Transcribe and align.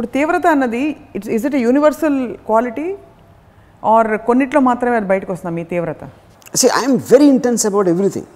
ఇప్పుడు 0.00 0.14
తీవ్రత 0.18 0.46
అన్నది 0.54 0.82
it's 1.16 1.30
is 1.36 1.42
it 1.46 1.54
universal 1.64 2.14
quality 2.46 2.84
or 3.82 4.08
కొన్నిట్లో 4.28 4.60
మాత్రమే 4.68 4.96
అది 4.98 5.08
బయటకు 5.10 5.30
వస్తుందా 5.34 5.50
మీ 5.56 5.62
తీవ్రత? 5.72 6.04
See 6.60 6.66
I'm 6.78 6.94
very 7.10 7.26
intense 7.32 7.62
about 7.68 7.88
everything 7.92 8.28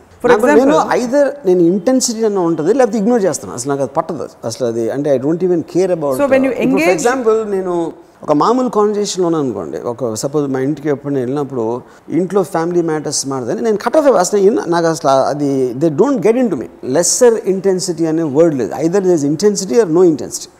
నేను 0.60 0.74
ఐదర్ 0.98 1.28
నేను 1.46 1.62
ఇంటెన్సిటీ 1.70 2.22
అన్న 2.28 2.42
ఉంటుంది 2.48 2.72
లేకపోతే 2.78 2.98
ఇగ్నోర్ 3.02 3.22
చేస్తాను. 3.26 3.52
అసలు 3.58 3.70
నాకు 3.72 3.82
అది 3.86 3.92
పట్టదు. 3.98 4.26
అసలు 4.48 4.64
అది 4.70 4.84
అంటే 4.96 5.08
I 5.14 5.16
don't 5.24 5.44
even 5.46 5.62
care 5.72 5.92
about 5.96 6.18
for 6.22 6.90
example 6.96 7.38
నేను 7.54 7.76
ఒక 8.26 8.36
మామూలు 8.42 8.72
కాన్వర్జేషన్లో 8.76 9.26
ఉన్నాను 9.30 9.44
అనుకోండి. 9.46 9.80
ఒక 9.92 10.12
సపోజ్ 10.24 10.44
మా 10.56 10.60
ఇంటికి 10.66 10.90
ఎప్పుడు 10.96 11.12
నేను 11.16 11.24
వెళ్ళినప్పుడు 11.26 11.64
ఇంట్లో 12.20 12.42
ఫ్యామిలీ 12.54 12.84
మ్యాటర్స్ 12.90 13.22
మాడదని 13.32 13.64
నేను 13.68 13.80
కట్ 13.86 13.98
ఆఫ్ 14.02 14.10
అసలు 14.24 14.52
నాకు 14.76 14.88
అసలు 14.92 15.12
అది 15.32 15.50
they 15.84 15.90
don't 16.02 16.20
get 16.28 16.40
into 16.54 16.58
me 16.64 16.68
lesser 16.98 17.38
intensity 17.54 18.06
అనే 18.12 18.26
వర్డ్ 18.38 18.56
లేదు. 18.62 18.72
Either 18.86 19.06
this 19.10 19.26
intensity 19.32 19.78
or 19.84 19.92
no 19.98 20.04
intensity 20.12 20.50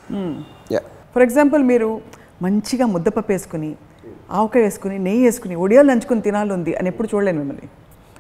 yeah 0.75 0.83
for 1.15 1.25
example 1.27 1.63
మీరు 1.73 1.89
మంచిగా 2.43 2.87
ముద్దపప్పు 2.95 3.33
వేసుకుని 3.33 3.71
ఆవకాయ 4.39 4.63
వేసుకుని 4.63 4.97
నెయ్యి 5.07 5.25
వేసుకుని 5.27 5.55
ఒడియాలు 5.65 5.89
నంచుకుని 5.93 6.23
తినాలి 6.23 6.53
ఉంది 6.53 6.73
అని 6.81 6.89
ఎప్పుడు 6.89 7.09
చూడలేను 7.13 7.39
మిమ్మల్ని 7.39 7.69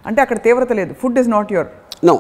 అంటే 0.04 0.20
అక్కడ 0.22 0.38
తీవ్రత 0.46 0.72
లేదు 0.80 0.92
food 1.02 1.18
is 1.22 1.30
not 1.36 1.52
your 1.56 1.70
No. 2.02 2.14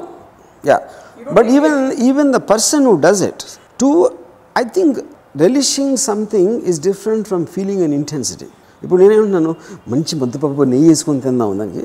Yeah. 0.64 0.80
But 1.28 1.46
even 1.48 1.74
even 2.00 2.30
the 2.30 2.40
person 2.42 2.82
who 2.82 2.94
does 2.98 3.20
it, 3.22 3.40
to 3.78 3.88
I 4.56 4.64
think 4.66 4.92
relishing 5.36 5.96
something 6.00 6.62
is 6.62 6.78
different 6.80 7.28
from 7.30 7.42
feeling 7.46 7.80
an 7.82 7.92
intensity. 7.92 8.48
ఇప్పుడు 8.82 8.98
నేనేమంటున్నాను 9.02 9.52
మంచి 9.92 10.14
ముద్దపప్పు 10.20 10.64
నెయ్యి 10.72 10.88
వేసుకొని 10.88 11.20
తిందాం 11.20 11.52
దానికి 11.58 11.84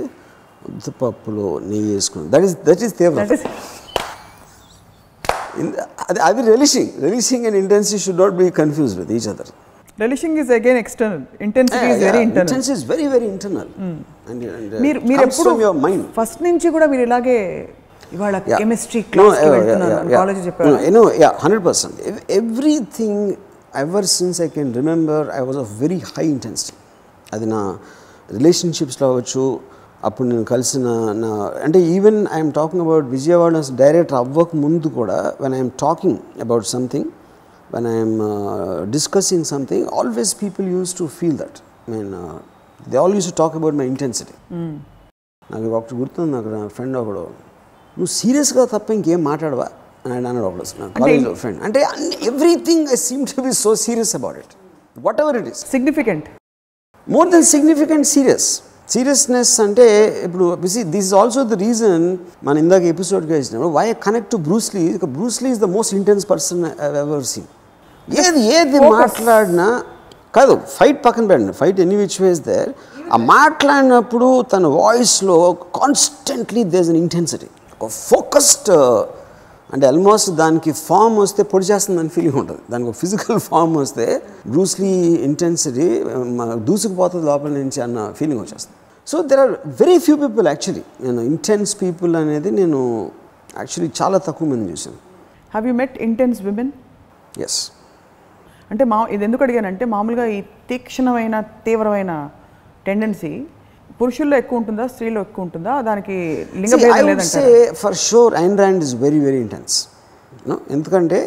ముద్దపప్పులో 0.65 1.45
నెయ్యి 1.69 1.91
వేసుకుని 1.93 2.25
దట్ 2.33 2.45
ఈస్ 2.47 2.55
దట్ 2.65 2.81
ఈస్ 2.87 2.93
తీవ్ర 2.97 3.25
అది 6.09 6.19
అది 6.27 6.41
relishing 6.51 6.91
relishing 7.07 7.45
and 7.49 7.57
intensity 7.63 7.99
should 8.05 8.21
not 8.23 8.37
be 8.41 8.47
confuse 8.61 8.93
with 8.99 9.11
each 9.17 9.27
other 9.33 9.51
relishing 9.97 10.37
is 10.43 10.51
again 10.59 10.79
external 10.83 11.23
intensity 11.47 11.85
is 11.93 12.01
very 12.07 12.21
internal 12.27 12.47
intensity 12.47 12.75
is 12.77 12.85
very 12.93 13.07
very 13.15 13.27
internal 13.33 13.69
మీరు 14.85 14.99
మీరు 15.09 15.21
ఎప్పుడు 15.27 15.51
యువర్ 15.65 15.79
మైండ్ 15.85 16.05
ఫస్ట్ 16.19 16.41
నుంచి 16.47 16.69
కూడా 16.77 16.87
మీరు 16.93 17.03
ఇలాగే 17.09 17.37
ఇవాళ. 18.15 18.35
Chemistry 18.61 19.01
class. 19.13 19.39
కాలేజ్ 20.19 20.39
చెప్పారు 20.47 20.69
yeah, 21.23 21.33
hundred 21.43 21.61
percent. 21.67 21.93
Everything 22.41 23.15
ever 23.73 24.01
since 24.17 24.39
I 24.39 24.49
can 24.55 24.69
remember, 24.73 25.19
I 25.31 25.41
was 25.41 25.57
of 25.63 25.67
very 25.83 25.99
high 26.11 26.29
intensity. 26.35 26.75
అది 27.35 27.47
నా 27.53 27.61
రిలేషన్షిప్స్లో 28.29 29.05
అవ్వచ్చు 29.09 29.43
అప్పుడు 30.03 30.27
నేను 30.29 30.45
కలిసిన 30.45 30.87
నా 31.13 31.29
అంటే 31.63 31.79
even 31.93 32.19
I'm 32.33 32.51
talking 32.51 32.83
about 32.83 33.07
Vijayawada 33.07 33.55
director 33.81 34.17
అవ్వక 34.17 34.55
ముందు 34.55 34.87
కూడా 34.89 35.17
when 35.41 35.55
I'm 35.55 35.71
talking 35.81 36.19
about 36.41 36.67
something 36.67 37.09
when 37.73 37.87
I'm 37.87 38.15
discussing 38.91 39.45
something 39.45 39.87
always 39.99 40.31
people 40.43 40.67
use 40.67 40.93
to 40.95 41.07
feel 41.17 41.37
that 41.37 41.59
mean 41.89 42.13
they 42.87 42.97
all 42.97 43.15
use 43.15 43.27
to 43.27 43.35
talk 43.37 43.55
about 43.55 43.75
my 43.75 43.87
intensity 43.87 44.35
నాకు 45.43 45.67
ఒకటి 45.75 45.95
గుర్తుంది 45.95 46.31
నాకు 46.31 46.49
నా 46.49 46.61
ఫ్రెండ్ 46.69 46.97
ఒకడు 46.97 47.25
నువ్వు 47.97 48.11
సీరియస్గా 48.15 48.65
తప్ప 48.65 48.89
ఇంకేం 48.91 49.21
మాట్లాడవా? 49.23 49.67
అని 50.05 50.13
అన్నాడు 50.19 50.45
ఒకడు 50.45 50.65
కాలేజ్లో 50.99 51.33
ఫ్రెండ్ 51.35 51.59
అంటే 51.63 51.79
everything 52.27 52.87
I 52.87 52.99
seem 53.07 53.23
to 53.27 53.41
be 53.41 53.53
so 53.59 53.71
serious 53.85 54.13
about 54.15 54.37
it 54.37 54.53
whatever 55.21 55.37
it 55.37 55.49
is 55.53 55.61
significant 55.71 56.27
more 57.07 57.29
than 57.29 57.47
significant 57.53 58.07
serious 58.07 58.49
seriousness 58.93 59.53
అంటే 59.65 59.85
ఇప్పుడు 60.25 60.45
this 60.65 60.77
is 61.01 61.13
also 61.21 61.43
the 61.43 61.57
reason 61.65 62.05
మన 62.47 62.55
ఇందాక 62.57 62.83
ఎపిసోడ్గా 62.93 63.35
ఇచ్చినప్పుడు 63.41 63.71
why 63.77 63.85
connect 64.05 64.31
to 64.31 64.37
Bruce Lee 64.47 64.83
Bruce Lee 65.17 65.49
is 65.55 65.61
the 65.65 65.69
most 65.75 65.93
intense 65.99 66.25
person 66.31 66.63
ever 67.03 67.25
seen 67.33 67.49
ఏది 68.07 68.41
ఏది 68.57 68.79
మాట్లాడినా 68.95 69.67
కాదు 70.37 70.53
ఫైట్ 70.77 70.99
పక్కన 71.05 71.23
పెట్టండి. 71.29 71.53
Fight 71.59 71.79
any 71.85 71.95
which 71.95 72.17
ways 72.23 72.41
there 72.49 72.69
ఆ 73.13 73.17
మాట్లాడినప్పుడు 73.35 74.27
తన 74.53 74.65
వాయిస్లో 74.81 75.37
కాన్స్టెంట్లీ 75.79 76.63
దేస్ 76.75 76.89
అన్ 76.93 76.99
ఇంటెన్సిటీ 77.05 77.49
ఒక 77.81 77.89
ఫోకస్డ్ 78.09 78.71
అంటే 79.73 79.85
ఆల్మోస్ట్ 79.87 80.29
దానికి 80.41 80.71
ఫామ్ 80.87 81.15
వస్తే 81.17 81.41
పొడి 81.43 81.65
చేస్తుందని 81.65 82.11
ఫీలింగ్ 82.15 82.37
ఉంటుంది. 82.41 82.61
దానికి 82.71 82.89
ఒక 82.89 82.97
ఫిజికల్ 83.03 83.39
ఫామ్ 83.49 83.73
వస్తే 83.77 84.05
బ్రూస్లీ 84.47 84.93
ఇంటెన్సిటీ 85.29 85.87
దూసుకుపోతుంది 86.69 87.25
లోపల 87.31 87.51
నుంచి 87.63 87.81
అన్న 87.87 87.99
ఫీలింగ్ 88.19 88.41
వచ్చేస్తుంది. 88.41 88.75
So 89.09 89.17
there 89.31 89.41
are 89.43 89.53
very 89.81 89.97
few 90.05 90.15
people 90.23 90.47
actually 90.53 90.83
నేను 91.05 91.21
ఇంటెన్స్ 91.31 91.73
పీపుల్ 91.83 92.13
అనేది 92.21 92.49
నేను 92.59 92.79
యాక్చువల్లీ 93.61 93.91
చాలా 93.99 94.17
తక్కువ 94.27 94.47
మంది 94.51 94.65
చూశాను. 94.73 94.99
Have 95.53 95.67
you 95.69 95.73
met 95.81 95.95
intense 96.07 96.39
women 96.47 96.71
yes 97.45 97.59
అంటే 98.71 98.83
మా 98.91 98.97
ఇది 99.15 99.23
ఎందుకు 99.27 99.43
అడిగానంటే 99.45 99.85
మామూలుగా 99.93 100.25
ఈ 100.35 100.39
తీక్షణమైన 100.71 101.35
తీవ్రమైన 101.67 102.11
టెండెన్సీ 102.87 103.31
పురుషుల్లో 103.99 104.35
ఎక్కువ 104.41 104.59
ఉంటుందా 104.61 104.83
స్త్రీలో 104.91 105.19
ఎక్కువ 105.25 105.45
ఉంటుందా? 105.45 105.73
దానికి 105.87 106.15
లింగ 106.61 106.73
sure 108.09 108.31
Ayn 108.41 108.53
Rand 108.61 108.81
is 108.87 108.91
very 109.05 109.19
very 109.25 109.39
intense. 109.45 109.73
No? 110.49 110.55
ఎందుకంటే 110.75 111.19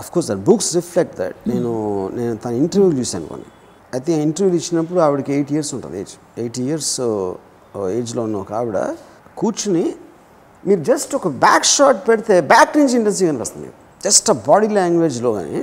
of 0.00 0.10
course 0.14 0.28
that 0.30 0.42
books 0.50 0.70
reflect 0.78 1.16
that 1.22 1.36
నేను 1.50 1.72
నేను 2.18 2.34
తన 2.44 2.52
ఇంటర్వ్యూలు 2.62 2.96
చూశాను 3.00 3.26
కొన్ని. 3.32 3.48
అయితే 3.94 4.12
ఇంటర్వ్యూలు 4.22 4.56
ఇచ్చినప్పుడు 4.60 5.00
ఆవిడకి 5.00 5.30
ఎయిట్ 5.36 5.50
ఇయర్స్ 5.54 5.70
ఉంటుంది 5.74 5.96
ఏజ్. 6.00 6.14
ఎయిట్ 6.38 6.58
ఇయర్స్ 6.64 6.92
ఏజ్లో 7.98 8.22
ఉన్న 8.22 8.36
ఒక 8.36 8.52
ఆవిడ 8.52 8.78
కూర్చుని 9.36 9.84
మీరు 10.64 10.80
జస్ట్ 10.82 11.12
ఒక 11.14 11.28
బ్యాక్ 11.42 11.66
షాట్ 11.72 12.00
పెడితే 12.08 12.34
బ్యాక్ 12.52 12.72
నుంచి 12.78 12.94
ఇంటెన్సీ 12.96 13.24
కనిపిస్తుంది 13.26 13.70
జస్ట్ 14.00 14.28
బాడీ 14.46 14.68
లాంగ్వేజ్లో 14.76 15.30
కానీ 15.34 15.58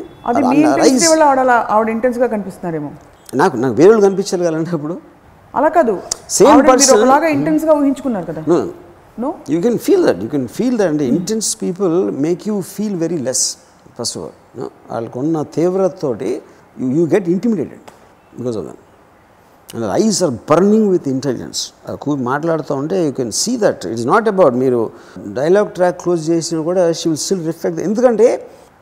ఆవిడ 1.71 1.89
ఇంటెన్స్గా 1.95 2.27
కనిపిస్తున్నారేమో. 2.27 2.91
నాకు 3.33 3.55
నాకు 3.57 3.75
వేరే 3.75 3.89
వాళ్ళు 3.89 4.03
కనిపించాలి 4.07 4.45
కదంటప్పుడు 4.47 4.95
అలా 5.53 5.69
కాదు. 5.69 5.93
Person- 6.69 6.95
ఒకలాగా 6.97 7.27
ఇంటెన్స్గా 7.35 7.73
ఊహించుకున్నారు 7.79 8.25
కదా. 8.25 8.41
No 9.17 9.29
you 9.49 9.59
can 9.61 9.79
feel 9.79 10.03
that 10.07 10.19
you 10.23 10.29
can 10.29 10.47
feel 10.49 10.75
that 10.77 10.89
అంటే 10.89 11.05
intense 11.13 11.49
people 11.61 11.95
make 12.25 12.43
you 12.49 12.55
feel 12.73 12.95
very 12.95 13.19
less 13.27 13.45
first 13.97 14.17
of 14.17 14.27
all 14.57 14.69
వాళ్ళకు 14.91 15.19
ఉన్న 15.19 15.41
తీవ్రతతోటి 15.55 16.29
you 16.75 16.87
you 16.97 17.03
get 17.13 17.27
intimidated 17.29 17.87
because 18.39 18.57
of 18.61 18.65
that 18.69 18.81
and 19.75 19.85
eyes 20.03 20.19
are 20.27 20.33
burning 20.51 20.87
with 20.93 21.07
intelligence 21.15 21.59
కూ 22.03 22.15
మాట్లాడుతూ 22.31 22.73
ఉంటే 22.81 22.97
you 23.07 23.11
can 23.19 23.33
see 23.41 23.51
that 23.65 23.83
it's 23.91 24.07
not 24.13 24.27
about 24.33 24.55
మీరు 24.63 24.79
dialogue 25.39 25.69
track 25.77 25.97
close 26.03 26.23
చేసినా 26.31 26.61
కూడా 26.69 26.83
she 26.99 27.05
will 27.09 27.21
still 27.25 27.45
reflect 27.51 27.81
ఎందుకంటే 27.87 28.27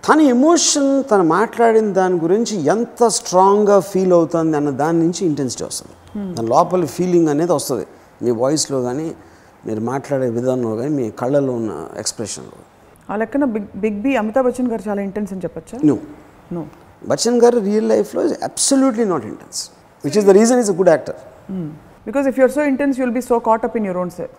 తన 0.07 0.19
ఎమోషన్ 0.35 0.89
తను 1.09 1.23
మాట్లాడిన 1.37 1.87
దాని 1.99 2.17
గురించి 2.25 2.55
ఎంత 2.73 3.07
స్ట్రాంగ్గా 3.17 3.77
ఫీల్ 3.91 4.13
అవుతుంది 4.17 4.57
అన్న 4.59 4.69
దాని 4.83 4.97
నుంచి 5.05 5.21
ఇంటెన్సిటీ 5.29 5.63
వస్తుంది. 5.69 5.95
దాని 6.35 6.47
లోపల 6.53 6.85
ఫీలింగ్ 6.97 7.29
అనేది 7.33 7.53
వస్తుంది. 7.57 7.85
మీ 8.23 8.31
వాయిస్లో 8.41 8.77
కానీ 8.87 9.07
మీరు 9.67 9.81
మాట్లాడే 9.91 10.27
విధానంలో 10.37 10.75
కానీ 10.79 10.91
మీ 10.99 11.05
కళ్ళలో 11.21 11.53
ఉన్న 11.59 11.71
ఎక్స్ప్రెషన్లో 12.01 12.57
ఆ 13.09 13.15
లెక్కన 13.21 13.45
big 13.55 13.69
big 13.83 13.99
B 14.05 14.11
Amitabh 14.21 14.45
Bachchan 14.47 14.69
garu 14.73 14.83
చాలా 14.87 15.01
ఇంటెన్స్ 15.07 15.31
అని 15.33 15.41
చెప్పచ్చా? 15.45 15.77
నువ్వు 15.89 16.03
నో 16.55 16.61
బచ్చన్ 17.01 17.39
గారు 17.43 17.57
రియల్ 17.69 17.87
లైఫ్లో 17.93 18.21
is 18.27 18.35
absolutely 18.49 19.05
not 19.13 19.25
intense 19.31 19.61
which 20.03 20.17
is 20.21 20.27
the 20.29 20.35
reason 20.39 20.59
is 20.63 20.71
a 20.73 20.77
good 20.79 20.91
actor 20.95 21.17
because 22.07 22.27
if 22.31 22.37
you're 22.41 22.53
so 22.57 22.63
intense 22.71 22.99
you'll 23.01 23.15
be 23.19 23.23
so 23.31 23.37
caught 23.49 23.65
up 23.69 23.75
in 23.79 23.87
your 23.89 23.99
own 24.03 24.11
self 24.17 24.31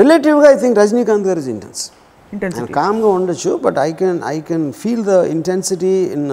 రిలేటివ్గా 0.00 0.48
I 0.54 0.58
think 0.64 0.78
Rajinikanth 0.82 1.26
garu 1.30 1.40
is 1.44 1.50
intense 1.52 1.82
కామ్గా 2.78 3.08
ఉండొచ్చు 3.18 3.52
but 3.66 3.78
I 3.86 3.90
can 4.00 4.18
I 4.34 4.36
can 4.50 4.66
feel 4.82 5.04
the 5.04 5.14
intensity 5.36 5.94
in 6.16 6.26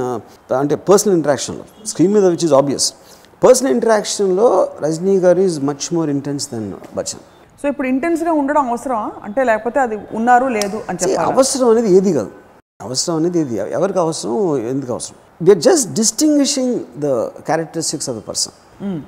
అంటే 0.61 0.75
personal 0.89 1.15
ఇంటరాక్షన్లో 1.19 1.65
screen 1.91 2.13
మీద 2.13 2.25
which 2.33 2.45
is 2.49 2.55
obvious 2.59 2.87
personal 3.41 3.73
ఇంటరాక్షన్లో 3.77 4.49
Rajini 4.85 5.15
garu 5.25 5.41
is 5.47 5.57
much 5.69 5.87
more 5.97 6.09
intense 6.09 6.45
than 6.53 6.67
Bachchan 6.97 7.23
so 7.61 7.65
ఇప్పుడు 7.71 7.87
ఇంటెన్స్గా 7.87 8.31
ఉండడం 8.39 8.65
అవసరమా? 8.71 9.05
అంటే 9.25 9.41
లేకపోతే 9.49 9.79
అది 9.85 9.95
ఉన్నారు 10.13 10.47
లేదు 10.57 10.77
చెప్పాలి? 10.89 11.15
అవసరం 11.31 11.67
అనేది 11.69 11.89
ఏది 11.97 12.11
కాదు. 12.17 12.31
అవసరం 12.87 13.15
అనేది 13.19 13.39
ఏది? 13.43 13.55
ఎవరికి 13.77 13.99
అవసరం? 14.03 14.35
ఎందుకు 14.73 14.91
అవసరం? 14.91 15.17
We're 15.41 15.59
just 15.59 15.93
distinguishing 15.93 16.79
the 16.97 17.05
characteristics 17.25 18.09
of 18.09 18.17
the 18.17 18.19
person 18.19 18.53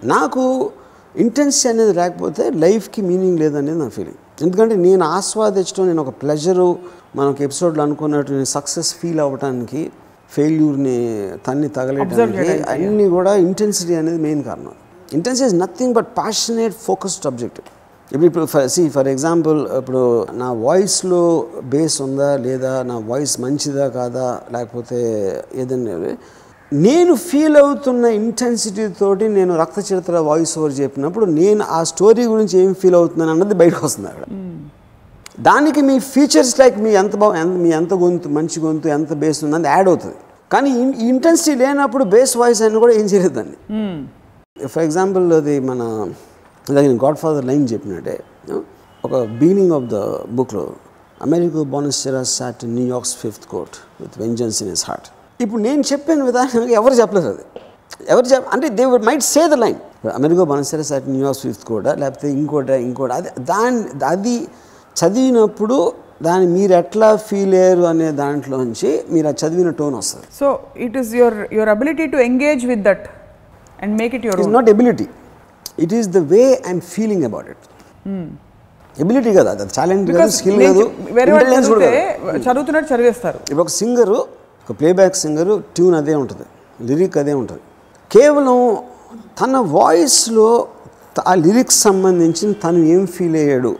నాకు 0.04 0.72
ఇంటెన్సిటీ 1.16 1.70
అనేది 1.70 1.94
లేకపోతే 1.94 2.50
లైఫ్కి 2.50 3.02
మీనింగ్ 3.02 3.40
లేదనేది 3.40 3.78
నా 3.78 3.90
ఫీలింగ్ 3.90 4.44
ఎందుకంటే 4.44 4.76
నేను 4.76 5.06
ఆస్వాదించడం 5.06 5.88
నేను 5.88 6.02
ఒక 6.02 6.10
ప్లెజరు 6.10 6.80
మనకు 7.16 7.44
ఎపిసోడ్లో 7.44 7.84
అనుకున్నట్టు 7.84 8.32
నేను 8.32 8.46
సక్సెస్ 8.46 8.96
ఫీల్ 8.96 9.20
అవ్వడానికి 9.20 9.92
ఫెయిల్యూర్ని 10.32 10.98
తన్ని 11.48 11.70
తగలేయడానికి 11.70 12.64
అన్నీ 12.72 13.10
కూడా 13.10 13.36
ఇంటెన్సిటీ 13.36 13.96
అనేది 13.96 14.18
మెయిన్ 14.18 14.44
కారణం. 14.44 14.72
Intensity 15.14 15.46
is 15.46 15.56
nothing 15.56 15.94
but 15.94 16.08
passionate 16.08 16.74
focused 16.74 17.28
objective 17.28 17.66
ఇప్పుడు 18.12 18.28
ఇప్పుడు 18.30 18.68
సి 18.68 18.84
ఫర్ 18.90 19.08
ఎగ్జాంపుల్ 19.08 19.60
ఇప్పుడు 19.78 20.28
నా 20.34 20.52
వాయిస్లో 20.66 21.22
బేస్ 21.64 21.98
ఉందా 22.02 22.30
లేదా 22.36 22.72
నా 22.84 22.96
వాయిస్ 23.10 23.34
మంచిదా 23.40 23.88
కాదా 23.88 24.28
లేకపోతే 24.54 25.00
ఏదన్నా 25.56 26.14
నేను 26.72 27.14
ఫీల్ 27.28 27.58
అవుతున్న 27.58 28.06
ఇంటెన్సిటీ 28.22 28.84
తోటి 29.00 29.28
నేను 29.28 29.54
రక్త 29.58 29.80
చిరతల 29.80 30.18
వాయిస్ 30.30 30.54
ఓవర్ 30.60 30.74
చెప్పినప్పుడు 30.80 31.26
నేను 31.26 31.64
ఆ 31.78 31.80
స్టోరీ 31.84 32.26
గురించి 32.26 32.56
ఏం 32.64 32.74
ఫీల్ 32.74 32.96
అవుతున్నాను 32.96 33.32
అన్నది 33.32 33.54
బయటకు 33.54 33.86
వస్తుంది 33.86 34.08
అక్కడ. 34.08 34.26
దానికి 35.40 35.82
మీ 35.82 36.00
ఫీచర్స్ 36.14 36.60
లైక్ 36.60 36.78
మీ 36.78 36.92
ఎంత 37.02 37.16
బాగు 37.16 37.36
ఎంత 37.36 37.56
మీ 37.64 37.70
ఎంత 37.70 37.94
గొంతు 37.94 38.30
మంచి 38.30 38.60
గొంతు 38.60 38.88
ఎంత 38.88 39.14
బేస్ 39.14 39.44
ఉంది 39.44 39.56
అది 39.56 39.68
యాడ్ 39.68 39.90
అవుతుంది. 39.90 40.18
కానీ 40.52 40.70
ఇంటెన్సిటీ 41.10 41.56
లేనప్పుడు 41.56 42.04
బేస్ 42.04 42.38
వాయిస్ 42.38 42.62
అని 42.62 42.80
కూడా 42.80 42.94
ఏం 42.94 43.06
చేయలేదు 43.06 43.36
దాన్ని 43.40 43.58
ఫర్ 44.68 44.84
ఎగ్జాంపుల్ 44.84 45.34
అది 45.34 45.60
మన 45.60 45.82
దగ్గర 46.70 46.92
గాడ్ 47.06 47.20
ఫాదర్ 47.24 47.46
లైన్ 47.46 47.66
చెప్పినట్టే 47.74 48.16
ఒక 49.04 49.14
బిగినింగ్ 49.42 49.74
ఆఫ్ 49.74 49.88
ద 49.88 50.00
బుక్లో 50.38 50.64
Amerigo 51.22 51.62
Bonasera 51.74 52.22
sat 52.34 52.62
New York's 52.76 53.16
fifth 53.22 53.46
court 53.48 53.78
with 54.02 54.16
vengeance 54.22 54.60
in 54.64 54.70
his 54.70 54.86
heart 54.90 55.08
ఇప్పుడు 55.40 55.62
నేను 55.62 55.84
చెప్పిన 55.92 56.24
విధానం 56.24 56.64
ఎవరు 56.80 56.96
చెప్పలేరు 57.02 57.30
అది. 57.30 57.44
ఎవరు 58.10 58.28
చెప్ 58.32 58.48
అంటే 58.54 58.68
they 58.78 58.84
might 59.08 59.24
say 59.28 59.42
the 59.48 59.58
line 59.64 59.80
Amerigo 60.16 60.44
Bonasera 60.44 60.86
sat 60.90 61.08
New York's 61.10 61.44
fifth 61.46 61.64
court 61.70 61.88
లేకపోతే 62.02 62.28
ఇంకోట 62.34 62.70
ఇంకోట 62.88 63.12
అది 63.20 63.30
దాని 63.50 63.80
అది 64.06 64.36
చదివినప్పుడు 64.96 65.78
దాన్ని 66.22 66.48
మీరు 66.56 66.74
ఎట్లా 66.74 67.10
ఫీల్ 67.28 67.54
అయ్యారు 67.56 67.84
అనే 67.92 68.08
దాంట్లోంచి 68.16 68.90
మీరు 69.12 69.28
ఆ 69.28 69.34
చదివిన 69.42 69.70
టోన్ 69.80 69.96
వస్తుంది. 69.96 70.26
So 70.40 70.48
it 70.86 70.98
is 70.98 71.12
your 71.16 71.38
your 71.54 71.70
ability 71.70 72.06
to 72.14 72.18
engage 72.26 72.64
with 72.66 72.84
that 72.90 73.06
and 73.80 73.94
make 74.02 74.16
it 74.18 74.26
your 74.28 74.42
not 74.58 74.70
ability 74.70 75.08
it 75.86 75.94
is 76.00 76.08
the 76.18 76.22
way 76.34 76.44
I'm 76.70 76.84
feeling 76.96 77.26
about 77.30 77.50
it 77.54 77.66
ability 79.04 79.32
కదా 79.40 79.50
అది 79.56 79.66
టాలెంట్ 79.80 80.10
కాదు 80.20 80.32
స్కిల్ 80.38 80.58
కాదు. 80.68 80.84
చదువుతున్నట్టు 82.46 82.88
చదివేస్తారు. 82.94 83.40
ఇప్పుడు 83.50 83.66
ఒక 83.66 83.74
సింగరు 83.82 84.20
ఒక 84.64 84.72
ప్లేబ్యాక్ 84.80 85.18
సింగరు 85.24 85.54
ట్యూన్ 85.76 85.96
అదే 86.02 86.16
ఉంటుంది 86.22 86.46
lyric 86.90 87.16
అదే 87.22 87.34
ఉంటుంది. 87.42 87.64
కేవలం 88.16 88.58
తన 89.42 89.54
వాయిస్లో 89.78 90.50
ఆ 91.32 91.34
లిరిక్స్ 91.46 91.80
సంబంధించి 91.88 92.44
తను 92.64 92.82
ఏం 92.96 93.02
ఫీల్ 93.16 93.38
అయ్యాడు 93.40 93.72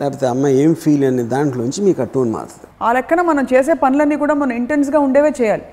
లేకపోతే 0.00 0.26
అమ్మాయి 0.32 0.54
ఏం 0.62 0.72
ఫీల్ 0.82 1.04
అనే 1.08 1.24
దాంట్లోంచి 1.32 1.80
మీకు 1.86 2.00
ఆ 2.04 2.06
టోన్ 2.14 2.30
మారుతుంది. 2.36 2.66
ఆ 2.86 2.88
లెక్కన 2.96 3.20
మనం 3.30 3.44
చేసే 3.52 3.72
పనులన్నీ 3.84 4.16
కూడా 4.22 4.34
మనం 4.42 4.52
intense 4.60 4.88
గా 4.94 4.98
ఉండేవే 5.06 5.30
చేయాలి. 5.40 5.64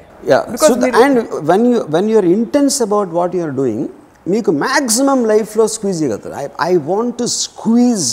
And 1.04 1.20
when 1.52 1.66
you 1.72 1.78
when 1.96 2.10
you're 2.14 2.30
intense 2.38 2.78
about 2.88 3.10
what 3.20 3.34
you're 3.40 3.56
doing 3.62 3.88
మీకు 4.26 4.52
మ్యాక్సిమం 4.64 5.20
లైఫ్లో 5.32 5.66
స్క్వీజ్ 5.68 6.00
చేయగలుగుతారు. 6.02 6.36
I 6.44 6.46
I 6.72 6.74
want 6.92 7.16
to 7.22 7.26
squeeze 7.44 8.10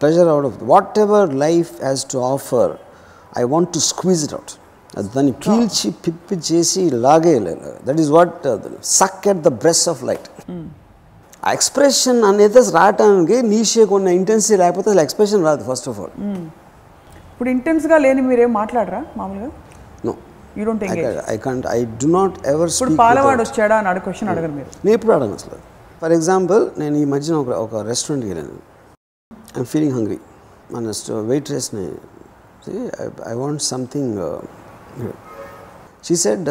pressure 0.00 0.28
out 0.34 0.46
of 0.46 0.58
whatever 1.04 1.30
life 1.44 1.70
has 1.82 2.04
to 2.12 2.18
offer 2.32 2.72
I 3.38 3.44
want 3.54 3.72
to 3.72 3.80
squeeze 3.90 4.22
it 4.24 4.34
out 4.34 4.54
అది 4.98 5.08
దాన్ని 5.14 5.32
పీల్చి 5.44 5.88
పిప్పి 6.04 6.36
చేసి 6.50 6.82
లాగేయలేదు 7.06 7.72
that 7.86 8.00
is 8.04 8.10
what 8.18 8.46
suck 8.98 9.26
at 9.32 9.42
the 9.48 9.52
breast 9.64 9.84
of 9.88 10.02
light 10.10 10.28
ఆ 11.44 11.52
expression 11.52 12.20
అనేది 12.24 12.62
రావటానికి 12.78 13.36
నీషే 13.52 13.84
కొన్ని 13.84 14.12
ఇంటెన్సిటీ 14.14 14.56
లేకపోతే 14.62 14.88
అసలు 14.90 15.00
ఎక్స్ప్రెషన్ 15.00 15.44
రాదు 15.44 15.64
ఫస్ట్ 15.70 15.88
ఆఫ్ 15.88 16.00
ఆల్ 16.00 16.14
ఇప్పుడు 17.32 17.50
intense 17.50 17.84
గా 17.90 17.96
లేని 18.04 18.22
మీరేం 18.22 18.52
మాట్లాడరా 18.52 19.00
మామూలుగా? 19.16 19.48
You 20.56 20.62
don't 20.68 20.84
engage 20.86 21.18
I 21.34 21.36
can't 21.46 21.66
I 21.76 21.78
do 22.04 22.10
not 22.18 22.36
ever 22.52 22.70
ఇప్పుడు 22.74 22.96
పాలవాడు 23.04 23.42
వచ్చాడా 23.46 23.76
అని 23.80 23.88
అడిగి 23.92 24.04
క్వశ్చన్ 24.06 24.30
అడగరు 24.34 24.54
మీరు. 24.58 24.70
నేను 24.84 24.94
ఎప్పుడు 24.98 25.14
అడగను 25.16 25.36
అసలు. 25.40 25.58
ఫర్ 26.02 26.14
ఎగ్జాంపుల్ 26.18 26.62
నేను 26.82 26.96
ఈ 27.02 27.06
మధ్యన 27.14 27.36
ఒక 27.44 27.50
ఒక 27.66 27.82
రెస్టారెంట్కి 27.90 28.30
వెళ్ళాను. 28.32 28.58
ఐఎమ్ 29.56 29.70
ఫీలింగ్ 29.74 29.94
హంగ్రీ 29.98 30.18
మన 30.74 30.92
వెయిట్రెస్ని 31.32 31.86
I 33.32 33.34
want 33.42 33.62
something 33.72 34.16
she 36.06 36.16
said 36.24 36.48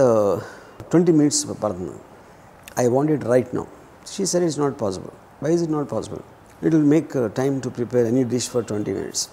twenty 0.91 1.11
minutes 1.19 1.41
పడుతుంది. 1.63 1.95
I 2.83 2.85
want 2.95 3.11
it 3.15 3.23
right 3.33 3.51
now 3.59 3.65
she 4.13 4.23
said 4.31 4.44
it's 4.47 4.59
not 4.63 4.75
possible 4.83 5.13
why 5.44 5.51
is 5.55 5.63
it 5.65 5.73
not 5.77 5.89
possible 5.94 6.21
it 6.65 6.73
will 6.75 6.89
make 6.95 7.11
time 7.39 7.55
to 7.65 7.69
prepare 7.77 8.05
any 8.11 8.23
dish 8.33 8.49
for 8.53 8.65
twenty 8.71 8.94
minutes 8.97 9.23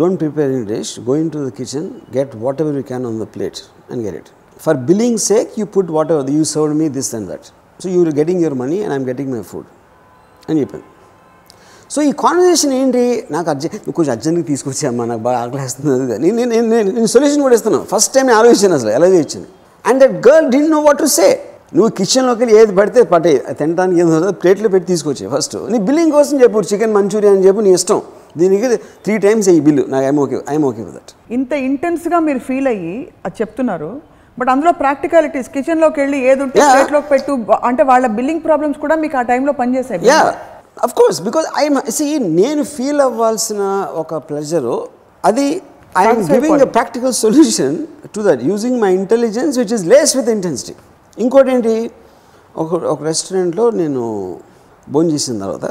don't 0.00 0.18
prepare 0.22 0.50
any 0.54 0.64
dish 0.74 0.92
go 1.08 1.14
into 1.34 1.40
the 1.48 1.50
kitchen 1.58 1.88
get 2.16 2.32
whatever 2.64 2.76
you 2.80 2.84
can 2.90 3.06
on 3.10 3.18
the 3.24 3.26
plate 3.36 3.60
and 3.88 4.02
get 4.06 4.16
it 4.16 4.30
for 4.60 4.76
billing 4.76 5.18
sake 5.18 5.52
you 5.60 5.66
put 5.76 5.90
whatever 6.12 6.30
you 6.30 6.44
serve 6.54 6.74
me 6.74 6.88
this 6.88 7.14
and 7.14 7.28
that 7.32 7.46
so 7.80 7.88
getting 8.18 8.38
your 8.44 8.54
money 8.62 8.76
and 8.76 8.84
and 8.84 8.94
I'm 8.96 9.06
getting 9.10 9.30
my 9.34 9.40
food 9.52 9.66
అని 10.50 10.60
చెప్పాను 10.60 10.84
so 11.90 12.02
ఈ 12.02 12.12
conversation 12.12 12.72
ఏంటి? 12.72 13.02
నాకు 13.30 13.50
urgent 13.50 13.74
నువ్వు 13.74 13.92
కొంచెం 13.92 14.12
అర్జెంట్గా 14.14 14.44
తీసుకొచ్చి 14.44 14.86
అమ్మా 14.86 15.04
నాకు 15.04 15.20
బాగా 15.20 15.38
ఆకలిస్తుంది 15.42 15.90
అది 15.94 16.16
నేను 16.24 16.50
నేను 16.52 16.66
నేను 16.96 17.06
సొల్యూషన్ 17.06 17.42
కూడా 17.42 17.54
ఇస్తున్నాను. 17.54 17.84
ఫస్ట్ 17.84 18.10
టైం 18.14 18.24
నేను 18.26 18.38
ఆలోచించాను 18.38 18.74
అసలు 18.74 18.90
ఎలా 18.90 19.06
చేయొచ్చింది 19.06 19.48
అండ్ 19.84 19.98
దట్ 20.04 20.28
గర్ల్ 20.28 20.48
డి 20.54 20.60
నో 20.68 20.80
వాట్ 20.80 20.98
టు 20.98 21.04
సే 21.04 21.28
నువ్వు 21.76 21.90
కిచెన్లోకి 21.98 22.40
వెళ్ళి 22.40 22.54
ఏది 22.60 22.72
పడితే 22.80 23.02
పట్టే 23.02 23.30
తినడానికి 23.60 24.00
ఏదో 24.00 24.32
ప్లేట్లో 24.42 24.68
పెట్టి 24.68 24.86
తీసుకొచ్చాయి 24.86 25.30
ఫస్ట్ 25.30 25.56
నీ 25.72 25.78
బిల్లింగ్ 25.78 26.12
కోసం 26.12 26.42
చెప్పు 26.42 26.60
చికెన్ 26.72 26.92
మంచూరియా 26.98 27.32
అని 27.32 27.44
చెప్పు 27.46 27.60
నీ 27.60 27.72
ఇష్టం. 27.72 28.00
దీనికి 28.34 28.68
త్రీ 29.04 29.14
టైమ్స్ 29.24 29.48
ఈ 29.50 29.60
బిల్లు 29.66 29.84
నాకు 29.90 30.06
I'm 30.06 30.18
okay 30.22 30.38
I'm 30.54 30.64
okay 30.68 30.82
with 30.86 30.96
that 30.98 31.12
ఇంత 31.36 31.52
intense 31.68 32.06
గా 32.12 32.18
మీరు 32.26 32.40
ఫీల్ 32.48 32.68
అయ్యి 32.72 32.94
అది 33.26 33.36
చెప్తున్నారు 33.40 33.90
బట్ 34.38 34.50
అందులో 34.52 34.72
ప్రాక్టికాలిటీస్ 34.80 35.48
కిచెన్లోకి 35.54 35.98
వెళ్ళి 36.02 36.18
ఏది 36.30 36.42
ఉంటే. 36.44 36.58
ప్లేట్లోకి 36.68 37.08
పెట్టు 37.10 37.32
అంటే 37.68 37.82
వాళ్ళ 37.90 38.06
బిల్లింగ్ 38.16 38.42
ప్రాబ్లమ్స్ 38.46 38.78
కూడా 38.84 38.96
మీకు 39.02 39.16
ఆ 39.16 39.24
టైంలో 39.28 39.52
పనిచేసాయి 39.60 40.08
yeah 40.10 40.20
of 40.86 40.94
course 41.00 41.18
because 41.26 41.46
I 41.60 41.64
see 41.96 42.06
నేను 42.38 42.62
ఫీల్ 42.72 43.02
అవ్వాల్సిన 43.06 43.60
ఒక 44.02 44.14
ప్లెజరు 44.28 44.76
అది 45.24 45.46
I'm 45.94 46.22
giving 46.32 46.62
a. 46.62 46.70
Practical 46.76 47.14
solution 47.20 47.76
to 48.14 48.22
that 48.26 48.42
using 48.50 48.78
my 48.80 48.90
intelligence 48.98 49.58
which 49.60 49.74
is 49.78 49.84
lace 49.92 50.12
with 50.18 50.30
intensity 50.34 50.74
ఇంకోటి 51.18 51.50
ఏంటి? 51.54 51.74
ఒక 52.54 52.72
ఒక 52.92 53.00
రెస్టారెంట్లో 53.04 53.64
నేను 53.78 54.02
భోజనం 54.86 55.10
చేసిన 55.14 55.34
తర్వాత 55.44 55.66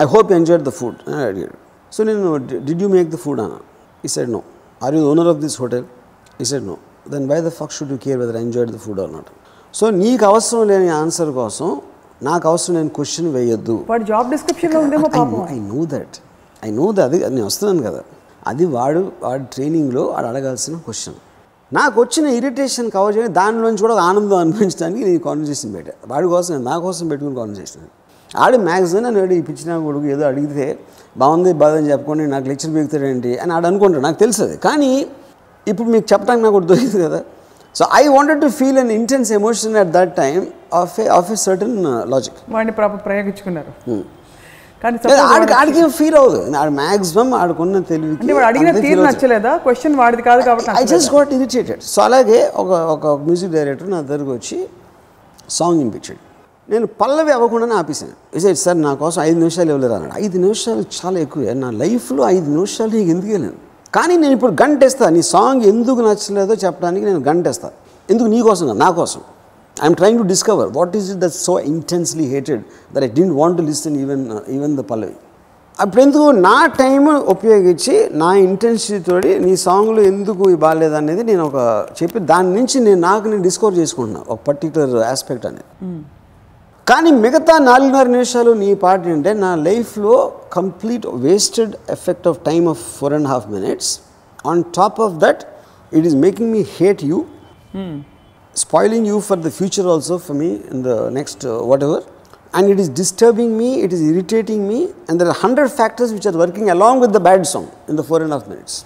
I 0.00 0.08
hope 0.12 0.30
enjoyed 0.32 0.64
the 0.64 0.74
food 0.78 1.00
అని 1.08 1.22
అడిగాడు. 1.28 1.56
సో 1.92 2.04
నేను 2.04 2.36
did 2.68 2.82
you 2.84 2.88
make 2.96 3.10
the 3.14 3.18
food 3.24 3.40
అన్న 3.40 3.56
ఈ 4.04 4.08
side 4.08 4.30
no 4.36 4.42
are 4.86 4.94
you 4.94 5.02
owner 5.10 5.28
of 5.28 5.40
this 5.44 5.56
hotel 5.62 5.84
ఈ 6.42 6.46
side 6.50 6.66
no 6.66 6.76
then 7.14 7.26
bye 7.32 7.38
the 7.48 7.52
fuck 7.58 7.72
should 7.76 7.92
you 7.94 7.98
care 8.06 8.18
whether 8.22 8.38
enjoyed 8.44 8.72
the 8.76 8.80
food 8.86 9.00
అన్నట్టు 9.00 9.34
so 9.74 9.90
నీకు 10.02 10.24
అవసరం 10.24 10.62
లేని 10.70 10.90
ఆన్సర్ 11.02 11.30
కోసం 11.40 11.68
నాకు 12.22 12.44
అవసరం 12.48 12.74
లేని 12.76 12.88
క్వశ్చన్ 12.88 13.28
వేయొద్దు. 13.34 13.74
వాడి 13.90 14.04
జాబ్ 14.04 14.28
డిస్క్రిప్షన్లో 14.30 14.78
ఉందేమో 14.80 15.08
పాపం. 15.08 15.40
I 15.56 15.58
know 15.72 15.80
that 15.94 16.16
I 16.62 16.70
know 16.70 16.86
that 16.92 17.04
అది 17.06 17.18
నేను 17.36 17.46
వస్తున్నాను 17.46 17.82
కదా. 17.88 18.00
అది 18.46 18.64
వాడు 18.76 19.00
వాడి 19.22 19.44
ట్రైనింగ్లో 19.54 20.02
వాడు 20.14 20.26
అడగాల్సిన 20.26 20.76
క్వశ్చన్ 20.86 21.16
నాకు 21.72 21.96
వచ్చిన 22.00 22.26
ఇరిటేషన్ 22.38 22.88
కవర్ 22.90 23.16
చేయడం 23.16 23.32
దానిలోంచి 23.34 23.82
కూడా 23.84 23.94
ఆనందం 24.08 24.36
అనిపించడానికి 24.36 25.02
నేను 25.04 25.20
కాన్వర్జేషన్ 25.28 25.70
పెట్టా. 25.74 25.92
వాడి 26.06 26.28
కోసం 26.28 26.64
నా 26.64 26.74
కోసం 26.78 27.04
పెట్టుకుని 27.08 27.36
కాన్వర్జేషన్ 27.36 27.86
ఆడు 28.44 28.56
మ్యాక్సిమం 28.68 29.02
నన్ను 29.06 29.20
అడిగి 29.26 29.42
పిచ్చిన 29.48 29.78
కొడుకు 29.86 30.06
ఏదో 30.14 30.24
అడిగితే 30.30 30.66
బాగుంది 31.22 31.52
బాధని 31.62 31.90
చెప్పుకొని 31.92 32.26
నాకు 32.34 32.46
లెక్చర్ 32.50 32.72
బీగుతాడేంటి 32.74 33.32
అని 33.42 33.52
ఆడు 33.56 33.66
అనుకుంటాడు 33.70 34.02
నాకు 34.06 34.18
తెలుసు 34.24 34.44
కానీ 34.66 34.92
ఇప్పుడు 35.66 35.88
మీకు 35.94 36.06
చెప్పడానికి 36.12 36.44
నాకు 36.44 36.56
ఒకటి 36.58 36.68
దొరికింది 36.72 37.00
కదా. 37.06 37.20
So 37.78 37.84
I 38.00 38.02
wanted 38.16 38.40
to 38.44 38.48
feel 38.58 38.78
an 38.82 38.92
intense 38.98 39.30
emotion 39.38 39.74
at 39.82 39.90
that 39.96 40.12
time 40.22 40.44
of 40.82 40.94
a 41.00 41.06
of 41.16 41.32
a 41.34 41.36
certain 41.46 41.74
logic 42.12 42.38
వాడిని 42.56 42.74
ప్రాపర్ 42.78 43.02
ప్రయోగించుకున్నారు. 43.08 43.72
కానీ 44.82 44.96
లేదు, 44.96 45.08
suppose 45.08 45.54
ఆడికి 45.60 45.80
ఫీల్ 45.98 46.16
అవ్వదు. 46.20 46.40
ఆడు 46.60 46.72
మాక్సిమం 46.80 47.28
ఆడుకున్న 47.40 47.82
వాడు 48.36 48.46
అడిగిన 48.50 48.70
తీరు 48.84 49.00
నచ్చలేదా? 49.08 49.52
క్వశ్చన్ 49.64 49.96
వాడిది 50.02 50.22
కాదు 50.30 50.42
కాబట్టి 50.48 50.70
I? 50.80 50.84
Just 50.94 51.10
got 51.14 51.32
irritated 51.38 51.82
so 51.92 52.02
అలాగే 52.08 52.40
ఒక 52.62 52.70
ఒక 52.94 53.06
మ్యూజిక్ 53.26 53.52
డైరెక్టర్ 53.58 53.90
నా 53.96 54.00
దగ్గరకు 54.10 54.32
వచ్చి 54.38 54.58
సాంగ్ 55.58 55.78
వినిపించాడు. 55.82 56.22
నేను 56.70 56.86
పల్లవి 56.86 57.32
అవ్వకుండానే 57.32 57.74
ఆపేసాను 57.74 58.12
విజయ్ 58.34 58.54
సార్ 58.54 58.82
నా 58.82 58.94
కోసం 58.94 59.22
ఐదు 59.22 59.38
నిమిషాలు 59.38 59.70
ఇవ్వలేరు 59.70 59.92
అన్నాడు. 59.92 60.14
ఐదు 60.24 60.38
నిమిషాలు 60.38 60.82
చాలా 60.98 61.18
ఎక్కువ. 61.20 61.52
నా 61.52 61.70
లైఫ్లో 61.70 62.28
ఐదు 62.28 62.50
నిమిషాలు 62.50 62.90
నీకు 62.90 63.10
ఎందుకు 63.10 63.32
వెళ్ళాను 63.32 63.58
కానీ 63.94 64.16
నేను 64.16 64.32
ఇప్పుడు 64.32 64.52
గంట 64.62 64.84
వేస్తాను 64.84 65.14
నీ 65.14 65.22
సాంగ్ 65.22 65.62
ఎందుకు 65.62 66.00
నచ్చలేదో 66.00 66.54
చెప్పడానికి 66.54 67.06
నేను 67.06 67.20
గంటేస్తాను 67.20 67.76
ఎందుకు 68.10 68.28
నీ 68.28 68.42
కోసం 68.42 68.78
నా 68.78 68.90
కోసం. 68.90 69.20
I'm 69.76 69.94
trying 69.94 70.18
to 70.18 70.24
discover 70.24 70.68
what 70.76 70.96
is 70.96 71.10
it 71.10 71.18
that 71.18 71.34
so 71.34 71.58
intensely 71.58 72.24
hated 72.24 72.62
that 72.94 73.04
I 73.04 73.08
didn't 73.08 73.34
want 73.34 73.56
to 73.56 73.62
listen 73.62 73.96
even 73.96 74.26
even 74.48 74.76
the 74.76 74.80
పల్లవి 74.80 75.16
అప్పుడు 75.80 76.02
ఎందుకు 76.02 76.30
నా 76.30 76.66
టైం 76.66 77.16
ఉపయోగించి 77.16 78.10
నా 78.12 78.34
ఇంటెన్సిటీతోటి 78.34 79.38
నీ 79.38 79.56
సాంగ్లో 79.56 80.02
ఎందుకు 80.02 80.56
బాగాలేదు 80.56 80.94
అనేది 80.94 81.22
నేను 81.22 81.46
ఒక 81.46 81.86
చెప్పి 82.02 82.18
దాని 82.18 82.54
నుంచి 82.54 82.80
నేను 82.80 83.00
నాకు 83.00 83.28
నేను 83.28 83.42
డిస్కవర్ 83.42 83.74
చేసుకుంటున్నాను 83.74 84.26
ఒక 84.28 84.38
పర్టికులర్ 84.48 84.94
ఆస్పెక్ట్ 84.96 85.46
అనేది. 85.46 85.68
Hmm. 85.84 85.98
కానీ 86.88 87.10
మిగతా 87.22 87.54
నాలుగున్నర 87.68 88.08
నిమిషాలు 88.16 88.50
నీ 88.60 88.68
పాట 88.82 89.00
అంటే 89.14 89.30
నా 89.44 89.50
లైఫ్లో 89.68 90.14
complete 90.56 91.06
wasted 91.24 91.72
effect 91.94 92.26
of 92.30 92.38
time 92.48 92.66
of 92.72 92.82
four 92.98 93.14
and 93.18 93.28
half 93.32 93.46
minutes 93.54 93.90
on 94.50 94.60
top 94.78 94.98
of 95.06 95.16
that 95.24 95.42
it 95.98 96.06
is 96.10 96.16
making 96.26 96.50
me 96.56 96.62
hate 96.78 97.02
you 97.10 97.18
spoiling 98.56 99.08
you 99.12 99.18
for 99.28 99.40
the 99.46 99.50
future 99.58 99.88
also 99.94 100.16
for 100.26 100.38
me 100.42 100.50
in 100.74 100.82
the 100.88 100.94
next 101.18 101.44
whatever 101.88 102.04
and 102.58 102.68
it 102.72 102.80
is 102.84 102.92
disturbing 103.02 103.54
me 103.62 103.70
it 103.84 103.94
is 103.96 104.04
irritating 104.12 104.64
me 104.72 104.80
and 105.08 105.18
there 105.22 105.32
hundred 105.44 105.72
factors 105.80 106.12
which 106.16 106.28
are 106.32 106.38
working 106.44 106.70
along 106.76 107.00
with 107.04 107.14
the 107.18 107.22
bad 107.28 107.46
song 107.54 107.70
in 107.90 107.98
the 108.00 108.04
four 108.10 108.22
and 108.26 108.34
half 108.36 108.48
minutes 108.52 108.78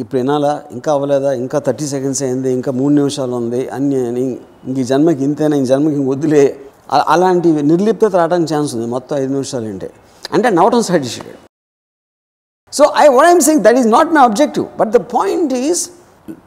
ఇప్పుడు 0.00 0.18
వినాలా? 0.20 0.50
ఇంకా 0.76 0.90
అవ్వలేదా? 0.94 1.30
ఇంకా 1.42 1.58
thirty 1.66 1.86
seconds 1.92 2.20
అయింది 2.24 2.50
ఇంకా 2.56 2.70
మూడు 2.80 2.92
నిమిషాలు 3.00 3.34
ఉంది 3.42 3.60
అన్ని 3.76 3.98
ఇంక 4.68 4.76
ఈ 4.82 4.84
జన్మకి 4.90 5.22
ఇంతేనా 5.28 5.56
ఈ 5.62 5.64
జన్మకి 5.70 5.96
ఇంక 6.00 6.08
వద్దులే. 6.14 6.42
అలాంటి 7.12 7.48
నిర్లిప్తత 7.70 8.12
రావడానికి 8.16 8.50
ఛాన్స్ 8.54 8.70
ఉంది. 8.74 8.86
మొత్తం 8.86 9.14
ఐదు 9.16 9.30
నిమిషాలు 9.32 9.68
అంటే 9.74 9.88
అంటే 10.36 10.48
నవటం 10.50 10.82
start 10.82 11.06
so 12.72 12.84
I 13.02 13.06
what 13.08 13.28
I'm 13.30 13.40
saying 13.40 13.62
that 13.66 13.78
is 13.78 13.88
not 13.96 14.10
my 14.16 14.22
objective 14.30 14.66
but 14.80 14.90
the 14.90 15.00
point 15.16 15.52
is 15.52 15.82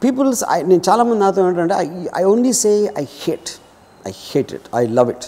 peoples 0.03 0.41
I 0.55 0.57
నేను 0.63 0.83
చాలామంది 0.89 1.19
నాతో 1.19 1.47
ఏంటంటే 1.49 1.75
I 1.75 1.87
I 2.21 2.23
only 2.23 2.53
say 2.63 2.71
I 3.01 3.05
hate 3.23 3.49
I 4.05 4.11
hate 4.27 4.51
it 4.53 4.67
I 4.75 4.83
love 4.99 5.09
it 5.09 5.25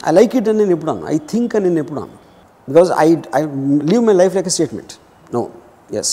I 0.00 0.12
like 0.12 0.36
it 0.36 0.48
అని 0.48 0.58
నేను 0.58 0.74
ఎప్పుడు 0.76 0.90
అన్నాను 0.90 1.10
I 1.14 1.18
think 1.32 1.54
అని 1.56 1.64
నేను 1.68 1.80
ఎప్పుడు 1.80 2.00
అన్నాను 2.00 2.20
because 2.68 2.90
I 3.04 3.08
I 3.38 3.42
leave 3.92 4.04
my 4.04 4.12
life 4.12 4.34
like 4.38 4.46
a 4.46 4.54
statement 4.58 4.94
no 5.34 5.42
yes 6.00 6.12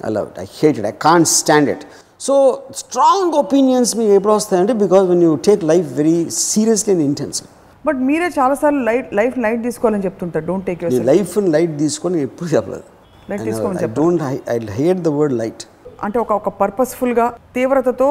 I 0.00 0.10
love 0.10 0.28
it 0.32 0.38
I 0.38 0.46
hate 0.60 0.78
it 0.78 0.86
I 0.86 0.94
can 1.08 1.24
stand 1.24 1.70
it 1.70 1.84
so 2.20 2.34
strong 2.74 3.34
opinions 3.34 3.96
మీకు 3.96 4.12
ఎప్పుడు 4.12 4.32
వస్తాయంటే 4.32 4.72
because 4.84 5.06
when 5.06 5.22
you 5.22 5.32
take 5.48 5.64
life 5.64 5.88
very 5.92 6.18
seriously 6.30 6.92
and 6.94 7.04
intensely 7.10 7.48
but 7.86 7.98
మీరే 8.08 8.28
చాలాసార్లు 8.38 8.82
light 8.88 9.10
life 9.20 9.36
light 9.44 9.60
తీసుకోవాలని 9.66 10.04
చెప్తుంటారు. 10.06 10.44
Don't 10.48 10.66
take 10.68 10.80
నేను 10.84 11.06
లైఫ్ని 11.12 11.50
light 11.56 11.74
తీసుకొని 11.84 12.18
ఎప్పుడు 12.28 12.48
చెప్పలేదు. 12.54 12.86
Light 13.30 13.42
తీసుకోమని 13.48 13.88
don't 14.00 14.22
I 14.54 14.58
hate 14.80 15.00
the 15.06 15.12
word 15.18 15.34
light 15.40 15.62
అంటే 16.06 16.18
ఒక 16.24 16.32
ఒక 16.40 16.48
పర్పస్ఫుల్గా 16.60 17.26
తీవ్రతతో 17.56 18.08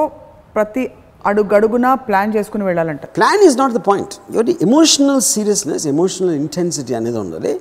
ప్రతి 0.56 0.84
అడుగడుగునా 1.30 1.90
ప్లాన్ 2.08 2.32
చేసుకుని 2.36 2.64
వెళ్ళాలంట. 2.68 3.06
Plan 3.18 3.42
is 3.48 3.58
not 3.62 3.74
the 3.78 3.82
point 3.90 4.14
ఒకటి 4.36 4.54
ఎమోషనల్ 4.68 5.22
సీరియస్నెస్ 5.34 5.86
ఎమోషనల్ 5.94 6.34
ఇంటెన్సిటీ 6.42 6.94
అనేది 7.00 7.20
ఉండాలి. 7.24 7.54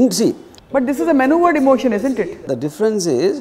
In 0.00 0.08
see 0.18 0.28
but 0.74 0.84
this 0.90 1.00
is 1.04 1.10
a 1.14 1.16
manoeuvred 1.24 1.58
emotion 1.62 1.94
is 1.98 2.06
it 2.10 2.22
the 2.52 2.56
difference 2.66 3.06
is 3.18 3.38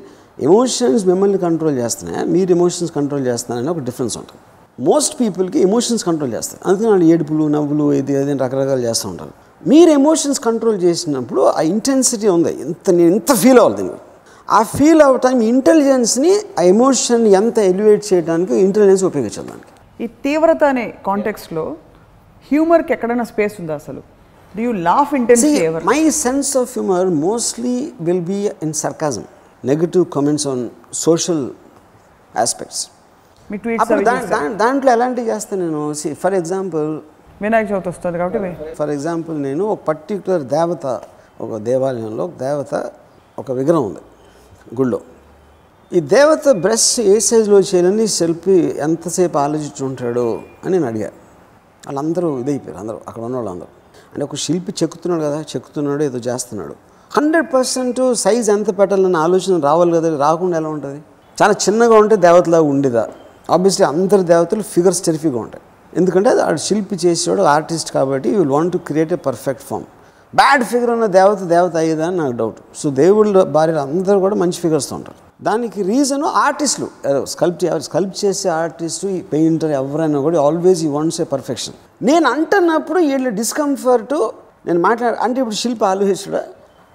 emotions 0.48 1.04
మిమ్మల్ని 1.12 1.40
కంట్రోల్ 1.48 1.78
చేస్తున్నాయి? 1.84 2.22
మీరు 2.36 2.52
ఎమోషన్స్ 2.58 2.92
కంట్రోల్ 2.98 3.24
చేస్తున్నారని 3.32 3.72
ఒక 3.76 3.82
డిఫరెన్స్ 3.90 4.16
ఉంటుంది. 4.22 4.42
మోస్ట్ 4.80 5.20
పీపుల్కి 5.20 5.60
ఎమోషన్స్ 5.60 6.06
కంట్రోల్ 6.06 6.34
చేస్తారు. 6.34 6.68
అందుకని 6.68 6.90
వాళ్ళు 6.90 7.06
ఏడుపులు 7.06 7.48
నవ్వులు 7.48 7.94
ఇది 7.94 8.16
అది 8.16 8.34
రకరకాలు 8.34 8.82
చేస్తూ 8.82 9.10
ఉంటారు. 9.10 9.32
మీరు 9.68 9.90
ఎమోషన్స్ 9.90 10.40
కంట్రోల్ 10.40 10.82
చేసినప్పుడు 10.82 11.42
ఆ 11.42 11.62
ఇంటెన్సిటీ 11.62 12.28
ఉంది. 12.28 12.62
ఇంత 12.62 12.90
నేను 12.90 13.12
ఇంత 13.12 13.34
ఫీల్ 13.34 13.58
అవ్వాలి 13.60 13.76
దీన్ని 13.76 13.94
ఆ 14.50 14.64
ఫీల్ 14.64 15.02
అవ్వటం 15.02 15.42
ఇంటెలిజెన్స్ని 15.42 16.36
ఆ 16.60 16.62
ఎమోషన్ 16.62 17.28
ఎంత 17.28 17.58
ఎలివేట్ 17.58 18.14
చేయడానికి 18.14 18.56
ఇంటెలిజెన్స్ 18.56 19.04
ఉపయోగించాలి 19.04 19.48
దానికి. 19.48 20.04
ఈ 20.04 20.08
తీవ్రత 20.08 20.64
అనే 20.64 20.94
కాంటెక్స్లో 21.06 21.76
హ్యూమర్కి 22.52 22.94
ఎక్కడైనా 22.94 23.24
స్పేస్ 23.24 23.54
ఉందా 23.60 23.76
అసలు? 23.76 24.02
Do 24.56 24.62
you 24.62 24.72
laugh 24.72 25.14
ever 25.46 25.84
my 25.84 26.10
sense 26.10 26.56
of 26.56 26.68
humor 26.80 27.06
mostly 27.10 27.86
will 28.08 28.22
be 28.30 28.48
in 28.64 28.72
sarcasm, 28.72 29.24
negative 29.66 30.06
comments 30.18 30.46
on 30.54 30.60
social 31.08 31.40
aspects. 32.44 32.90
మీ 33.54 33.58
ట్వీట్స్ 33.64 34.30
దాంట్లో 34.62 34.90
ఎలాంటివి 34.98 35.28
చేస్తాను 35.32 35.62
నేను? 35.64 35.82
ఫర్ 36.22 36.36
ఎగ్జాంపుల్ 36.42 36.88
వినాయక 37.44 37.66
చవితి 37.72 37.90
వస్తుంది 37.92 38.18
కాబట్టి 38.22 38.40
ఫర్ 38.78 38.92
ఎగ్జాంపుల్ 38.96 39.36
నేను 39.48 39.64
ఒక 39.74 39.80
పర్టికులర్ 39.90 40.44
దేవత 40.54 40.86
ఒక 41.46 41.58
దేవాలయంలో 41.68 42.24
ఒక 42.30 42.36
దేవత 42.46 42.74
ఒక 43.38 43.52
విగ్రహం 43.60 43.84
ఉంది 43.90 44.02
గుళ్ళో. 44.80 45.00
ఈ 45.92 46.00
దేవత 46.16 46.46
బ్రష్ 46.66 46.90
ఏ 47.14 47.16
సైజులో 47.28 47.60
చేయాలని 47.70 48.06
సెల్ఫీ 48.20 48.58
ఎంతసేపు 48.88 49.38
ఆలోచించుంటాడు 49.46 50.28
అని 50.64 50.74
నేను 50.76 50.88
అడిగాను 50.92 51.18
వాళ్ళందరూ 51.88 52.30
ఇదైపోయారు 52.44 52.80
అందరూ 52.84 53.00
అక్కడ 53.08 53.22
ఉన్న 53.28 53.36
వాళ్ళందరూ 53.40 53.72
అంటే 54.12 54.24
ఒక 54.28 54.38
శిల్పి 54.46 54.72
చెక్కుతున్నాడు 54.82 55.24
కదా 55.28 55.40
చెక్కుతున్నాడు 55.52 56.04
ఏదో 56.10 56.22
చేస్తున్నాడు. 56.30 56.76
హండ్రెడ్ 57.12 57.50
పర్సెంట్ 57.56 58.02
సైజ్ 58.24 58.50
ఎంత 58.56 58.70
పెట్టాలన్న 58.80 59.18
ఆలోచన 59.28 59.60
రావాలి 59.70 59.92
కదా 59.98 60.10
రాకుండా 60.28 60.56
ఎలా 60.62 60.70
ఉంటుంది? 60.76 61.00
చాలా 61.38 61.56
చిన్నగా 61.66 61.96
ఉంటే 62.04 62.16
దేవతలాగా 62.26 62.68
ఉండేదా? 62.74 63.04
ఆబ్వియస్లీ 63.56 63.86
అందరి 63.94 64.24
దేవతలు 64.34 64.64
ఫిగర్స్ 64.74 65.02
టెరిఫిక్గా 65.08 65.40
ఉంటాయి. 65.46 65.64
ఎందుకంటే 66.00 66.30
అది 66.50 66.62
శిల్పి 66.68 66.96
చేసేవాడు 67.06 67.44
ఆర్టిస్ట్ 67.56 67.90
కాబట్టి 67.98 68.30
you 68.36 68.44
want 68.56 68.72
to 68.76 68.80
create 68.90 69.12
a 69.18 69.20
perfect 69.28 69.64
form 69.70 69.86
bad 70.34 70.64
figure 70.72 70.92
ఉన్న 70.96 71.08
దేవత 71.18 71.42
దేవత 71.54 71.76
అయ్యేదా 71.82 72.06
అని 72.10 72.18
నాకు 72.22 72.36
డౌట్ 72.42 72.60
సో 72.82 72.88
దేవుళ్ళ 73.02 73.44
భార్యలు 73.58 73.82
అందరూ 73.88 74.18
కూడా 74.26 74.36
మంచి 74.44 74.58
ఫిగర్స్తో 74.64 74.94
ఉంటారు. 75.00 75.20
దానికి 75.48 75.80
రీజను 75.92 76.28
ఆర్టిస్టులు 76.46 76.88
స్కల్ప్ 77.34 77.64
స్కల్ప్ 77.88 78.16
చేసే 78.24 78.50
ఆర్టిస్టు 78.62 79.06
ఈ 79.18 79.20
పెయింటర్ 79.34 79.72
ఎవరైనా 79.82 80.20
కూడా 80.28 80.38
ఆల్వేస్ 80.48 80.82
ఈ 80.88 80.90
వాంట్స్ 80.98 81.20
ఏ 81.24 81.28
పర్ఫెక్షన్ 81.36 81.76
నేను 82.10 82.26
అంటున్నప్పుడు 82.36 83.00
వీళ్ళ 83.10 83.30
డిస్కంఫర్ట్ 83.42 84.16
నేను 84.68 84.80
మాట్లాడ 84.88 85.14
అంటే 85.26 85.38
ఇప్పుడు 85.44 85.60
శిల్ప 85.64 85.84
ఆలోచించడా 85.94 86.42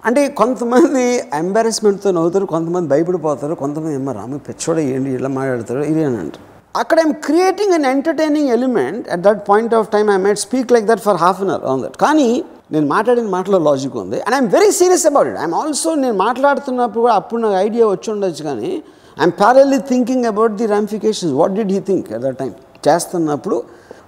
అంటే 0.07 0.21
కొంతమంది 0.41 1.05
ఎంబారెస్మెంట్తో 1.33 2.11
నవ్వుతారు 2.17 2.45
కొంతమంది 2.45 2.87
భయపడిపోతారు 2.89 3.53
కొంతమంది 3.61 3.95
ఏమో 3.95 4.11
రామ 4.11 4.37
పెచ్చోడ 4.47 4.77
ఏంటి 4.79 5.09
ఇలా 5.09 5.29
మాట్లాడతారు 5.29 5.81
ఇది 5.91 6.03
అని 6.03 6.17
అంటారు. 6.17 6.45
అక్కడ 6.81 6.97
I'm 6.99 7.13
creating 7.13 7.73
an 7.77 7.85
entertaining 7.85 8.49
element 8.49 9.09
at 9.09 9.21
that 9.27 9.41
point 9.49 9.73
of 9.79 9.87
time 9.95 10.09
I 10.11 10.17
might 10.25 10.39
speak 10.39 10.71
like 10.71 10.85
that 10.91 11.03
for 11.07 11.19
half 11.25 11.41
an 11.41 11.51
hour 11.55 11.67
on 11.71 11.81
that 11.85 11.97
కానీ 11.97 12.29
నేను 12.71 12.87
మాట్లాడిన 12.87 13.27
మాటలో 13.27 13.59
లాజిక్ 13.59 13.95
ఉంది. 13.95 14.17
And 14.25 14.35
I'm 14.35 14.49
very 14.57 14.71
serious 14.71 15.05
about 15.11 15.27
it 15.27 15.37
I'm 15.37 15.53
also 15.53 15.95
నేను 15.95 16.17
మాట్లాడుతున్నప్పుడు 16.17 17.01
కూడా 17.01 17.15
అప్పుడు 17.21 17.41
నాకు 17.41 17.57
ఐడియా 17.67 17.87
వచ్చి 17.87 18.09
ఉండొచ్చు 18.13 18.43
కానీ 18.43 18.71
I'm 19.19 19.31
parallelly 19.31 19.77
thinking 19.77 20.25
about 20.25 20.51
the 20.51 20.65
ramifications 20.65 21.33
what 21.33 21.53
did 21.53 21.71
he 21.71 21.79
think 21.79 22.13
at 22.13 22.21
that 22.21 22.37
time 22.37 22.51
చేస్తున్నప్పుడు 22.87 23.63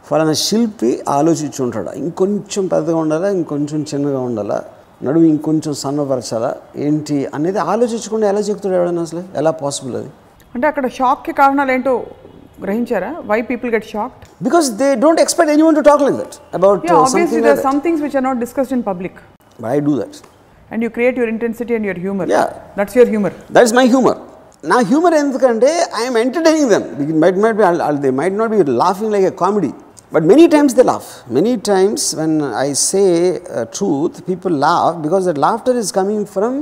ఫలానా 0.10 0.34
శిల్పి 0.34 0.92
ఆలోచించి 1.10 1.60
ఉంటాడు? 1.64 1.92
ఇంకొంచెం 2.04 2.68
పెద్దగా 2.68 2.98
ఉండాలా? 2.98 3.30
ఇంకొంచెం 3.30 3.86
చిన్నగా 3.94 4.20
ఉండాలా? 4.20 4.58
నడుము 5.02 5.28
ఇంకొంచెం 5.28 5.74
సన్నపరచాలా 5.82 6.50
ఏంటి 6.86 7.16
అనేది 7.34 7.60
ఆలోచించకుండా 7.66 8.26
ఎలా 8.32 8.42
చెప్తాడు 8.48 8.76
ఎవడన్నా 8.80 9.04
అసలు? 9.08 9.22
ఎలా 9.36 9.52
పాసిబుల్ 9.62 9.96
అది? 9.96 10.10
అంటే 10.56 10.66
అక్కడ 10.68 10.86
షాక్కి 10.98 11.34
కారణాలు 11.40 11.72
ఏంటో 11.72 11.94
గ్రహించారా? 12.64 13.10
Why 13.28 13.40
people 13.50 13.70
get 13.76 13.88
shocked 13.92 14.26
because 14.44 14.68
they 14.82 14.90
don't 15.04 15.22
expect 15.22 15.52
anyone 15.68 15.78
to 15.80 15.86
talk 15.88 16.04
like 16.06 16.18
that 16.22 16.36
about 16.60 16.84
yeah 16.90 16.98
obviously 17.06 17.42
there 17.48 17.62
some 17.68 17.80
things 17.86 18.04
which 18.06 18.18
are 18.20 18.26
not 18.28 18.42
discussed 18.44 18.76
in 18.78 18.84
public 18.90 19.18
but 19.60 19.70
I 19.72 19.80
do 19.88 19.96
that 20.02 20.18
and 20.72 20.84
you 20.86 20.92
create 20.98 21.18
your 21.20 21.32
intensity 21.34 21.76
and 21.78 21.88
your 21.90 22.02
humour 22.04 22.30
Yeah. 22.34 22.48
That's 22.80 22.98
your 23.00 23.12
humour 23.12 23.36
that 23.52 23.66
is 23.70 23.76
my 23.76 23.86
humour 23.88 24.20
నా 24.64 24.78
humour 24.90 25.16
ఎందుకంటే 25.22 25.70
I'm 26.00 26.18
entertaining 26.20 26.70
them 26.74 26.86
might 27.24 27.40
might 27.44 27.58
be 27.58 27.66
they 28.04 28.12
might 28.20 28.38
not 28.42 28.52
be 28.56 28.60
laughing 28.84 29.12
like 29.16 29.26
a 29.26 29.36
comedy 29.40 29.72
but 30.14 30.24
many 30.24 30.48
times 30.48 30.76
they 30.76 30.84
laugh 30.84 31.32
many 31.32 31.56
times 31.56 32.16
when 32.16 32.42
I 32.58 32.74
say 32.74 33.04
truth 33.76 34.30
people 34.30 34.60
laugh 34.62 34.98
because 34.98 35.26
that 35.26 35.38
laughter 35.38 35.78
is 35.78 35.92
coming 35.94 36.26
from 36.26 36.58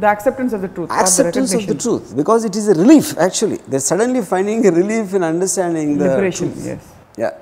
the 0.00 0.04
acceptance 0.04 0.54
of 0.54 0.62
the 0.62 0.64
truth 0.64 0.90
acceptance 0.92 1.52
of 1.54 1.66
the 1.66 1.78
truth. 1.84 2.06
Because 2.16 2.44
it 2.44 2.56
is 2.56 2.68
a 2.68 2.74
relief 2.74 3.18
actually. 3.18 3.58
They're 3.70 3.88
suddenly 3.92 4.22
finding 4.32 4.60
a 4.66 4.72
relief 4.82 5.14
in 5.14 5.24
understanding 5.32 5.88
the 5.98 6.08
liberation 6.08 6.52
truth. 6.52 6.68
Yes 6.68 6.88
Yeah. 7.20 7.34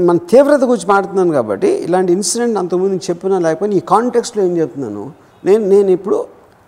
మన 0.00 0.16
తీవ్రత 0.30 0.60
గురించి 0.64 0.86
మాట్లాడుతున్నాను 0.86 1.32
కాబట్టి 1.32 1.68
ఇలాంటి 1.86 2.12
incident 2.12 2.58
అంతకుముందు 2.58 2.90
నేను 2.90 3.10
చెప్పినా 3.10 3.38
లేకపోతే 3.38 3.72
ఈ 3.72 3.80
కాంటెక్స్ట్లో 3.88 4.42
ఏం 4.42 4.56
చెప్తున్నాను? 4.56 5.12
నేను 5.44 5.66
నేను 5.66 5.90
ఇప్పుడు 5.90 6.16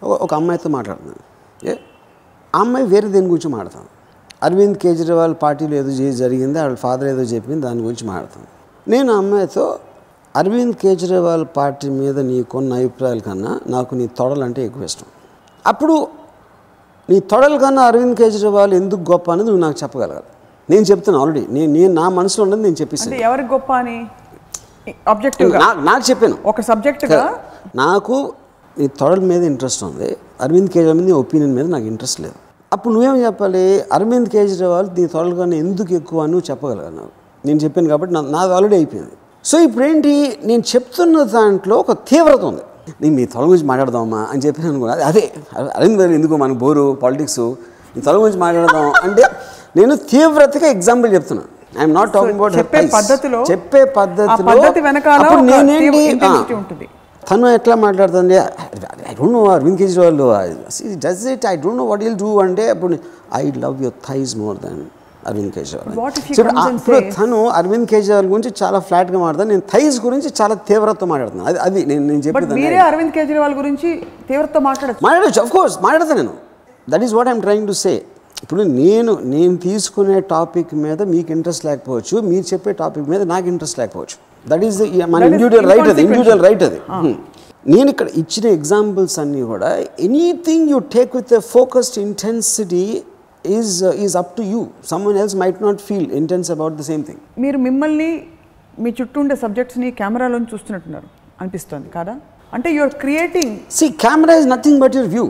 ఒక- 0.02 0.20
ఒక 0.20 0.34
అమ్మాయితో 0.34 0.68
మాట్లాడుతున్నాను. 0.68 1.22
ఏ? 1.70 1.74
ఆ 2.54 2.60
అమ్మాయి 2.60 2.86
వేరే 2.86 3.08
దేని 3.08 3.26
గురించి 3.26 3.48
మాట్లాడతాను 3.48 4.01
అరవింద్ 4.42 4.78
కేజ్రీవాల్ 4.78 5.34
పార్టీలో 5.42 5.76
ఏదో 5.76 5.88
చేసి 5.88 6.16
జరిగింది 6.16 6.60
వాళ్ళ 6.60 6.76
ఫాదర్ 6.76 7.08
ఏదో 7.08 7.22
చెప్పింది 7.22 7.60
దాని 7.60 7.80
గురించి 7.80 8.06
మాట్లాడతాను 8.06 8.46
నేను 8.88 9.12
అమ్మాయితో 9.12 9.78
అరవింద్ 10.36 10.76
కేజ్రీవాల్ 10.76 11.46
పార్టీ 11.56 11.88
మీద 11.88 12.18
నీకున్న 12.20 12.74
అభిప్రాయాల 12.74 13.18
కన్నా 13.18 13.60
నాకు 13.66 13.94
నీ 13.94 14.06
తొడలంటే 14.06 14.64
ఎక్కువ 14.64 14.82
ఇష్టం. 14.84 15.06
అప్పుడు 15.66 16.08
నీ 17.10 17.20
తొడల 17.20 17.58
కన్నా 17.58 17.82
అరవింద్ 17.82 18.16
కేజ్రీవాల్ 18.16 18.74
ఎందుకు 18.74 19.12
గొప్ప 19.12 19.30
అనేది 19.30 19.48
నువ్వు 19.48 19.62
నాకు 19.62 19.76
చెప్పగలగాలి. 19.82 20.28
నేను 20.70 20.82
చెప్తాను 20.84 21.18
ఆల్రెడీ 21.20 21.46
నేను 21.50 21.72
నేను 21.72 21.94
నా 21.94 22.08
మనసులో 22.08 22.42
ఉన్నది 22.42 22.62
నేను 22.62 22.76
చెప్పేసాను 22.80 23.14
అంటే 23.14 23.24
ఎవరికి 23.24 23.48
గొప్ప 23.52 23.72
అని? 23.72 24.06
ఆబ్జెక్టివ్గా 25.08 25.58
నా- 25.58 25.84
నాకు 25.84 26.10
చెప్పాను. 26.10 26.36
ఒక 26.46 26.60
సబ్జెక్ట్గా 26.60 27.36
నాకు 27.76 28.32
ఈ 28.78 28.86
తొడల 28.86 29.20
మీద 29.20 29.44
ఇంట్రెస్ట్ 29.44 29.84
ఉంది 29.84 30.16
అరవింద్ 30.40 30.68
కేజ్రీవాల్ 30.68 30.98
మీద 30.98 31.06
నీ 31.06 31.12
ఒపీనియన్ 31.12 31.54
మీద 31.54 31.66
నాకు 31.66 31.84
ఇంట్రెస్ట్ 31.84 32.20
లేదు. 32.20 32.34
అప్పుడు 32.72 32.92
నువ్వేం 32.94 33.16
చెప్పాలి? 33.24 33.62
అరవింద్ 33.94 34.28
కేజ్రీవాల్ 34.34 34.88
నీ 34.96 35.04
తొడల 35.14 35.32
కన్నా 35.38 35.56
ఎందుకు 35.64 35.92
ఎక్కువ 35.98 36.18
అని 36.24 36.32
నువ్వు 36.34 36.46
చెప్పగలగాలి 36.50 36.94
నాకు 36.98 37.12
నేను 37.44 37.58
చెప్పాను 37.64 37.88
కాబట్టి 37.92 38.12
నా 38.16 38.20
నాది 38.34 38.52
ఆల్రెడీ 38.56 38.76
అయిపోయింది. 38.78 39.14
సో 39.44 39.56
ఇప్పుడు 39.66 39.84
ఏంటి 39.88 40.12
నేను 40.48 40.62
చెప్తున్న 40.72 41.22
దాంట్లో 41.34 41.76
ఒక 41.82 41.92
తీవ్రత 42.10 42.42
ఉంది. 42.50 42.62
నేను 43.02 43.14
మీ 43.18 43.24
తొల 43.32 43.44
గురించి 43.50 43.66
మాట్లాడదామా 43.70 44.20
అని 44.32 44.40
చెప్పి 44.44 44.68
అనుకున్నా. 44.70 44.94
అదే 45.10 45.24
అరవింద్ 45.76 45.98
గారు 46.00 46.12
ఎందుకు 46.18 46.36
మనకు 46.42 46.58
బోరు 46.62 46.84
పాలిటిక్స్ 47.02 47.42
నీ 47.94 48.00
తొల 48.06 48.16
గురించి 48.22 48.40
మాట్లాడదాం 48.44 48.86
అంటే 49.06 49.24
నేను 49.78 49.94
తీవ్రతగా 50.12 50.68
ఎగ్జాంపుల్ 50.76 51.10
చెప్తున్నాను 51.16 51.50
ఐఎమ్ 51.78 51.94
నాట్ 51.98 52.10
టాకింగ్ 52.14 52.38
అబౌట్ 52.38 52.56
చెప్పే 52.60 52.80
పద్ధతిలో 52.96 53.38
చెప్పే 53.50 53.82
పద్ధతిలో 53.98 54.56
నేనేంటి? 55.50 56.00
తీవ్ర. 56.24 56.88
తను 57.22 57.48
ఎట్లా 57.58 57.74
మాట్లాడుతుంది 57.84 58.36
I 59.12 59.14
don't 59.20 59.34
know 59.38 59.44
Arvind 59.56 59.78
Kejriwal 59.82 60.18
does 61.04 61.22
it 61.34 61.46
I 61.52 61.54
don't 61.64 61.80
know 61.82 61.86
what 61.92 62.02
will 62.06 62.18
do 62.24 62.32
అంటే 62.46 62.66
అప్పుడు 62.74 62.98
I 63.40 63.44
love 63.64 63.78
your 63.86 63.96
thighs 64.08 64.32
more 64.42 64.58
than 64.64 64.82
Arvind 65.30 65.52
Kejriwal 65.56 65.88
What 66.02 66.14
if 66.20 66.24
he 66.28 66.34
So, 66.36 66.44
ఇప్పుడు 66.78 66.98
తను 67.16 67.38
అరవింద్ 67.58 67.86
కేజ్రీవాల్ 67.92 68.28
గురించి 68.32 68.50
చాలా 68.60 68.78
ఫ్లాట్గా 68.88 69.18
మాట్లాడతాను 69.24 69.50
నేను 69.54 69.64
థైజ్ 69.72 69.96
గురించి 70.06 70.28
చాలా 70.40 70.54
తీవ్రతతో 70.70 71.06
మాట్లాడుతున్నాను. 71.12 71.48
అది 71.50 71.58
అది 71.66 71.80
నేను 71.90 72.04
నేను 72.10 72.22
చెప్పేది 72.26 72.78
అరవింద్ 72.88 73.12
కేజ్రీవాల్ 73.18 73.54
గురించి 73.60 73.90
తీవ్రతతో 74.30 74.62
మాట్లాడచ్చు. 74.68 75.04
మాట్లాడచ్చు 75.08 75.42
అఫ్ 75.44 75.52
కోర్స్ 75.56 75.76
మాట్లాడతాను 75.86 76.18
నేను. 76.22 76.34
That 76.88 77.04
is 77.08 77.14
what 77.18 77.30
I'm 77.34 77.42
trying 77.46 77.68
to 77.72 77.76
say 77.84 77.92
ఇప్పుడు 78.44 78.62
నేను 78.80 79.12
నేను 79.34 79.54
తీసుకునే 79.66 80.18
టాపిక్ 80.34 80.72
మీద 80.84 81.00
మీకు 81.14 81.30
ఇంట్రెస్ట్ 81.36 81.64
లేకపోవచ్చు 81.68 82.16
మీరు 82.30 82.44
చెప్పే 82.52 82.72
టాపిక్ 82.82 83.06
మీద 83.12 83.22
నాకు 83.34 83.46
ఇంట్రెస్ట్ 83.52 83.78
లేకపోవచ్చు. 83.82 84.16
దట్ 84.46 84.64
ఈస్ 84.68 84.78
మన 85.12 85.20
That 85.20 85.28
is 85.28 85.34
ఇండివిజువల్ 85.34 85.68
రైట్ 85.72 85.88
అది. 85.92 86.00
ఇండివిజువల్ 86.06 86.42
రైట్ 86.48 86.64
అది. 86.68 86.80
నేను 87.66 87.88
ఇక్కడ 87.90 88.08
ఇచ్చిన 88.20 88.46
ఎగ్జాంపుల్స్ 88.58 89.16
అన్నీ 89.22 89.42
కూడా 89.50 89.70
anything 90.06 90.68
you 90.72 90.78
take 90.94 91.12
with 91.18 91.34
a 91.34 91.44
focused 91.54 91.98
intensity 92.06 92.84
uh, 93.44 94.04
is 94.04 94.12
up 94.14 94.28
to 94.36 94.42
you. 94.44 94.60
Someone 94.82 95.16
else 95.16 95.34
might 95.34 95.60
not 95.60 95.78
feel 95.80 96.04
intense 96.12 96.48
about 96.48 96.72
the 96.76 96.84
same 96.88 97.02
thing. 97.08 97.16
మీరు 97.44 97.58
మిమ్మల్ని 97.64 98.10
మీ 98.78 98.90
చుట్టూ 98.98 99.18
ఉండే 99.22 99.36
సబ్జెక్ట్స్ని 99.40 99.88
కెమెరాలోని 100.00 100.46
చూస్తున్నట్టున్నారు 100.52 101.08
అనిపిస్తుంది 101.40 101.88
కాదా? 101.96 102.14
అంటే 102.52 102.68
your 102.76 102.94
creating 103.02 103.54
see 103.78 103.88
camera 104.04 104.34
is 104.40 104.46
nothing 104.46 104.76
but 104.82 104.92
your 104.98 105.06
view. 105.14 105.26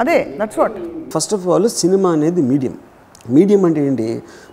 అదే 0.00 0.16
that's 0.40 0.58
what 0.62 0.76
first 1.14 1.34
of 1.36 1.46
all 1.52 1.68
cinema 1.82 2.10
అనేది 2.16 2.42
medium 2.50 2.76
medium 3.36 3.64
అంటే 3.68 3.80
ఏంటి? 3.88 4.06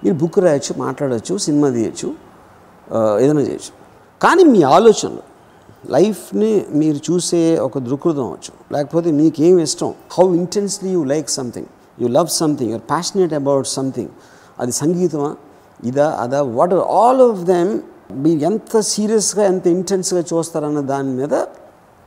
మీరు 0.03 0.15
బుక్ 0.23 0.39
రాయొచ్చు 0.45 0.73
మాట్లాడచ్చు 0.85 1.35
సినిమా 1.47 1.69
తీయచ్చు 1.77 2.09
ఆ, 2.87 2.99
ఏదైనా 3.23 3.43
చేయొచ్చు. 3.49 3.71
కానీ 4.21 4.43
మీ 4.53 4.61
ఆలోచనలు 4.75 5.23
లైఫ్ని 5.89 6.65
మీరు 6.73 7.11
చూసే 7.11 7.59
ఒక 7.59 7.77
దృక్పథం 7.77 8.23
అవచ్చు. 8.23 8.73
లేకపోతే 8.73 9.11
మీకు 9.11 9.43
ఇష్టం? 9.43 9.93
How 10.11 10.35
intensely 10.35 10.89
you 10.89 11.03
like 11.03 11.29
something 11.29 11.65
you 12.01 12.07
love 12.07 12.27
something 12.27 12.71
you're 12.71 12.81
passionate 12.81 13.33
about 13.33 13.67
something 13.67 14.09
అది 14.59 14.71
సంగీతమా? 14.71 15.35
ఇదా? 15.83 16.17
అదా? 16.19 16.41
What 16.41 16.73
are 16.73 16.87
all 16.87 17.21
of 17.21 17.39
them 17.39 17.79
మీరు 18.11 18.39
ఎంత 18.39 18.79
సీరియస్గా 18.79 19.45
ఎంత 19.45 19.67
ఇంటెన్స్గా 19.67 20.23
చూస్తారన్న 20.33 20.79
దాని 20.79 21.09
మీద 21.09 21.33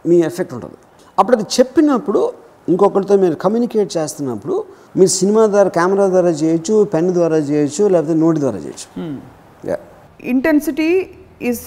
మీ 0.07 0.17
ఎఫెక్ట్ 0.17 0.55
ఉంటుంది. 0.55 0.75
అప్పుడు 1.19 1.37
అది 1.37 1.47
చెప్పినప్పుడు 1.61 2.33
ఇంకొకరితో 2.69 3.17
మీరు 3.17 3.35
కమ్యూనికేట్ 3.35 3.97
చేస్తున్నప్పుడు 3.97 4.65
మీరు 4.97 5.09
సినిమా 5.09 5.47
ద్వారా 5.47 5.69
కెమెరా 5.69 6.09
ద్వారా 6.09 6.29
చేయొచ్చు 6.29 6.85
పెన్ 6.85 7.13
ద్వారా 7.13 7.37
చేయొచ్చు 7.37 7.89
లేకపోతే 7.89 8.15
నోటి 8.15 8.41
ద్వారా 8.41 8.57
చేయొచ్చు. 8.57 9.17
Intensity 10.21 11.11
is 11.43 11.61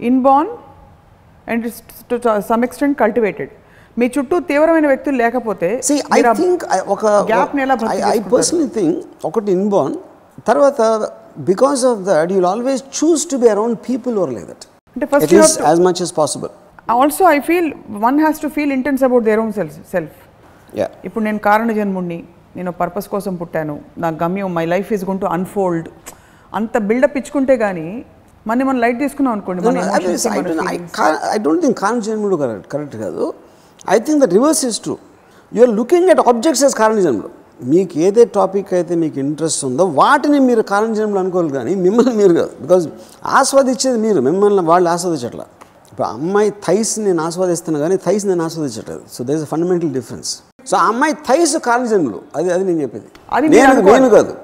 inborn 0.00 0.52
and 1.48 1.64
to 2.10 2.16
some 2.50 2.64
extent 2.66 2.96
cultivated 3.02 3.52
మీ 3.96 4.06
చుట్టూ 4.14 4.36
తీవ్రమైన 4.50 4.86
వ్యక్తులు 4.90 5.16
లేకపోతే 5.22 5.68
think 6.40 6.60
I- 6.70 6.84
ఒక 6.94 7.04
I 7.06 7.22
చేసుకుంటారు? 7.22 8.28
personally 8.34 8.70
think 8.76 8.94
ఒకటి 9.24 9.50
ఇన్బార్న్ 9.58 9.96
తర్వాత 10.48 10.80
because 11.48 11.80
of 11.90 12.00
that 12.08 12.32
you'll 12.36 12.48
always 12.50 12.82
choose 12.98 13.24
to 13.32 13.38
be 13.38 13.48
around 13.48 13.78
people 13.88 14.14
or 14.22 14.32
like 14.36 14.46
that 14.52 14.66
అంటే 14.96 15.06
first 15.12 15.34
as 15.66 15.82
much 15.88 16.02
as 16.06 16.12
possible 16.14 16.52
also 16.94 17.24
I 17.30 17.38
feel 17.48 17.70
one 18.04 18.18
has 18.20 18.38
to 18.44 18.50
feel 18.54 18.72
intense 18.76 19.02
about 19.08 19.24
their 19.24 19.40
own 19.42 19.52
self 19.58 19.74
self 19.92 20.16
ఇప్పుడు 21.04 21.22
నేను 21.24 21.40
కారణ 21.46 21.72
జన్ముడిని 21.72 22.18
నేను 22.56 22.70
purpose 22.78 23.08
కోసం 23.08 23.34
పుట్టాను 23.36 23.74
నా 23.98 24.08
గమ్యం 24.22 24.50
my 24.54 24.64
life 24.72 24.88
is 24.96 25.04
gonna 25.04 25.26
unfold 25.34 25.88
అంత 26.52 26.78
బిల్డప్ 26.88 27.16
ఇచ్చుకుంటే 27.20 27.56
కానీ 27.56 27.86
మన 28.48 28.64
మనం 28.68 28.80
లైట్ 28.84 28.98
తీసుకున్నాం 29.04 29.32
అనుకోండి. 29.36 29.60
ఐ 31.34 31.38
డోంట్ 31.46 31.62
థింక్ 31.64 31.78
కారణజన్ముడు 31.84 32.36
కరెక్ట్ 32.42 32.68
కరెక్ట్ 32.74 32.96
కాదు. 33.04 33.24
I 33.94 33.98
think 34.06 34.20
the 34.24 34.28
reverse 34.36 34.62
is 34.70 34.78
true 34.86 34.96
you 35.52 35.60
are 35.66 35.74
looking 35.80 36.08
at 36.14 36.22
objects 36.32 36.64
yes 36.68 36.76
కారణజన్ముడు 36.82 37.30
మీకు 37.72 37.94
ఏదే 38.06 38.24
టాపిక్ 38.38 38.68
అయితే 38.78 38.94
మీకు 39.02 39.16
ఇంట్రెస్ట్ 39.26 39.62
ఉందో 39.68 39.84
వాటిని 40.00 40.38
మీరు 40.48 40.62
కారణజన్ములు 40.72 41.20
అనుకోవాలి 41.22 41.52
కానీ 41.58 41.72
మిమ్మల్ని 41.86 42.14
మీరు 42.20 42.34
కాదు. 42.40 42.52
బికాజ్ 42.64 42.84
ఆస్వాదించేది 43.38 43.98
మీరు 44.06 44.20
మిమ్మల్ని 44.28 44.64
వాళ్ళు 44.70 44.88
ఆస్వాదించట్లా. 44.94 45.46
ఇప్పుడు 45.90 46.06
అమ్మాయి 46.16 46.50
థైస్ 46.66 46.92
నేను 47.06 47.20
ఆస్వాదిస్తాను 47.28 47.78
కానీ 47.84 47.96
థైస్ 48.04 48.24
నేను 48.30 48.42
ఆస్వాదించట్లేదు. 48.46 49.02
So 49.14 49.24
there 49.28 49.38
is 49.40 49.46
a 49.48 49.50
fundamental 49.54 49.92
difference 49.98 50.30
so 50.70 50.74
ఆ 50.82 50.84
అమ్మాయి 50.92 51.14
థైస్ 51.28 51.54
కారణజన్ములు 51.68 52.20
అది 52.38 52.48
అది 52.56 52.64
నేను 52.68 52.80
చెప్పేది. 52.84 53.08
నేను 53.94 54.10
కాదు. 54.16 54.34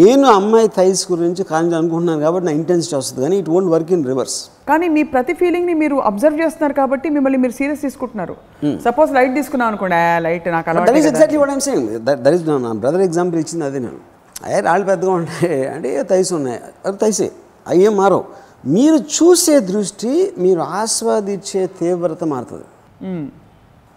నేను 0.00 0.26
అమ్మాయి 0.38 0.68
థైస్ 0.76 1.02
గురించి 1.10 1.42
కారణం 1.50 1.76
అనుకుంటున్నాను 1.78 2.20
కాబట్టి 2.24 2.46
నా 2.48 2.52
ఇంటెన్సిటీ 2.58 2.94
వస్తుంది 2.98 3.22
కానీ 3.24 3.36
it 3.42 3.50
won't 3.52 3.70
work 3.74 3.90
in 3.96 4.04
reverse 4.10 4.38
కానీ 4.70 4.86
మీ 4.96 5.02
ప్రతి 5.12 5.34
ఫీలింగ్ని 5.40 5.74
మీరు 5.82 5.96
అబ్జర్వ్ 6.10 6.36
చేస్తున్నారు 6.42 6.74
కాబట్టి 6.80 7.08
మిమ్మల్ని 7.16 7.38
మీరు 7.44 7.54
సీరియస్ 7.58 7.82
తీసుకుంటున్నారు. 7.86 8.34
సపోజ్ 8.86 9.10
లైట్ 9.16 9.32
తీసుకున్నాం 9.38 9.68
అనుకోండి 9.72 10.00
లైట్ 10.26 10.48
నాకు 10.56 10.66
దట్ 10.68 10.72
అలవాటు 10.72 10.98
is 11.02 11.08
exactly 11.12 11.40
what 11.42 11.52
I'm 11.54 11.64
saying 11.68 11.88
that 12.08 12.34
is 12.34 12.44
నా 12.66 12.72
బ్రదర్ 12.84 13.04
ఎగ్జాంపుల్ 13.08 13.40
ఇచ్చింది 13.44 13.66
అదే 13.68 13.80
నేను. 13.86 14.00
అయ్యే 14.46 14.60
రాళ్ళు 14.68 14.86
పెద్దగా 14.90 15.12
ఉంటాయి 15.20 15.60
అంటే 15.74 15.90
తైస్ 16.12 16.32
ఉన్నాయి. 16.38 16.60
అది 16.86 16.96
తైసే 17.04 17.28
అయ్యే 17.72 17.90
మారవు. 18.00 18.24
మీరు 18.76 18.98
చూసే 19.16 19.54
దృష్టి 19.72 20.12
మీరు 20.44 20.60
ఆస్వాదించే 20.80 21.62
తీవ్రత 21.80 22.24
మారుతుంది. 22.34 22.68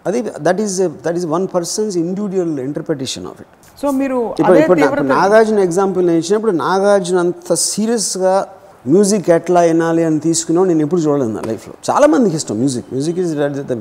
అది 0.06 0.18
that 0.46 0.60
is 0.66 0.76
that 1.06 1.16
is 1.20 1.26
one 1.36 1.46
person's 1.56 1.96
individual 2.04 2.54
interpretation 2.68 3.26
of 3.32 3.40
it 3.44 3.52
so 3.80 3.86
మీరు 4.00 4.18
ఇప్పుడు 4.40 5.04
నాగార్జున 5.16 5.60
ఎగ్జాంపుల్ 5.68 6.04
నేను 6.08 6.20
ఇచ్చినప్పుడు 6.22 6.52
నాగార్జున 6.64 7.18
అంత 7.26 7.54
సీరియస్గా 7.70 8.34
మ్యూజిక్ 8.92 9.28
ఎట్లా 9.36 9.60
వినాలి 9.68 10.02
అని 10.08 10.20
తీసుకున్నావు 10.28 10.66
నేను 10.70 10.82
ఎప్పుడు 10.86 11.02
చూడలేదు 11.06 11.32
నా 11.38 11.42
లైఫ్లో 11.50 11.74
చాలా 11.88 12.06
మందికి 12.14 12.36
ఇష్టం 12.40 12.56
మ్యూజిక్. 12.62 12.88
మ్యూజిక్ 12.94 13.18
ఇస్ 13.24 13.32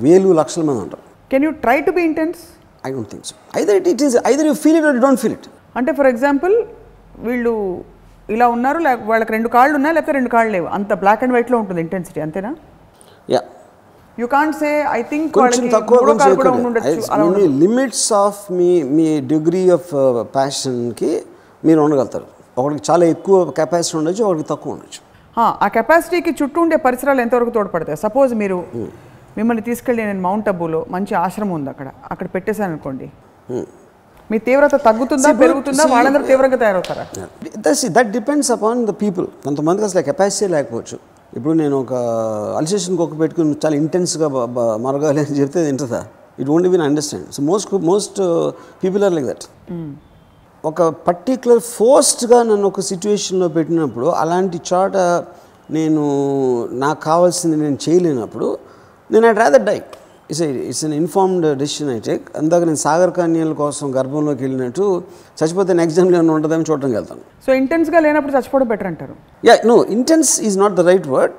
వేలు 0.07 0.33
లక్షల 0.41 0.63
మంది 0.69 0.81
ఉంటారు. 0.85 1.03
Can 1.31 1.45
you 1.47 1.51
try 1.65 1.77
to 1.87 1.93
be 1.97 2.03
intense 2.09 2.41
I 2.87 2.91
don't 2.95 3.09
think 3.13 3.25
so 3.29 3.35
either 3.61 3.77
it 3.79 3.89
it 3.93 4.03
is 4.07 4.17
either 4.31 4.47
you 4.49 4.55
feel 4.65 4.77
it 4.81 4.87
or 4.91 4.99
don't 5.05 5.21
feel 5.23 5.35
it 5.39 5.47
అంటే 5.79 5.91
ఫర్ 5.99 6.09
ఎగ్జాంపుల్ 6.13 6.55
వీళ్ళు 7.27 7.53
ఇలా 8.35 8.47
ఉన్నారు 8.55 8.79
లేక 8.87 8.99
వాళ్ళకి 9.11 9.31
రెండు 9.37 9.49
కాళ్ళు 9.55 9.73
ఉన్నాయి 9.79 9.93
లేకపోతే 9.97 10.13
రెండు 10.17 10.29
కాళ్ళు 10.35 10.51
లేవు. 10.57 10.67
అంత 10.77 10.93
బ్లాక్ 11.01 11.23
అండ్ 11.25 11.33
వైట్లో 11.35 11.57
ఉంటుంది 11.63 11.81
ఇంటెన్సిటీ 11.85 12.19
అంతేనా? 12.25 12.51
Yeah 13.33 13.41
you 14.19 14.27
can't 14.27 14.55
say 14.55 14.85
I 14.91 15.01
think 15.01 15.33
కొంచెం 15.33 15.67
తక్కువ 15.69 15.99
లిమిట్స్ 17.63 18.13
ఆఫ్ 18.13 18.51
మీ 18.51 18.83
మీ 18.83 19.21
డిగ్రీ 19.21 19.69
ఆఫ్ 19.69 19.91
ప్యాషన్కి 20.35 21.11
మీరు 21.65 21.81
ఉండగలుగుతారు. 21.81 22.25
ఒకరికి 22.57 22.91
చాలా 22.91 23.05
ఎక్కువ 23.05 23.51
కెపాసిటీ 23.51 23.97
ఉండొచ్చు 23.97 24.23
ఒకరికి 24.23 24.49
తక్కువ 24.49 24.73
ఉండొచ్చు. 24.73 24.99
ఆ, 25.37 25.67
కెపాసిటీకి 25.67 26.31
చుట్టూ 26.43 26.61
ఉండే 26.61 26.75
పరిసరాలు 26.75 27.21
ఎంతవరకు 27.21 27.49
తోడ్పడతాయి? 27.49 27.97
సపోజ్ 27.97 28.33
మీరు 28.33 28.57
మిమ్మల్ని 29.37 29.63
తీసుకెళ్ళి 29.63 30.05
నేను 30.05 30.21
మౌంట్ 30.21 30.49
అబ్బులో 30.49 30.85
మంచి 30.89 31.15
ఆశ్రమం 31.15 31.53
ఉంది 31.53 31.69
అక్కడ. 31.69 31.87
అక్కడ 32.11 32.27
పెట్టేశాను 32.27 32.69
అనుకోండి 32.71 33.07
మీ 34.31 34.37
తీవ్రత 34.37 34.75
తగ్గుతుందా 34.75 35.29
పెరుగుతుందా? 35.33 35.83
వాళ్ళందరూ 35.85 36.23
తీవ్రంగా 36.23 36.57
తయారవుతారా? 36.57 37.05
That 37.89 38.11
depends 38.11 38.51
upon 38.51 38.85
the 38.85 38.89
people 39.01 39.27
కొంతమందికి 39.43 39.85
అసలు 39.85 40.01
కెపాసిటీ 40.01 40.47
లేకపోవచ్చు. 40.47 40.97
ఇప్పుడు 41.37 41.53
నేను 41.53 41.75
ఒక 41.79 41.93
అల్సేషన్ 42.57 42.97
కుక్క 42.97 43.19
పెట్టుకుని 43.19 43.55
చాలా 43.65 43.75
ఇంటెన్స్గా 43.75 44.27
మరగాలి 44.77 45.19
అని 45.19 45.35
చెప్తే 45.39 45.61
వింటుందా? 45.61 46.05
It 46.39 46.49
only 46.49 46.69
win 46.69 46.81
understand 46.81 47.27
so 47.33 47.43
most 47.43 47.73
most 47.73 48.19
people 48.83 49.03
are 49.03 49.13
like 49.13 49.27
that 49.27 49.45
ఒక 50.65 50.81
పర్టికులర్ 51.07 51.59
ఫోర్స్డ్గా 51.59 52.43
నన్ను 52.43 52.67
ఒక 52.67 52.79
సిచ్యువేషన్లో 52.79 53.47
పెట్టినప్పుడు 53.47 54.05
అలాంటి 54.05 54.61
చోట 54.73 54.97
నేను 55.71 56.03
నాకు 56.71 57.01
కావాల్సింది 57.03 57.57
నేను 57.57 57.77
చేయలేనప్పుడు 57.89 58.47
నేను 59.11 59.27
I 59.27 59.33
rather 59.33 59.63
die 59.63 59.81
it's 60.31 60.41
it's 60.69 60.83
an 60.87 60.95
informed 61.01 61.45
decision 61.61 61.89
I 61.95 61.99
take 62.09 62.25
అందాక 62.39 62.63
నేను 62.69 62.81
సాగర్ 62.85 63.11
కన్యల 63.17 63.53
కోసం 63.61 63.85
గర్భంలోకి 63.97 64.41
వెళ్ళినట్టు 64.45 64.85
చచ్చిపోతే 65.39 65.71
నెక్స్ట్ 65.79 65.97
జన్మలో 65.99 66.17
ఏమైనా 66.19 66.33
ఉంటుందని 66.37 66.65
చూడడానికి 66.69 66.97
వెళ్తాను. 66.99 67.23
సో 67.45 67.51
ఇంటెన్స్గా 67.61 67.99
లేనప్పుడు 68.05 68.33
చచ్చిపోవడం 68.35 68.67
బెటర్ 68.73 68.89
అంటారు. 68.91 69.15
Yeah 69.49 69.55
no 69.71 69.77
intense 69.97 70.31
is 70.49 70.57
not 70.63 70.75
the 70.79 70.85
right 70.91 71.09
word 71.15 71.35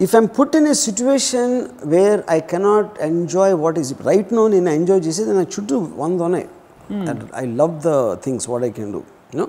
if 0.00 0.14
I'm 0.20 0.28
put 0.38 0.56
in 0.60 0.66
a 0.72 0.74
situation 0.86 1.54
where 1.94 2.20
I 2.36 2.38
cannot 2.52 2.92
enjoy 3.10 3.54
what 3.64 3.78
is 3.82 3.92
right 4.10 4.32
no 4.38 4.44
నేను 4.54 4.72
ఎంజాయ్ 4.78 5.02
చేసేది 5.06 5.34
నా 5.40 5.44
చుట్టూ 5.56 5.78
వంద 6.02 6.20
ఉన్నాయి 6.28 6.46
I 7.42 7.44
love 7.62 7.74
the 7.88 7.92
things 8.26 8.48
what 8.52 8.66
I 8.70 8.72
can 8.80 8.92
do 8.96 9.02
you know 9.32 9.46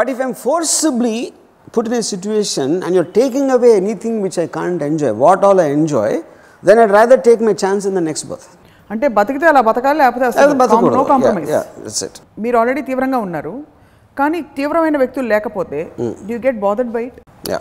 but 0.00 0.10
if 0.14 0.22
I'm 0.26 0.34
forcibly 0.46 1.16
put 1.76 1.88
in 1.90 1.98
a 2.00 2.04
situation 2.14 2.74
and 2.84 2.94
you're 2.98 3.10
taking 3.20 3.50
away 3.56 3.72
anything 3.82 4.18
which 4.26 4.38
I 4.46 4.48
can't 4.60 4.82
enjoy 4.90 5.16
what 5.24 5.44
all 5.48 5.62
I 5.68 5.70
enjoy 5.78 6.16
then 6.62 6.80
I 6.82 6.86
rather 6.92 7.20
take 7.28 7.42
my 7.48 7.54
chance 7.64 7.84
in 7.86 7.96
the 7.96 8.02
next 8.08 8.26
birth 8.30 8.48
అంటే 8.90 9.06
బతికితే 9.16 9.46
అలా 9.46 9.60
బతకాలి 9.68 9.98
లేకపోతే 9.98 10.24
మీరు 12.44 12.56
already 12.60 12.82
తీవ్రంగా 12.88 13.18
ఉన్నారు. 13.26 13.52
కానీ 14.16 14.38
తీవ్రమైన 14.56 14.96
వ్యక్తులు 15.02 15.28
లేకపోతే 15.28 15.80
యూ 16.30 16.36
గెట్ 16.46 16.58
బాదర్డ్ 16.64 16.92
బై 16.96 17.04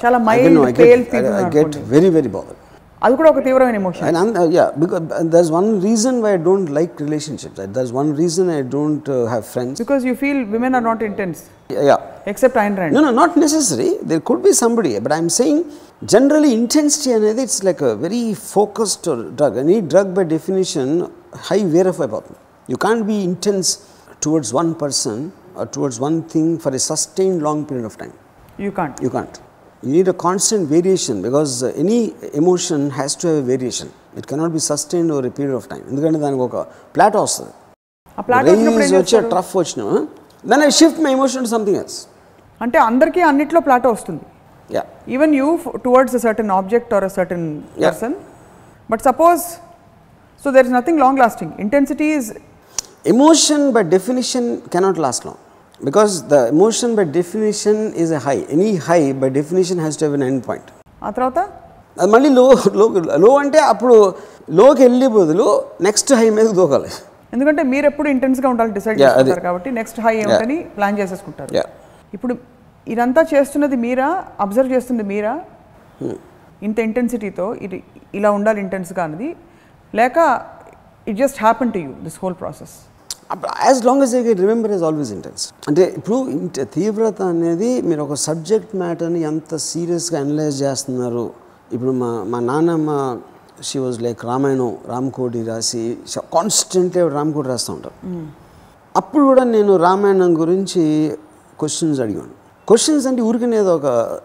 చాలా 0.04 0.18
mild 0.30 0.60
pale 0.80 1.04
people 1.12 1.36
I 1.36 1.46
get 1.58 1.76
very 1.94 2.10
very 2.18 2.32
bother 2.38 2.58
అది 3.06 3.16
కూడా 3.20 3.30
ఒక 3.34 3.42
తీవ్రమైన 3.48 3.78
emotion 3.82 4.06
And, 4.08 4.18
and 4.22 4.38
uh, 4.40 4.46
yeah, 4.58 4.70
because 4.82 5.04
uh, 5.18 5.24
there's 5.34 5.52
one 5.60 5.70
reason 5.86 6.14
why 6.24 6.32
I 6.38 6.42
don't 6.48 6.70
like 6.78 6.94
relationships. 7.06 7.58
Uh, 7.64 7.68
There's 7.76 7.92
one 8.00 8.10
reason 8.22 8.46
I 8.58 8.64
don't 8.76 9.08
uh, 9.10 9.20
have 9.34 9.44
friends. 9.54 9.76
Because 9.84 10.06
you 10.10 10.14
feel 10.24 10.42
women 10.56 10.76
are 10.80 10.86
not 10.90 11.04
intense 11.10 11.40
Yeah, 11.76 11.84
yeah. 11.90 12.00
Except 12.32 12.58
Ayn 12.64 12.76
Rand 12.80 12.96
No, 12.98 13.04
no, 13.08 13.12
not 13.22 13.34
necessary. 13.46 13.90
There 14.12 14.22
could 14.30 14.42
be 14.48 14.54
somebody, 14.64 14.92
but 15.06 15.14
I'm 15.18 15.30
saying 15.40 15.60
generally 16.14 16.52
intensity 16.62 17.12
అనేది 17.20 17.42
it's 17.48 17.60
like 17.70 17.82
a 17.92 17.96
very 18.06 18.24
focused 18.56 19.08
uh, 19.08 19.18
drug. 19.40 19.56
Any 19.66 19.80
drug 19.94 20.10
by 20.20 20.26
definition 20.36 20.90
high 21.50 21.64
verify 21.78 22.10
పోతుంది. 22.16 22.40
You 22.68 22.80
can't 22.86 23.06
be 23.14 23.20
intense 23.32 23.70
towards 24.26 24.50
one 24.62 24.72
person 24.84 25.18
or 25.60 25.68
towards 25.78 26.00
one 26.08 26.18
thing 26.34 26.50
for 26.64 26.72
a 26.80 26.84
sustained 26.92 27.42
long 27.50 27.62
period 27.70 27.88
of 27.92 27.98
time. 28.04 28.16
You 28.66 28.72
can't 28.80 29.38
You 29.84 29.92
need 29.92 30.08
a 30.10 30.14
constant 30.16 30.68
variation 30.68 31.22
because 31.22 31.64
uh, 31.64 31.72
any 31.76 32.00
emotion 32.34 32.90
has 32.92 33.16
to 33.18 33.28
have 33.28 33.38
a 33.38 33.42
variation. 33.44 33.88
It 34.16 34.28
cannot 34.28 34.52
be 34.52 34.60
sustained 34.62 35.10
over 35.10 35.26
a 35.28 35.32
period 35.32 35.56
of 35.56 35.66
time. 35.70 35.84
ఎందుకంటే 35.92 36.20
దానికి 36.24 36.44
ఒక 36.48 36.58
plateau 36.96 37.20
వస్తుంది 37.28 37.54
rise 38.82 38.96
వచ్చే? 38.98 39.20
Trough 39.34 39.54
వచ్చిన 39.60 39.84
then 40.44 40.64
I 40.68 40.70
shift 40.80 41.00
my 41.06 41.12
emotion 41.18 41.46
to 41.46 41.52
something 41.56 41.80
else 41.84 41.98
అంటే 42.62 42.78
అందరికీ 42.90 43.22
అన్నిట్లో 43.30 43.60
plateau 43.68 43.92
వస్తుంది 43.98 44.26
even 45.16 45.34
you 45.40 45.48
towards 45.86 46.16
a 46.20 46.24
certain 46.28 46.52
object 46.60 46.92
or 46.98 47.06
a 47.10 47.14
certain 47.18 47.46
person 47.86 48.16
but 48.90 49.04
suppose 49.10 49.44
so 50.44 50.52
there 50.58 50.68
is 50.70 50.76
nothing 50.80 51.02
long 51.06 51.22
lasting 51.26 51.54
intensity 51.66 52.10
is 52.18 52.30
emotion 53.12 53.72
by 53.76 53.82
definition 53.94 54.44
cannot 54.74 54.98
last 55.04 55.22
long 55.28 55.38
because 55.88 56.14
the 56.32 56.48
emotion 56.54 56.96
by 56.96 57.06
definition 57.20 57.94
is 57.94 58.12
a 58.12 58.20
high. 58.20 58.42
Any 58.56 58.76
high 58.76 59.14
by 59.14 59.30
definition 59.30 59.78
has 59.86 59.96
to 59.98 60.06
have 60.06 60.16
an 60.20 60.24
end 60.30 60.42
point. 60.48 60.68
ఆ 61.06 61.10
తర్వాత? 61.18 61.40
అది 62.02 62.10
మళ్ళీ 62.16 62.30
లో 62.40 62.46
లో 62.80 62.86
లో 63.24 63.30
అంటే 63.44 63.60
అప్పుడు 63.74 63.96
లోకి 64.60 64.82
వెళ్ళే 64.88 65.08
బదులు 65.16 65.48
నెక్స్ట్ 65.88 66.12
హై 66.20 66.28
మీద 66.38 66.50
దూకాలి. 66.60 66.92
ఎందుకంటే 67.36 67.64
మీరు 67.72 67.86
ఎప్పుడు 67.92 68.08
ఇంటెన్స్గా 68.16 68.48
ఉండాలి 68.54 68.72
డిసైడ్. 68.78 69.00
చేసుకుంటారు 69.02 69.44
కాబట్టి 69.48 69.70
నెక్స్ట్ 69.80 70.00
హై 70.06 70.14
ఏమిటని 70.24 70.58
ప్లాన్ 70.78 70.98
చేసేసుకుంటారు. 71.02 71.52
ఇప్పుడు 72.18 72.34
ఇదంతా 72.94 73.22
చేస్తున్నది 73.34 73.78
మీరా? 73.86 74.10
అబ్జర్వ్ 74.46 74.72
చేస్తుంది 74.76 75.04
మీరా? 75.14 75.34
ఇంత 76.68 76.78
ఇంటెన్సిటీతో 76.88 77.46
ఇది 77.66 77.78
ఇలా 78.20 78.30
ఉండాలి 78.38 78.60
ఇంటెన్స్గా 78.66 79.02
అన్నది. 79.08 79.30
లేక 80.00 80.18
it 81.10 81.18
just 81.24 81.40
happen 81.46 81.72
to 81.76 81.80
you 81.86 81.92
this 82.08 82.18
whole 82.24 82.38
process 82.42 82.76
as 83.66 83.86
long 83.86 84.04
as 84.04 84.16
I 84.16 84.24
can 84.24 84.40
remember 84.40 84.72
is 84.72 84.84
always 84.84 85.12
intense 85.12 85.50
అంటే 85.68 85.94
ఇప్పుడు 85.98 86.30
ఇంట- 86.30 86.64
తీవ్రత 86.64 87.22
అనేది 87.22 87.82
మీరు 87.82 88.02
ఒక 88.02 88.14
సబ్జెక్ట్ 88.14 88.76
మ్యాటర్ని 88.76 89.22
ఎంత 89.22 89.56
సీరియస్గా 89.56 90.20
అనలైజ్ 90.20 90.62
చేస్తున్నారు? 90.62 91.32
ఇప్పుడు 91.74 91.92
మా 91.92 92.24
మా 92.28 92.40
నాన్నమ్మ 92.40 93.18
she 93.64 93.80
was 93.80 94.02
like 94.02 94.26
Ramayanam 94.26 94.78
Ramakoti 94.88 95.44
రాసి 95.44 95.98
కాన్స్టెంట్లీ 96.18 97.10
రామకోటి 97.10 97.48
రాస్తూ 97.48 97.74
ఉంటారు. 97.74 98.26
అప్పుడు 98.98 99.24
కూడా 99.24 99.44
నేను 99.44 99.78
రామాయణం 99.78 100.42
గురించి 100.42 101.16
క్వశ్చన్స్ 101.60 102.00
అడిగాను 102.00 102.34
క్వశ్చన్స్ 102.68 103.08
అంటే 103.08 103.22
ఊరికనేది 103.22 103.70
ఒక 103.70 104.20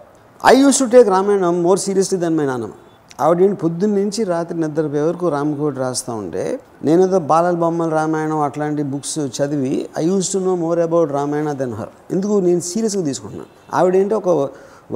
I 0.47 0.61
use 0.61 0.79
to 0.79 0.85
take 0.85 1.09
Ramayanam 1.09 1.62
more 1.62 1.79
seriously 1.79 2.19
than 2.19 2.37
my 2.37 2.47
నాన్నమ్మ. 2.47 2.75
ఆవిడ 3.18 3.48
పొద్దున్న 3.62 3.94
నుంచి 4.00 4.20
రాత్రి 4.31 4.57
నిద్రపోయే 4.59 5.03
వరకు 5.09 5.27
రామకోటి 5.35 5.79
రాస్తూ 5.79 6.12
ఉంటే 6.22 6.44
నేనేదో 6.87 7.18
బాలల 7.31 7.57
బొమ్మల 7.62 7.90
రామాయణం 7.98 8.40
అట్లాంటి 8.46 8.83
బుక్స్ 8.92 9.18
చదివి 9.37 9.74
I 10.00 10.05
use 10.07 10.31
to 10.33 10.38
know 10.46 10.55
more 10.64 10.81
about 10.87 11.12
Ramayana 11.18 11.53
than 11.61 11.74
her 11.81 11.92
ఎందుకు 12.14 12.37
నేను 12.48 12.62
సీరియస్గా 12.70 13.03
తీసుకుంటున్నాను 13.11 13.50
ఆవిడ 13.81 13.96
ఏంటో 14.03 14.18
ఒక 14.22 14.31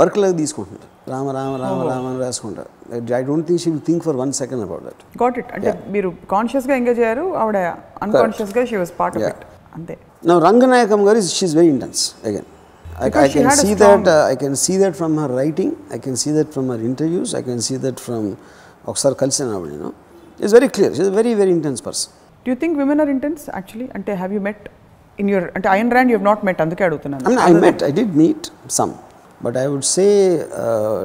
వర్క్ 0.01 0.19
లాగా 0.19 0.37
తీసుకుంటున్నాను 0.43 0.89
రామ 1.13 1.29
రామ 1.37 1.53
రామ 1.63 1.79
రామ 1.91 2.07
అని 2.07 2.21
రాసుకుంటారు 2.25 2.71
I 3.13 3.23
don't 3.31 3.47
think 3.49 3.63
she 3.63 3.71
will 3.71 3.85
think 3.87 4.03
for 4.05 4.17
one 4.17 4.33
second 4.41 4.65
about 4.67 4.85
that 4.89 5.03
got 5.23 5.39
it 5.43 5.53
అంటే 5.57 5.73
మీరు 5.97 6.11
కాన్షియస్గా 6.35 6.77
ఎంగేజ్ 6.81 7.01
అయ్యారు 7.05 7.27
ఆవిడ 7.43 7.61
అన్కాన్షియస్గా 8.03 8.65
she 8.73 8.77
was 8.77 8.93
part 9.01 9.17
of 9.19 9.29
it 9.31 9.45
అంతే. 9.75 9.95
Ranganayakam 10.25 11.05
Garu, 11.05 11.17
is 11.17 11.33
she's 11.33 11.55
very 11.55 11.69
intense 11.69 12.15
again. 12.25 12.47
I, 13.01 13.07
I 13.07 13.29
can 13.29 13.51
see 13.53 13.75
that. 13.75 14.07
Uh, 14.07 14.33
I 14.33 14.37
can 14.37 14.55
see 14.57 14.77
that 14.79 14.95
from 15.01 15.17
her 15.17 15.29
writing. 15.29 15.71
I 15.91 15.99
can 15.99 16.17
see 16.17 16.33
that 16.33 16.53
from 16.55 16.69
her 16.73 16.81
interviews. 16.91 17.35
I 17.35 17.43
can 17.43 17.61
see 17.61 17.77
that 17.77 17.99
from 18.01 18.23
Oksar 18.87 19.13
Kalsan. 19.21 19.49
You 19.73 19.79
know, 19.79 19.95
it's 20.39 20.53
very 20.53 20.69
clear. 20.69 20.91
She's 20.95 21.07
a 21.07 21.17
very 21.21 21.35
very 21.43 21.53
intense 21.59 21.83
person. 21.89 22.09
Do 22.45 22.51
you 22.53 22.57
think 22.63 22.77
women 22.81 23.01
are 23.03 23.11
intense 23.15 23.43
actually 23.57 23.87
అంటే 23.97 24.13
have 24.21 24.33
you 24.37 24.41
met 24.49 24.65
in 25.21 25.29
your 25.33 25.47
అంటే 25.57 25.67
Ayn 25.75 25.91
Rand 25.97 26.11
you 26.13 26.19
not 26.29 26.43
met 26.49 26.61
అందుకే 26.65 26.83
I 26.85 26.89
అడుగుతున్నాను 26.89 27.25
mean, 27.31 27.41
I 27.49 27.53
met. 27.65 27.79
I 27.89 27.93
did 27.99 28.11
meet 28.21 28.43
some, 28.79 28.93
but 29.45 29.55
I 29.63 29.67
would 29.73 29.87
say 29.97 30.11
uh, 30.63 31.03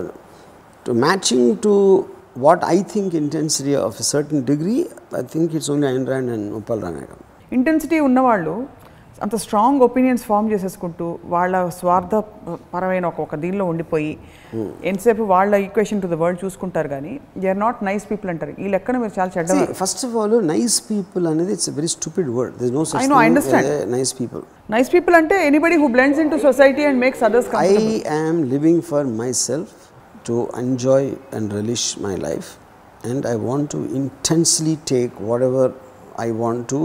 to 0.85 0.93
matching 1.05 1.43
to 1.65 1.73
what 2.45 2.59
I 2.75 2.77
think 2.93 3.09
intensity 3.23 3.75
of 3.87 3.99
a 4.03 4.07
certain 4.13 4.39
degree. 4.51 4.81
I 5.21 5.23
think 5.33 5.47
it's 5.57 5.69
only 5.73 5.87
Ayn 5.91 6.05
Rand 6.11 6.29
and 6.35 6.45
Upal 6.59 6.79
Ranganayakam. 6.85 7.19
Intensity 7.57 7.97
ఉన్నవాళ్ళు 8.07 8.53
అంత 9.23 9.35
strong 9.43 9.81
opinions 9.85 10.23
form 10.29 10.47
చేసేసుకుంటూ 10.51 11.05
వాళ్ళ 11.33 11.55
స్వార్థ 11.77 12.15
పరమైన 12.73 13.05
ఒక్కొక్క 13.11 13.35
దీనిలో 13.43 13.65
ఉండిపోయి 13.71 14.09
ఎంతసేపు 14.89 15.23
వాళ్ళ 15.31 15.53
ఈక్వేషన్ 15.65 16.01
టు 16.03 16.07
ద 16.07 16.17
వరల్డ్ 16.21 16.39
చూసుకుంటారు 16.43 16.89
కానీ 16.93 17.13
they 17.37 17.47
are 17.53 17.59
not 17.59 17.77
nice 17.89 18.05
people 18.09 18.29
అంటారు. 18.33 18.53
ఈ 18.59 18.67
లెక్కన 18.73 18.97
మీరు 19.03 19.13
చాలా 19.19 19.31
చెడ్డ 19.35 19.69
first 19.81 20.01
of 20.07 20.15
all 20.21 20.35
nice 20.47 20.77
people 20.89 21.27
అనేది 21.31 21.53
it's 21.57 21.69
very 21.77 21.91
stupid 21.95 22.31
word 22.37 22.63
no 22.77 22.83
I 23.01 23.05
know 23.05 23.19
I 23.21 23.29
nice 23.95 24.13
people 24.19 24.43
nice 24.69 24.91
people 24.95 25.17
అంటే 25.21 25.37
anybody 25.47 25.77
who 25.83 25.89
blends 25.95 26.19
into 26.33 26.39
society 26.47 26.85
and 26.89 27.01
makes 27.05 27.23
others 27.29 27.49
I 27.61 27.69
am 28.17 28.41
living 28.53 28.83
for 28.91 29.07
myself 29.45 29.73
to 30.27 30.37
enjoy 30.63 31.09
and 31.37 31.49
relish 31.59 31.87
my 32.07 32.15
life 32.27 32.49
and 33.11 33.25
I 33.27 33.37
want 33.47 33.69
to 33.71 33.81
intensely 34.01 34.75
take 34.93 35.15
whatever 35.49 35.71
I 36.21 36.29
want 36.43 36.67
to 36.69 36.81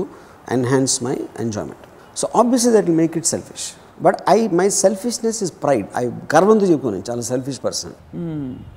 enhance 0.52 0.96
my 1.04 1.16
enjoyment 1.40 1.84
So 2.18 2.26
obviously 2.34 2.72
that 2.72 2.86
will 2.86 2.94
make 2.94 3.16
it 3.16 3.26
selfish. 3.26 3.64
But 4.00 4.16
I 4.26 4.38
my 4.60 4.68
selfishness 4.76 5.36
is 5.44 5.50
pride. 5.64 5.86
I 6.00 6.04
గర్వంతో 6.32 6.66
చెప్పుకోను 6.70 6.98
చాలా 7.08 7.22
selfish 7.28 7.60
person 7.66 7.94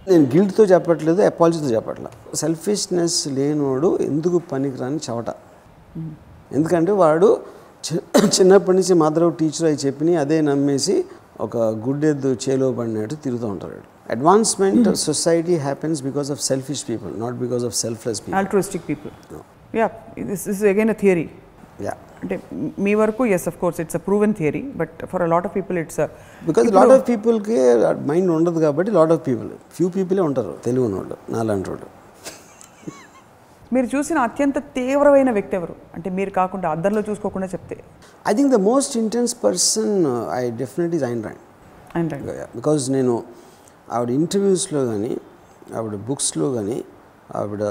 నేను 0.09 0.25
గిల్ట్తో 0.33 0.63
చెప్పట్లేదు 0.71 1.21
అపాలజీతో 1.29 1.69
చెప్పట్లేదు 1.75 2.37
selfishness 2.41 3.17
లేనోడు 3.37 3.89
ఎందుకు 4.09 4.37
పనికిరాని 4.51 4.99
చవట? 5.07 5.29
ఎందుకంటే 6.57 6.93
వాడు 7.03 7.29
చిన్నప్పటి 8.37 8.75
నుంచి 8.79 8.95
మదర్ 9.03 9.27
టీచర్ 9.39 9.67
అయి 9.69 9.79
చెప్పిన 9.85 10.17
అదే 10.23 10.37
నమ్మేసి 10.49 10.95
ఒక 11.45 11.57
గుడ్డెద్దు 11.85 12.31
చేలో 12.45 12.67
పడినట్టు 12.79 13.15
తిరుగుతూ 13.25 13.47
ఉంటాడు 13.53 13.79
advancement 14.15 14.87
society 15.07 15.55
happens 15.67 15.99
because 16.09 16.29
of 16.35 16.41
selfish 16.49 16.83
people 16.89 17.13
not 17.23 17.37
because 17.43 17.63
of 17.69 17.75
selfless 17.83 18.21
people 18.25 18.37
altruistic 18.41 18.85
people 18.91 19.13
ya 19.81 19.87
this 20.31 20.45
is 20.53 20.63
again 20.73 20.91
a 20.95 20.99
theory 21.03 21.25
ya 21.81 21.93
అంటే 22.21 22.35
మీ 22.79 22.95
వరకు 22.95 23.25
yes 23.25 23.47
of 23.47 23.57
course 23.57 23.79
it's 23.81 23.95
a 23.95 23.99
proven 23.99 24.33
theory 24.33 24.61
but 24.75 25.05
for 25.05 25.21
a 25.21 25.25
lot 25.25 25.45
of 25.45 25.55
people 25.55 25.77
it's 25.77 26.01
because 26.45 26.67
lot 26.73 26.91
of 26.91 27.09
పీపుల్కి 27.09 27.57
mind 28.05 28.31
ఉండదు 28.31 28.59
కాబట్టి 28.59 28.91
lot 28.91 29.11
of 29.11 29.23
people 29.27 29.49
few 29.71 29.89
పీపులే 29.89 30.21
ఉంటారు 30.21 30.53
తెలుగు 30.65 30.87
వాళ్ళు 30.95 31.17
నాలాంటి 31.29 31.69
వాళ్ళు 31.69 31.89
మీరు 33.73 33.87
చూసిన 33.95 34.17
అత్యంత 34.19 34.57
తీవ్రమైన 34.75 35.31
వ్యక్తి 35.31 35.55
ఎవరు? 35.55 35.75
అంటే 35.95 36.09
మీరు 36.09 36.29
కాకుండా 36.29 36.69
అద్దర్లో 36.69 37.01
చూసుకోకుండా 37.01 37.47
చెప్తే. 37.47 37.75
I 38.27 38.33
think 38.33 38.51
the 38.51 38.59
most 38.61 38.97
intense 38.97 39.33
person 39.43 39.93
I 40.33 40.41
definitely 40.51 40.99
Ayn 41.05 41.21
ఆయన 41.27 42.09
బికాజ్ 42.55 42.91
నేను 42.91 43.13
ఆవిడ 43.91 44.09
ఇంటర్వ్యూస్లో 44.11 44.85
కానీ 44.85 45.11
ఆవిడ 45.75 45.95
బుక్స్లో 46.09 46.53
కానీ 46.53 46.77
ఆవిడ 47.35 47.63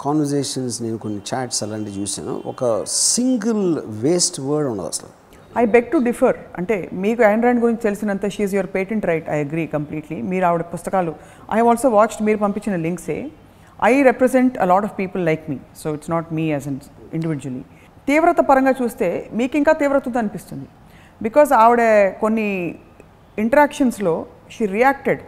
కాన్వర్జేషన్స్ 0.00 0.82
నేను 0.82 0.98
కొన్ని 0.98 1.20
చాట్స్ 1.34 1.62
అలాంటివి 1.62 2.00
చూశాను. 2.00 2.42
ఒక 2.46 2.84
సింగిల్ 2.88 3.78
వేస్ట్ 3.86 4.40
వర్డ్ 4.40 4.68
ఉండదు 4.68 4.86
అసలు. 4.86 5.10
ఐ 5.58 5.64
బెగ్ 5.66 5.90
టు 5.90 5.98
డిఫర్ 5.98 6.36
అంటే 6.58 6.88
మీకు 6.92 7.22
ఐన్ 7.22 7.42
ర్యాండ్ 7.42 7.60
గురించి 7.60 7.80
తెలిసినంత 7.80 8.28
she's 8.28 8.54
your 8.54 8.66
patent 8.74 9.06
right 9.06 9.30
I 9.30 9.44
agree 9.44 9.66
completely 9.66 10.22
మీరు 10.22 10.44
ఆవిడ 10.44 10.60
పుస్తకాలు 10.60 11.14
ఐ 11.52 11.60
ఆల్సో 11.60 11.88
వాచ్డ్ 11.88 12.22
మీరు 12.22 12.38
పంపించిన 12.38 12.76
లింక్సే 12.76 13.30
I 13.84 14.02
represent 14.02 14.58
a 14.58 14.64
lot 14.64 14.84
of 14.84 14.98
people 14.98 15.24
like 15.26 15.50
me 15.50 15.58
so 15.82 15.94
it's 15.94 16.10
not 16.10 16.32
me 16.32 16.50
as 16.50 16.68
an 16.68 16.78
individually 17.14 17.62
తీవ్రత 18.08 18.40
పరంగా 18.40 18.74
చూస్తే 18.82 19.30
మీకు 19.32 19.56
ఇంకా 19.56 19.72
తీవ్రత 19.72 20.02
ఉంది 20.06 20.18
అనిపిస్తుంది. 20.18 20.66
బికాస్ 21.22 21.52
ఆవిడ 21.52 22.08
కొన్ని 22.20 22.78
ఇంటరాక్షన్స్లో 23.38 24.26
she 24.50 24.66
reacted 24.66 25.20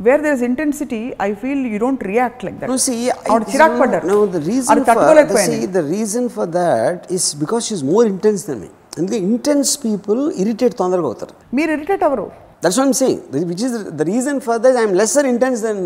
Where 0.00 0.20
there 0.24 0.34
is 0.36 0.44
intensity 0.48 0.98
I 1.20 1.30
feel 1.40 1.62
you 1.72 1.78
don't 1.84 2.02
react 2.10 2.42
like 2.46 2.56
No, 2.62 2.66
that 2.72 2.82
see, 2.86 2.98
ఆవిడ 3.30 3.42
I- 3.42 3.50
చిరాకు 3.52 3.76
పడ్డారు 3.82 4.06
No, 4.10 4.18
the 4.36 4.42
reason 4.50 4.70
అది 4.72 4.80
for 4.80 4.88
తట్టుకోలేకపోయాను 4.90 5.54
see, 5.54 5.66
the 5.78 5.84
reason 5.94 6.26
for 6.36 6.46
that 6.58 6.98
is 7.18 7.24
because 7.42 7.64
she's 7.68 7.84
more 7.92 8.04
intense 8.12 8.44
than 8.50 8.58
me. 8.64 8.70
అందుకే 8.98 9.18
intense 9.28 9.72
people 9.86 10.20
irritate 10.42 10.76
తొందరగా 10.80 11.08
అవుతారు 11.10 11.34
మీరు 11.58 11.70
irritate 11.76 12.04
అవ్వరు 12.06 12.24
that's 12.64 12.78
what 12.80 12.96
saying 13.00 13.20
which 13.50 13.62
is 13.66 13.74
the 14.00 14.06
reason 14.12 14.38
for 14.46 14.58
that 14.64 14.78
I'm 14.80 14.94
lesser 15.02 15.26
intense 15.32 15.60
than 15.66 15.82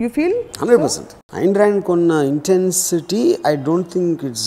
you 0.00 0.08
feel 0.16 0.36
hundred 0.60 0.80
percent. 0.84 1.10
Ayn 1.42 1.54
Rand 1.60 1.80
కొన్న 1.90 2.12
intensity 2.32 3.22
I 3.50 3.52
don't 3.68 3.88
think 3.94 4.20
it's 4.28 4.46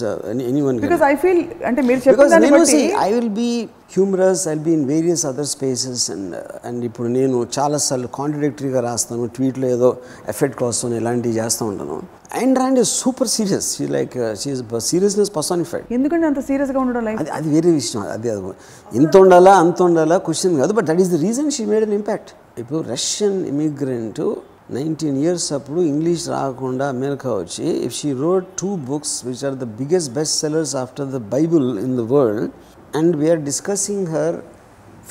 any 0.51 0.61
one 0.67 0.77
because 0.83 1.03
I 1.11 1.15
feel 1.23 1.41
అంటే 1.69 1.81
మీరు 1.89 2.01
because 2.09 2.33
నేను 2.45 2.61
I 3.05 3.09
will 3.15 3.33
be 3.41 3.51
humorous 3.93 4.41
I 4.51 4.55
be 4.65 4.71
in 4.77 4.85
various 4.91 5.23
other 5.29 5.47
spaces 5.53 6.03
and 6.15 6.33
and 6.67 6.81
ఇప్పుడు 6.89 7.07
నేను 7.17 7.37
చాలాసార్లు 7.57 8.09
కాంట్రడిక్టరీగా 8.17 8.81
రాస్తాను 8.87 9.25
ట్వీట్లో 9.37 9.67
ఏదో 9.75 9.89
effect 10.33 10.57
కోసం 10.63 10.93
ఇలాంటివి 10.99 11.35
చేస్తూ 11.39 11.63
ఉంటాను. 11.71 11.97
And 12.41 12.55
Rand 12.61 12.79
is 12.81 12.91
super 13.01 13.29
serious 13.35 13.67
she 13.77 13.85
like 13.95 14.15
she 14.41 14.49
seriousness 14.89 15.31
personified 15.37 15.85
ఎందుకంటే 15.97 16.27
అంత 16.31 16.41
సీరియస్గా 16.49 16.79
ఉండడం 16.83 17.07
అది 17.21 17.31
అది 17.37 17.49
వేరే 17.55 17.71
విషయం 17.79 18.03
అది 18.15 18.29
అది 18.33 18.53
ఇంత 18.91 19.13
ఉండాలా 19.23 19.53
అంత 19.63 19.81
ఉండాలా 19.87 20.17
క్వశ్చన్ 20.27 20.55
కాదు 20.61 20.75
but 20.79 20.87
that 20.91 21.01
is 21.05 21.11
the 21.15 21.19
reason 21.25 21.49
she 21.57 21.65
made 21.73 21.85
an 21.89 21.95
impact 21.99 22.31
ఇప్పుడు 22.63 22.81
రష్యన్ 22.93 23.39
ఇమిగ్రెంట్ 23.53 24.21
నైన్టీన్ 24.69 25.17
ఇయర్స్ 25.21 25.47
అప్పుడు 25.53 25.79
ఇంగ్లీష్ 25.91 26.23
రాకుండా 26.33 26.87
అమెరికా 26.95 27.29
వచ్చి 27.33 27.67
if 27.85 27.95
she 27.99 28.09
wrote 28.19 28.45
two 28.59 28.69
books 28.89 29.13
which 29.27 29.43
are 29.45 29.55
the 29.55 29.67
biggest 29.79 30.11
best 30.13 30.35
sellers 30.43 30.73
after 30.75 31.07
the 31.15 31.19
Bible 31.31 31.67
in 31.79 31.95
the 31.97 32.05
world 32.11 32.51
and 32.97 33.15
we're 33.15 33.41
discussing 33.43 34.07
her 34.07 34.37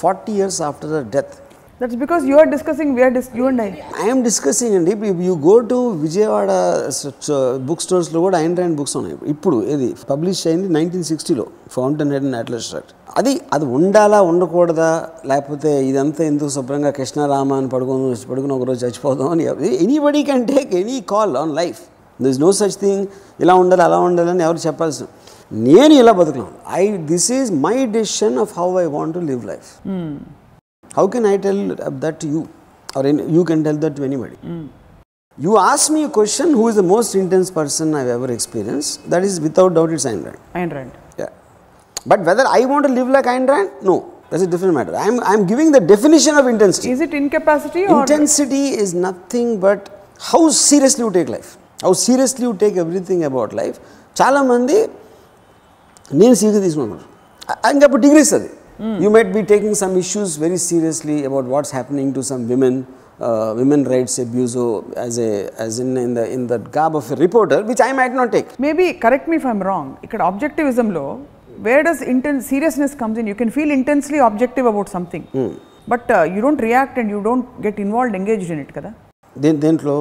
forty 0.01 0.33
years 0.33 0.61
after 0.63 0.93
the 0.93 1.01
death 1.17 1.35
that's 1.81 1.99
because 2.03 2.23
you 2.29 2.37
are 2.43 2.49
discussing 2.55 2.93
we're 2.99 3.13
dis 3.17 3.29
you 3.39 3.45
and 3.51 3.61
I 3.65 3.69
I'm 4.05 4.23
discussing 4.29 4.75
అండి 4.79 4.91
ఇప్పుడు 4.95 5.27
you 5.29 5.35
go 5.49 5.55
to 5.73 5.77
Vijayawada 6.05 6.51
book 7.69 7.83
స్టోర్స్లో 7.85 8.21
కూడా 8.27 8.37
ఐన్ 8.45 8.57
Rand 8.61 8.77
books 8.81 8.97
ఉన్నాయి. 9.01 9.17
ఇప్పుడు 9.35 9.57
ఇది 9.75 9.89
publish 10.11 10.41
అయింది 10.51 10.69
nineteen 10.77 11.05
సిక్స్టీలో 11.11 11.45
fountain 11.77 12.11
head 12.15 12.27
and 12.29 12.39
Atlas 12.41 12.69
ట్రాక్ట్ 12.71 12.93
అది 13.21 13.35
అది 13.57 13.67
ఉండాలా 13.77 14.19
ఉండకూడదా 14.31 14.91
లేకపోతే 15.31 15.71
ఇదంతా 15.91 16.23
ఎందుకు 16.31 16.51
శుభ్రంగా 16.57 16.91
కృష్ణారామ 16.99 17.53
అని 17.61 17.71
పడుకొని 17.75 18.17
పడుకుని 18.31 18.55
ఒకరోజు 18.59 18.81
చచ్చిపోదాం 18.85 19.31
అని 19.35 19.45
anybody 19.85 20.23
can 20.31 20.45
take 20.53 20.73
any 20.81 20.99
call 21.15 21.35
on 21.43 21.55
life 21.61 21.81
this 22.21 22.41
no 22.47 22.51
such 22.61 22.77
thing 22.85 23.05
ఇలా 23.45 23.57
ఉండాలి 23.63 23.85
అలా 23.89 24.01
ఉండాలని 24.09 24.45
ఎవరు 24.49 24.61
చెప్పాల్సిన. 24.67 25.07
నేను 25.69 25.93
ఇలా 26.01 26.13
బతుకున్నాను. 26.19 26.57
I 26.81 26.83
this 27.13 27.29
is 27.39 27.51
my 27.67 27.77
decision 27.99 28.37
of 28.45 28.51
how 28.61 28.69
I 28.83 28.87
want 28.97 29.15
to 29.19 29.23
live 29.31 29.45
life 29.53 29.69
how 30.99 31.07
can 31.15 31.27
I 31.33 31.37
tell 31.47 31.63
that 32.05 32.25
you 32.33 32.41
are 32.99 33.07
you 33.37 33.43
can 33.51 33.65
tell 33.69 33.81
that 33.85 33.97
to 34.01 34.05
anybody 34.11 34.39
you 35.39 35.53
ask 35.71 35.87
me 35.97 36.05
question 36.19 36.53
who 36.61 36.65
is 36.71 36.79
the 36.83 36.85
most 36.95 37.17
intense 37.25 37.51
person 37.59 37.93
I 38.01 38.05
ever 38.19 38.33
experience 38.39 38.89
that 39.15 39.27
is 39.31 39.37
without 39.49 39.75
doubt 39.81 39.93
it's 39.97 40.09
Ayn 40.15 40.25
right 40.31 40.43
and 40.63 40.75
Rand 40.81 40.97
Yeah. 41.19 41.31
But 42.07 42.21
whether 42.21 42.45
I 42.47 42.65
want 42.65 42.87
to 42.87 42.93
live 42.93 43.09
like 43.09 43.27
Ayn 43.27 43.49
Rand, 43.49 43.71
no, 43.83 43.95
that's 44.31 44.43
a 44.43 44.47
different 44.47 44.75
matter. 44.75 44.95
I'm, 44.97 45.17
I'm 45.21 45.47
giving 45.47 45.73
the 45.73 45.81
definition 45.95 46.35
of 46.41 46.47
intensity. 46.47 46.89
Is 46.93 47.03
it 47.07 47.15
incapacity 47.21 47.81
or 47.87 47.95
Intensity 47.97 48.65
is 48.83 48.91
nothing 49.07 49.49
but 49.67 49.81
how 50.21 50.43
seriously 50.69 51.03
you 51.05 51.11
take 51.19 51.31
life, 51.37 51.51
how 51.85 51.93
seriously 52.07 52.45
you 52.49 52.55
take 52.65 52.77
everything 52.85 53.23
about 53.31 53.53
life. 53.53 53.79
చాలా 54.21 54.43
మంది 54.53 54.79
నేను 58.78 58.94
సీరియస్గా 58.94 58.94
తీసుకున్నాను 58.94 58.94
ఇంకా 58.94 58.94
అప్పుడు 58.94 58.94
degrees 58.94 58.94
అది 58.94 59.04
you 59.04 59.10
might 59.10 59.32
be 59.34 59.44
taking 59.52 59.78
some 59.78 59.96
issues 59.98 60.34
very 60.40 60.60
seriously 60.66 61.18
about 61.26 61.48
what's 61.48 61.74
happening 61.74 62.14
to 62.14 62.24
some 62.24 62.44
women 62.48 62.80
women 63.58 63.86
rights 63.88 64.18
abuse 64.20 64.56
as 64.98 65.20
a 65.20 65.32
as 65.60 65.78
in 65.80 65.94
in 65.98 66.16
the 66.16 66.24
in 66.34 66.46
the 66.48 66.58
garb 66.78 66.96
of 66.96 67.10
a 67.12 67.20
reporter 67.20 67.62
which 67.64 67.82
I 67.82 67.92
might 68.00 68.16
not 68.16 68.32
take 68.32 68.50
maybe 68.60 68.88
correct 69.04 69.30
me 69.30 69.40
I'm 69.48 69.64
wrong 69.64 69.92
ఇక్కడ 70.04 70.22
ఆబ్జెక్టివిజంలో 70.24 71.06
where 71.60 71.84
does 71.84 72.04
intense 72.10 72.44
seriousness 72.50 72.96
comes 73.00 73.20
in 73.20 73.30
you 73.30 73.36
can 73.36 73.52
feel 73.52 73.74
intensely 73.74 74.20
objective 74.24 74.68
about 74.68 74.90
something 74.90 75.28
but 75.88 76.10
you 76.34 76.42
don't 76.42 76.64
react 76.64 76.98
and 77.00 77.12
you 77.14 77.22
don't 77.22 77.48
get 77.64 77.80
involved 77.80 78.18
engaged 78.20 78.52
in 78.52 78.62
it 78.62 78.74
కదా 78.78 78.92
దేని 79.36 79.60
దేంట్లో 79.60 79.96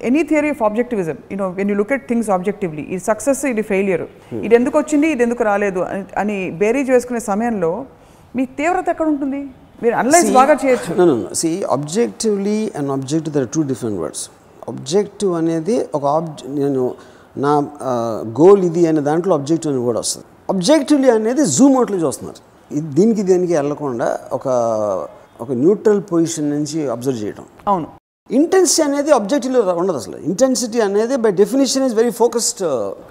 any 0.00 0.22
theory 0.30 0.50
of 0.50 0.62
objectivism 0.62 1.18
you know 1.32 1.46
when 1.58 1.68
you 1.70 1.76
look 1.76 1.92
at 1.92 2.06
things 2.08 2.30
objectively 2.30 2.84
ఇది 2.86 3.02
success 3.04 3.42
ఇది 3.50 3.62
failure 3.68 4.02
ఇది 4.38 4.54
ఎందుకు 4.58 4.76
వచ్చింది 4.80 5.08
ఇది 5.14 5.22
ఎందుకు 5.22 5.42
రాలేదు 5.50 5.82
అని- 5.88 6.08
అని 6.22 6.36
బేరీజ్ 6.62 6.90
వేసుకునే 6.90 7.20
సమయంలో 7.28 7.70
మీ 8.35 8.43
తీవ్రత 8.59 8.87
ఎక్కడ 8.93 9.07
ఉంటుంది 9.13 9.41
మీరు 9.83 9.95
అనలైజ్ 10.01 10.29
బాగా 10.39 10.53
చేయొచ్చు. 10.63 10.91
objectively 11.75 12.57
and 12.77 12.87
objective, 12.97 13.31
there 13.35 13.45
are 13.47 13.53
two 13.57 13.65
different 13.71 13.97
words. 14.03 14.21
Objective 14.71 15.31
అనేది 15.41 15.75
ఒక 15.97 16.03
ఆబ్జె 16.17 16.47
నేను 16.57 16.81
నా 17.45 17.53
గోల్ 18.39 18.61
ఇది 18.69 18.83
అనే 18.89 19.01
దాంట్లో 19.09 19.33
అబ్జెక్టివ్ 19.39 19.71
అని 19.73 19.83
కూడా 19.89 19.99
వస్తుంది. 20.03 20.25
అబ్జెక్టివ్లీ 20.53 21.09
అనేది 21.17 21.43
జూమ్ 21.57 21.75
అవుట్లో 21.79 21.99
చూస్తున్నారు 22.05 22.41
దీనికి 22.97 23.23
దీనికి 23.31 23.53
వెళ్ళకుండా 23.59 24.07
ఒక 24.37 24.45
ఒక 25.43 25.49
న్యూట్రల్ 25.63 26.01
పొజిషన్ 26.11 26.49
నుంచి 26.55 26.79
అబ్జర్వ్ 26.95 27.19
చేయడం 27.23 27.45
అవును. 27.71 27.87
ఇంటెన్సిటీ 28.29 28.81
అనేది 28.87 29.11
అబ్జెక్టివ్లో 29.19 29.61
ఉండదు 29.81 29.97
అసలు. 30.01 30.17
ఇంటెన్సిటీ 30.29 30.79
అనేది 30.87 31.15
by 31.25 31.31
definition 31.41 31.85
is 31.87 31.95
very 32.01 32.13
focused 32.21 32.63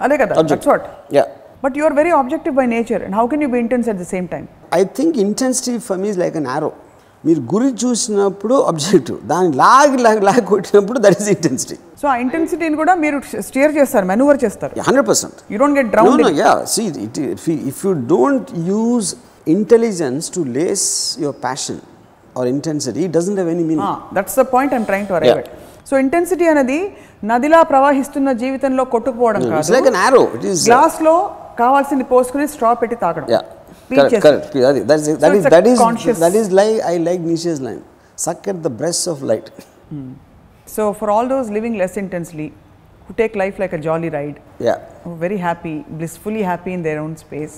అదే 0.06 0.16
కదా 0.22 0.34
what 0.72 0.86
yeah 1.18 1.24
but 1.64 1.76
you 1.78 1.84
are 1.88 1.96
very 2.00 2.12
objective 2.20 2.54
by 2.60 2.66
nature 2.76 3.02
and 3.06 3.16
how 3.20 3.26
can 3.32 3.42
you 3.46 3.50
be 3.56 3.60
intense 3.64 3.88
at 3.92 4.00
the 4.04 4.06
same 4.14 4.28
time 4.34 4.44
I 4.72 4.82
think 4.98 5.16
intensity 5.26 5.74
for 5.88 5.98
me 6.04 6.10
like 6.22 6.36
an 6.40 6.48
arrow 6.56 6.70
మీరు 7.24 7.40
గురి 7.52 7.70
చూసినప్పుడు 7.82 8.54
objective 8.70 9.18
దాన్ని 9.30 9.50
లాగి 9.62 9.98
లాగి 10.06 10.20
లాగి 10.28 10.42
కొట్టినప్పుడు 10.50 10.98
దట్ 11.04 11.16
ఈస్ 11.22 11.30
ఇంటెన్సిటీ 11.36 11.76
సో 12.02 12.06
ఆ 12.12 12.16
ఇంటెన్సిటీని 12.24 12.76
కూడా 12.82 12.94
మీరు 13.04 13.16
స్టియర్ 13.48 13.72
చేస్తారు 13.78 14.06
మెనూవర్ 14.12 14.38
చేస్తారు. 14.44 14.72
Hundred 14.88 15.08
percent 15.10 15.38
you 15.52 15.58
don't 15.62 15.76
get 15.78 15.90
drown 15.94 16.06
if, 17.36 17.44
you, 17.50 17.56
if 17.70 17.78
you 17.86 17.94
don't 18.14 18.46
use 18.82 19.08
intelligence 19.56 20.24
to 20.36 20.40
lace 20.58 20.86
your 21.24 21.34
passion 21.46 21.78
or 22.36 22.44
intensity, 22.54 23.02
it 23.08 23.12
doesn't 23.18 23.38
have 23.42 23.50
any 23.56 23.64
meaning. 23.70 23.84
That's 24.18 24.36
the 24.40 24.44
point 24.54 24.74
I'm 24.78 24.86
trying 24.90 25.08
to 25.10 25.16
arrive 25.18 25.32
so 25.90 25.96
intensity 26.04 26.46
అనేది 26.54 26.78
నదిలా 27.30 27.60
ప్రవహిస్తున్న 27.72 28.28
జీవితంలో 28.42 28.82
కొట్టుకుపోవడం 28.94 29.40
కాదు. 29.52 29.68
గ్లాస్లో 30.70 31.14
కావాల్సింది 31.62 32.04
పోసుకుని 32.14 32.46
straw 32.54 32.72
పెట్టి 32.82 32.96
తాగడం. 33.04 33.28
Correct, 33.90 34.22
correct. 34.24 34.52
That 34.52 34.76
is, 34.76 34.84
that 34.88 35.00
is, 35.00 35.16
that 35.18 35.24
So 35.24 35.32
is, 35.32 35.44
it's 35.44 35.46
a 35.46 35.50
that 35.50 35.66
is, 35.66 36.18
that 36.24 36.34
is 36.40 36.48
like, 36.60 36.80
I 36.92 36.96
like 37.08 37.20
Nietzsche's 37.28 37.60
line. 37.66 37.82
Suck 38.24 38.46
at 38.52 38.62
the 38.62 38.72
breast 38.80 39.04
of 39.12 39.18
light. 39.30 39.50
So 40.72 40.82
for 40.98 41.10
all 41.12 41.28
those 41.32 41.50
living 41.56 41.76
less 41.82 41.94
intensely 42.02 42.46
who 43.06 43.12
take 43.20 43.34
life 43.42 43.56
like 43.62 43.74
a 43.78 43.80
jolly 43.86 44.08
ride 44.16 44.36
Yeah. 44.66 44.78
Very 45.22 45.38
happy 45.44 45.72
blissfully 46.00 46.42
happy 46.48 46.70
in 46.76 46.82
their 46.86 47.00
own 47.04 47.14
space 47.22 47.56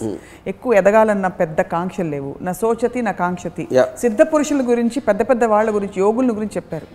ఎక్కువ 0.52 0.74
ఎదగాలన్న 0.80 1.28
పెద్ద 1.40 1.60
కాంక్షలు 1.74 2.10
లేవు 2.14 2.30
నా 2.48 2.52
సోచతి 2.60 3.00
నా 3.08 3.12
కాంక్షతి. 3.22 3.64
సిద్ధ 4.04 4.20
పురుషుల 4.32 4.62
గురించి 4.70 5.00
పెద్ద 5.08 5.20
పెద్ద 5.30 5.42
వాళ్ళ 5.54 5.68
గురించి 5.78 5.98
యోగుల 6.04 6.34
గురించి 6.38 6.56
చెప్పారు 6.60 6.88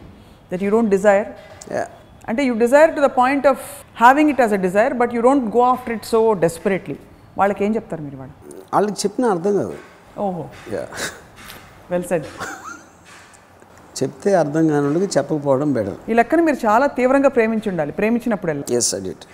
దట్ 0.51 0.63
యూ 0.65 0.69
డోంట్ 0.75 0.93
డిజైర్. 0.97 1.27
అంటే 2.29 2.41
you 2.49 2.55
desire 2.63 2.93
to 2.99 3.03
the 3.07 3.09
point 3.21 3.47
of 3.53 3.65
having 4.03 4.31
it 4.35 4.41
as 4.45 4.55
a 4.59 4.61
desire 4.67 4.95
but 5.01 5.11
you 5.17 5.23
don't 5.27 5.45
go 5.57 5.63
after 5.73 5.95
it 5.97 6.07
so 6.13 6.21
desperately 6.45 6.97
వాళ్ళకి 7.37 7.65
ఏం 7.65 7.75
చెప్తారు 7.75 8.01
మీరు 8.01 8.17
వాళ్ళు? 8.17 8.35
వాళ్ళకి 8.73 8.95
చెప్పిన 8.99 9.25
అర్థం 9.25 9.53
కాదు. 9.55 9.73
ఓహో. 10.19 10.45
వెల్ 11.91 12.03
సెడ్ 12.03 12.25
చెప్తే 14.03 14.35
అర్థం 14.35 14.67
కాని 14.67 14.85
వాళ్ళకి 14.85 15.17
చెప్పకపోవడం 15.17 15.73
బెటర్ 15.73 15.93
ఈ 16.09 16.13
లెక్కన 16.13 16.41
మీరు 16.41 16.57
చాలా 16.65 16.85
తీవ్రంగా 16.87 17.29
ప్రేమించి 17.29 17.69
ఉండాలి. 17.69 17.91
ప్రేమించినప్పుడల్లా. 17.91 18.75
ఎస్ 18.75 18.95
ఐ 18.95 18.99
డిట్ 18.99 19.25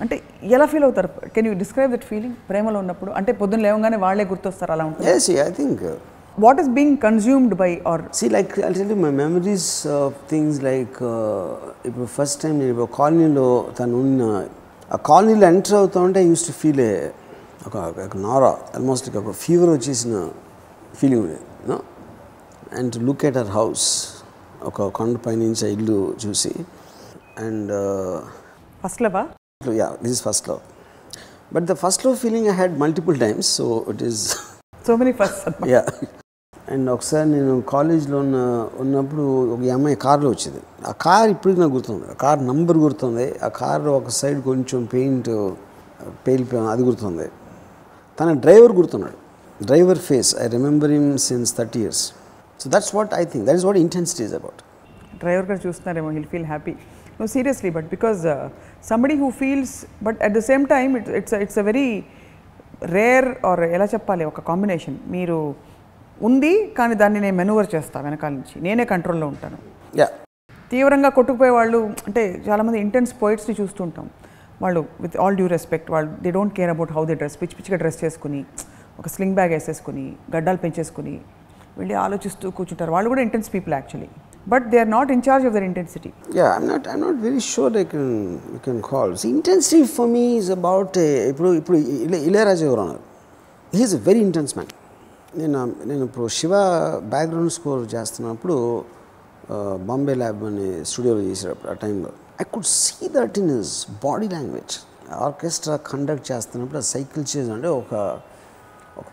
అంటే 0.00 0.22
ఎలా 0.42 0.66
ఫీల్ 0.66 0.84
అవుతారు? 0.84 1.08
Can 1.08 1.46
you 1.46 1.54
describe 1.54 1.92
that 1.92 2.04
feeling 2.04 2.34
ప్రేమలో 2.48 2.78
ఉన్నప్పుడు? 2.78 3.10
అంటే 3.10 3.32
పొద్దున్న 3.32 3.62
లేవగానే 3.62 3.96
వాళ్ళే 3.96 4.24
గుర్తొస్తారు 4.24 4.72
అలా 4.72 4.84
ఉంటుంది. 4.84 5.10
Yes 5.10 5.30
I 5.30 5.50
think 5.50 5.82
what 6.40 6.60
is 6.60 6.68
being 6.68 6.96
consumed 6.96 7.54
by 7.54 7.82
or 7.86 8.02
See, 8.24 8.30
like, 8.32 8.52
I'll 8.64 8.76
tell 8.76 8.90
you 8.94 8.98
my 9.06 9.12
memories 9.22 9.66
of 10.00 10.10
things 10.32 10.54
like, 10.68 10.96
uh, 11.04 11.54
ఇప్పుడు 11.86 12.06
ఫస్ట్ 12.06 12.42
టైం 12.42 12.58
నేను 12.58 12.84
కాలనీలో 12.98 13.66
తను 13.80 14.00
ఉన్న 14.00 14.44
ఆ 14.92 14.96
కాలనీలో 14.96 15.46
ఎంటర్ 15.46 15.74
అవుతా 15.74 16.00
ఉంటే 16.00 16.20
I 16.20 16.26
use 16.26 16.46
to 16.46 16.52
feel 16.52 16.80
a 16.80 17.08
ఒక 17.68 17.76
ఒక 18.06 18.16
నారా 18.24 18.50
ఆల్మోస్ట్ 18.76 19.06
ఒక 19.20 19.30
ఫీవర్ 19.44 19.70
వచ్చేసిన 19.70 20.14
ఫీలింగ్ 20.98 21.22
ఉండేది 21.22 21.44
and 22.78 22.96
look 23.06 23.24
at 23.28 23.38
our 23.42 23.52
house 23.58 23.86
ఒక 24.70 24.86
కొండపై 24.98 25.34
నుంచి 25.36 25.64
ఆ 25.68 25.70
ఇల్లు 25.76 25.98
చూసి 26.24 26.52
and 27.46 27.72
first 28.84 29.02
లవా 29.06 29.22
yeah 29.80 29.88
this 30.02 30.14
is 30.16 30.22
first 30.28 30.46
love 30.50 30.60
but 31.54 31.64
the 31.72 31.76
first 31.84 32.04
love 32.06 32.16
feeling 32.16 32.46
I 32.46 32.54
had 32.60 32.76
multiple 32.84 33.18
times 33.24 33.50
so 33.58 33.66
it 33.94 34.02
is 34.02 34.22
so 34.86 34.96
many 34.96 35.12
first 35.22 35.68
yeah 35.74 35.82
and 36.74 36.90
ఒకసారి 36.90 37.26
నేను 37.30 37.60
కాలేజ్లో 37.72 38.18
ఉన్న 38.18 38.36
ఉన్నప్పుడు 38.82 39.24
ఒక 39.54 39.58
అమ్మాయి 39.74 39.96
కార్లో 39.96 40.28
వచ్చింది. 40.30 40.60
ఆ 40.88 40.92
కార్ 41.04 41.28
ఇప్పటికి 41.30 41.60
నాకు 41.60 41.72
గుర్తుంది 41.72 42.06
ఆ 42.10 42.14
కార్ 42.24 42.40
నంబర్ 42.46 42.78
గుర్తుంది. 42.78 43.26
ఆ 43.46 43.48
కార్ 43.60 43.84
ఒక 43.98 44.08
సైడ్ 44.20 44.38
కొంచెం 44.42 44.80
పెయింట్ 44.84 45.30
పేలిపోయి 46.26 46.70
అది 46.72 46.82
గుర్తుంది. 46.82 47.26
తన 48.18 48.30
driver 48.44 48.72
గుర్తున్నాడు. 48.78 49.18
Driver 49.68 50.00
face 50.08 50.30
I 50.42 50.46
remember 50.54 50.92
him 50.96 51.08
since 51.28 51.50
thirty 51.58 51.80
years 51.84 52.02
so 52.60 52.66
that's 52.74 52.92
what 52.96 53.12
I 53.20 53.24
think 53.32 53.44
that 53.48 53.58
is 53.60 53.66
what 53.68 53.78
intensity 53.86 54.22
is 54.28 54.34
about 54.38 54.60
driver 55.22 55.46
గారు 55.50 55.60
చూస్తున్నారేమో 55.66 56.10
hill 56.16 56.28
feel 56.32 56.48
happy 56.52 56.74
no 57.20 57.26
seriously 57.34 57.70
but 57.76 57.88
because 57.94 58.22
somebody 58.90 59.16
who 59.22 59.28
feels 59.40 59.74
but 60.06 60.18
at 60.26 60.34
the 60.38 60.42
same 60.50 60.64
time 60.74 60.92
it 60.98 61.08
it's 61.20 61.34
it's 61.44 61.58
a 61.62 61.66
very 61.70 61.88
rare 62.96 63.28
or 63.50 63.62
ఎలా 63.76 63.86
చెప్పాలి 63.94 64.24
ఒక 64.32 64.40
combination 64.50 64.96
మీరు 65.14 65.38
ఉంది 66.28 66.52
కానీ 66.78 66.94
దాన్ని 67.02 67.20
నేను 67.24 67.36
మెనూవర్ 67.36 67.68
చేస్తా 67.74 68.00
వెనకాల 68.06 68.32
నుంచి. 68.32 68.54
నేనే 68.66 68.84
కంట్రోల్లో 68.92 69.26
ఉంటాను. 69.32 69.58
యా 70.00 70.08
తీవ్రంగా 70.70 71.10
కొట్టుకుపోయే 71.16 71.52
వాళ్ళు 71.60 71.80
అంటే 72.08 72.22
చాలామంది 72.48 72.78
ఇంటెన్స్ 72.84 73.12
పోయిట్స్ని 73.22 73.54
చూస్తుంటాం 73.60 74.06
వాళ్ళు 74.62 74.80
విత్ 75.00 75.16
ఆల్ 75.16 75.36
డ్యూ 75.36 75.46
రెస్పెక్ట్ 75.46 75.90
వాళ్ళు 75.90 76.10
they 76.24 76.30
don't 76.30 76.54
care 76.54 76.70
about 76.70 76.92
how 76.92 77.04
they 77.04 77.14
dress 77.14 77.36
పిచ్చి 77.40 77.56
పిచ్చిగా 77.56 77.76
డ్రెస్ 77.76 78.04
చేసుకుని 78.04 78.40
ఒక 78.98 79.08
స్లింగ్ 79.08 79.34
బ్యాగ్ 79.34 79.50
వేసేసుకుని 79.50 80.04
గడ్డాలు 80.36 80.56
పెంచేసుకుని 80.56 81.14
వెళ్ళి 81.78 81.94
ఆలోచిస్తూ 81.94 82.50
కూర్చుంటారు. 82.50 82.92
వాళ్ళు 82.92 83.08
కూడా 83.08 83.22
intense 83.22 83.48
people 83.54 83.74
actually 83.74 84.08
but 84.48 84.64
they 84.72 84.78
are 84.78 84.90
not 84.90 85.10
in charge 85.12 85.46
of 85.46 85.54
their 85.54 85.66
intensity 85.70 86.10
Yeah, 86.34 86.50
I'm 86.56 86.66
not. 86.72 86.84
I'm 86.92 87.00
not 87.00 87.16
very 87.26 87.40
can 87.40 87.78
I 87.80 87.86
can 87.92 88.10
You 88.54 88.60
can 88.66 88.78
call. 88.90 89.10
See, 89.22 89.30
intensity 89.30 89.80
eh, 90.96 91.28
ఇప్పుడు 91.30 91.48
ఇప్పుడు 91.60 91.78
ఇళయరాజా 92.28 92.66
గారు 92.66 92.80
ఉన్నారు. 92.80 93.02
He's 93.72 93.94
a 93.94 94.00
very 94.08 94.20
intense 94.20 94.52
man 94.58 94.72
నేను 95.38 95.60
నేను 95.84 96.02
ఇప్పుడు 96.04 96.26
Shiva 96.28 96.52
background 97.14 97.52
score 97.52 97.82
చేస్తున్నప్పుడు 97.94 98.56
Bombay 99.88 100.14
lab 100.14 100.44
అనే 100.44 100.68
స్టూడియోలో 100.84 101.20
చేసేటప్పుడు 101.20 101.70
ఆ 101.70 101.76
టైంలో 101.82 102.10
I 102.42 102.44
could 102.54 102.68
see 102.78 103.08
that 103.18 103.36
in 103.42 103.50
his 103.56 103.74
body 104.04 104.28
language 104.36 104.74
orchestra 105.26 105.76
conduct 105.90 106.26
చేస్తున్నప్పుడు 106.32 106.78
ఆ 106.78 106.86
సైకిల్ 106.94 107.24
చేసి 107.32 107.50
అంటే 107.56 107.68
ఒక 107.80 107.92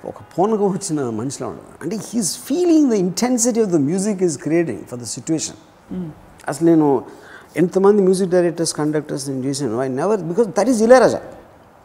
ఒక 0.09 0.19
పూనకం 0.33 0.67
వచ్చిన 0.75 1.09
మనిషిలో 1.21 1.47
ఉండదు. 1.47 1.71
అంటే 1.83 1.95
he's 2.09 2.31
feeling 2.47 2.88
the 2.91 2.97
intensity 3.05 3.62
of 3.65 3.71
the 3.75 3.79
music 3.89 4.21
is 4.27 4.38
creating 4.38 4.83
for 4.89 4.99
the 4.99 5.07
situation 5.15 5.59
అసలు 6.51 6.65
నేను 6.71 6.88
ఎంతమంది 7.62 8.01
మ్యూజిక్ 8.01 8.31
డైరెక్టర్స్ 8.31 8.73
కండక్టర్స్ 8.73 9.29
నేను 9.29 9.43
చేశాను 9.47 9.81
I 9.81 9.88
never 10.01 10.21
because 10.29 10.47
that 10.59 10.69
is 10.73 10.81
Ilaiyaraaja 10.81 11.21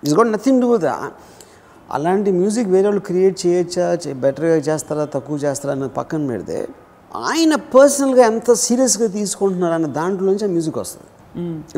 is 0.02 0.14
got 0.14 0.30
nothing 0.36 0.60
to 0.62 0.66
with 0.66 0.86
అలాంటి 1.96 2.30
మ్యూజిక్ 2.30 2.68
వేరే 2.68 2.86
వాళ్ళు 2.88 3.00
క్రియేట్ 3.00 3.46
చేయొచ్చా 3.46 3.84
బెటర్గా 4.24 4.56
చేస్తారా 4.68 5.04
తక్కువ 5.16 5.36
చేస్తారా 5.38 5.72
అన్నది 5.72 5.92
పక్కన 6.00 6.26
పెడితే 6.26 6.58
ఆయన 7.14 7.54
పర్సనల్గా 7.74 8.24
ఎంత 8.26 8.52
సీరియస్గా 8.64 9.06
తీసుకుంటున్నారు 9.18 9.74
అన్న 9.74 9.86
దాంట్లో 10.00 10.26
నుంచి 10.30 10.44
ఆ 10.44 10.48
మ్యూజిక్ 10.48 10.78
వస్తుంది. 10.78 11.08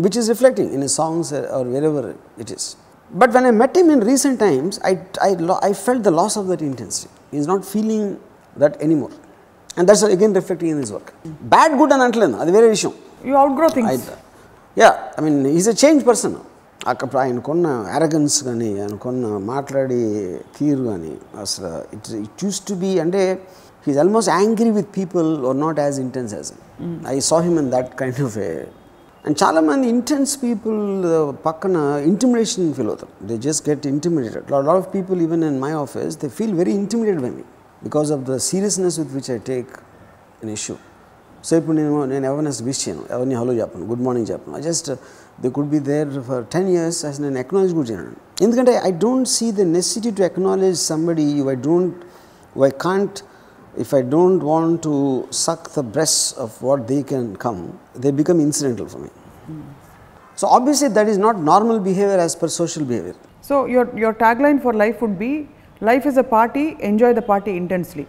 Which 0.06 0.18
is 0.22 0.28
reflecting 0.34 0.70
in 0.76 0.86
songs 1.00 1.32
or 1.58 1.68
wherever 1.90 2.08
it 2.44 2.52
is 2.56 2.68
But 3.10 3.32
when 3.32 3.44
I 3.44 3.50
met 3.50 3.76
him 3.76 3.90
in 3.90 4.00
recent 4.00 4.38
times, 4.38 4.78
I, 4.84 4.92
I, 5.20 5.30
I 5.60 5.72
felt 5.86 6.04
the 6.04 6.12
loss 6.12 6.36
of 6.36 6.46
that 6.46 6.62
intensity. 6.62 7.08
He's 7.32 7.46
not 7.46 7.64
feeling 7.64 8.02
that 8.56 8.80
anymore. 8.80 9.10
And 9.76 9.88
that's 9.88 10.02
again 10.02 10.32
reflecting 10.32 10.70
in 10.74 10.78
his 10.78 10.92
work. 10.92 11.08
Bad, 11.54 11.72
good 11.80 11.92
అని 11.94 12.04
అంటలేదు 12.06 12.36
అది 12.42 12.52
వేరే 12.56 12.68
విషయం. 12.74 12.92
You 13.28 13.34
outgrow 13.58 13.68
things 13.76 14.06
yeah 14.76 14.90
I 15.18 15.22
mean 15.26 15.40
is 15.58 15.68
a 15.72 15.76
change 15.82 16.02
person 16.10 16.36
అక్కడ 16.92 17.18
ఆయనకున్న 17.22 17.66
arrogance 17.96 18.38
కానీ 18.48 18.70
ఆయనకున్న 18.82 19.26
మాట్లాడే 19.52 20.00
తీరు 20.58 20.84
కానీ 20.90 21.12
అసలు 21.44 21.72
it 21.96 22.10
it 22.24 22.44
use 22.46 22.60
to 22.70 22.76
be 22.84 22.92
అంటే 23.04 23.22
he's 23.86 23.98
almost 24.04 24.30
angry 24.38 24.70
with 24.78 24.90
people 25.00 25.30
are 25.50 25.58
not 25.66 25.80
as 25.86 25.98
intense 26.06 26.34
as 26.38 26.50
I 27.14 27.16
saw 27.30 27.40
him 27.48 27.58
in 27.64 27.70
that 27.76 27.90
kind 28.02 28.22
of 28.28 28.38
a 28.48 28.52
and 29.26 29.36
చాలామంది 29.42 29.86
ఇంటెన్స్ 29.94 30.32
పీపుల్ 30.44 30.78
పక్కన 31.46 31.76
ఇంటిమిడేషన్ 32.10 32.66
ఫీల్ 32.76 32.90
అవుతారు. 32.92 33.12
They 33.28 33.34
just 33.46 33.62
get 33.70 33.84
intimidated 33.94 34.46
lot 34.54 34.68
of 34.82 34.86
people 34.94 35.18
even 35.26 35.42
in 35.48 35.58
my 35.64 35.72
office 35.84 36.14
they 36.22 36.28
feel 36.38 36.54
very 36.60 36.74
intimidate 36.82 37.20
by 37.24 37.30
me 37.38 37.44
because 37.86 38.10
of 38.16 38.22
the 38.30 38.36
seriousness 38.50 38.96
with 39.00 39.12
which 39.16 39.30
I 39.36 39.38
take 39.50 39.72
in 40.44 40.52
issue 40.58 40.76
so 41.48 41.52
ఇప్పుడు 41.60 41.74
నేను 41.80 41.98
నేను 42.12 42.24
ఎవరిని 42.30 42.50
wish 42.68 42.80
చేయను. 42.84 43.02
ఎవరిని 43.14 43.36
hello 43.40 43.52
చెప్పను 43.60 43.84
good 43.90 44.02
morning 44.06 44.28
చెప్పను. 44.32 44.54
I 44.58 44.62
just 44.70 44.88
they 45.42 45.50
could 45.58 45.70
be 45.74 45.80
there 45.90 46.10
for 46.28 46.42
ten 46.54 46.68
years 46.74 47.00
అసలు 47.10 47.24
నేను 47.26 47.40
ఎక్నాలజ్ 47.44 47.72
కూడా 47.78 47.88
చేయను. 47.90 48.16
ఎందుకంటే 48.46 48.72
I 48.88 48.90
don't 49.04 49.28
see 49.36 49.46
the 49.60 49.66
necessity 49.76 50.10
to 50.18 50.22
acknowledge 50.30 50.78
somebody 50.90 51.26
I 51.54 51.56
don't 51.68 51.96
I 52.68 52.70
can't 52.86 53.20
if 53.76 53.94
I 53.94 54.02
do 54.02 54.28
not 54.30 54.42
want 54.42 54.82
to 54.82 55.28
suck 55.30 55.70
the 55.70 55.82
breasts 55.82 56.32
of 56.32 56.60
what 56.62 56.88
they 56.88 57.02
can 57.02 57.36
come, 57.36 57.78
they 57.94 58.10
become 58.10 58.40
incidental 58.40 58.86
for 58.86 58.98
me. 58.98 59.10
So, 60.34 60.48
obviously, 60.48 60.88
that 60.88 61.08
is 61.08 61.18
not 61.18 61.38
normal 61.38 61.78
behavior 61.78 62.18
as 62.18 62.34
per 62.34 62.48
social 62.48 62.84
behavior. 62.84 63.14
So, 63.42 63.66
your, 63.66 63.96
your 63.96 64.14
tagline 64.14 64.62
for 64.62 64.72
life 64.72 65.00
would 65.02 65.18
be 65.18 65.48
life 65.80 66.06
is 66.06 66.16
a 66.16 66.22
party, 66.22 66.76
enjoy 66.80 67.12
the 67.12 67.22
party 67.22 67.56
intensely. 67.56 68.06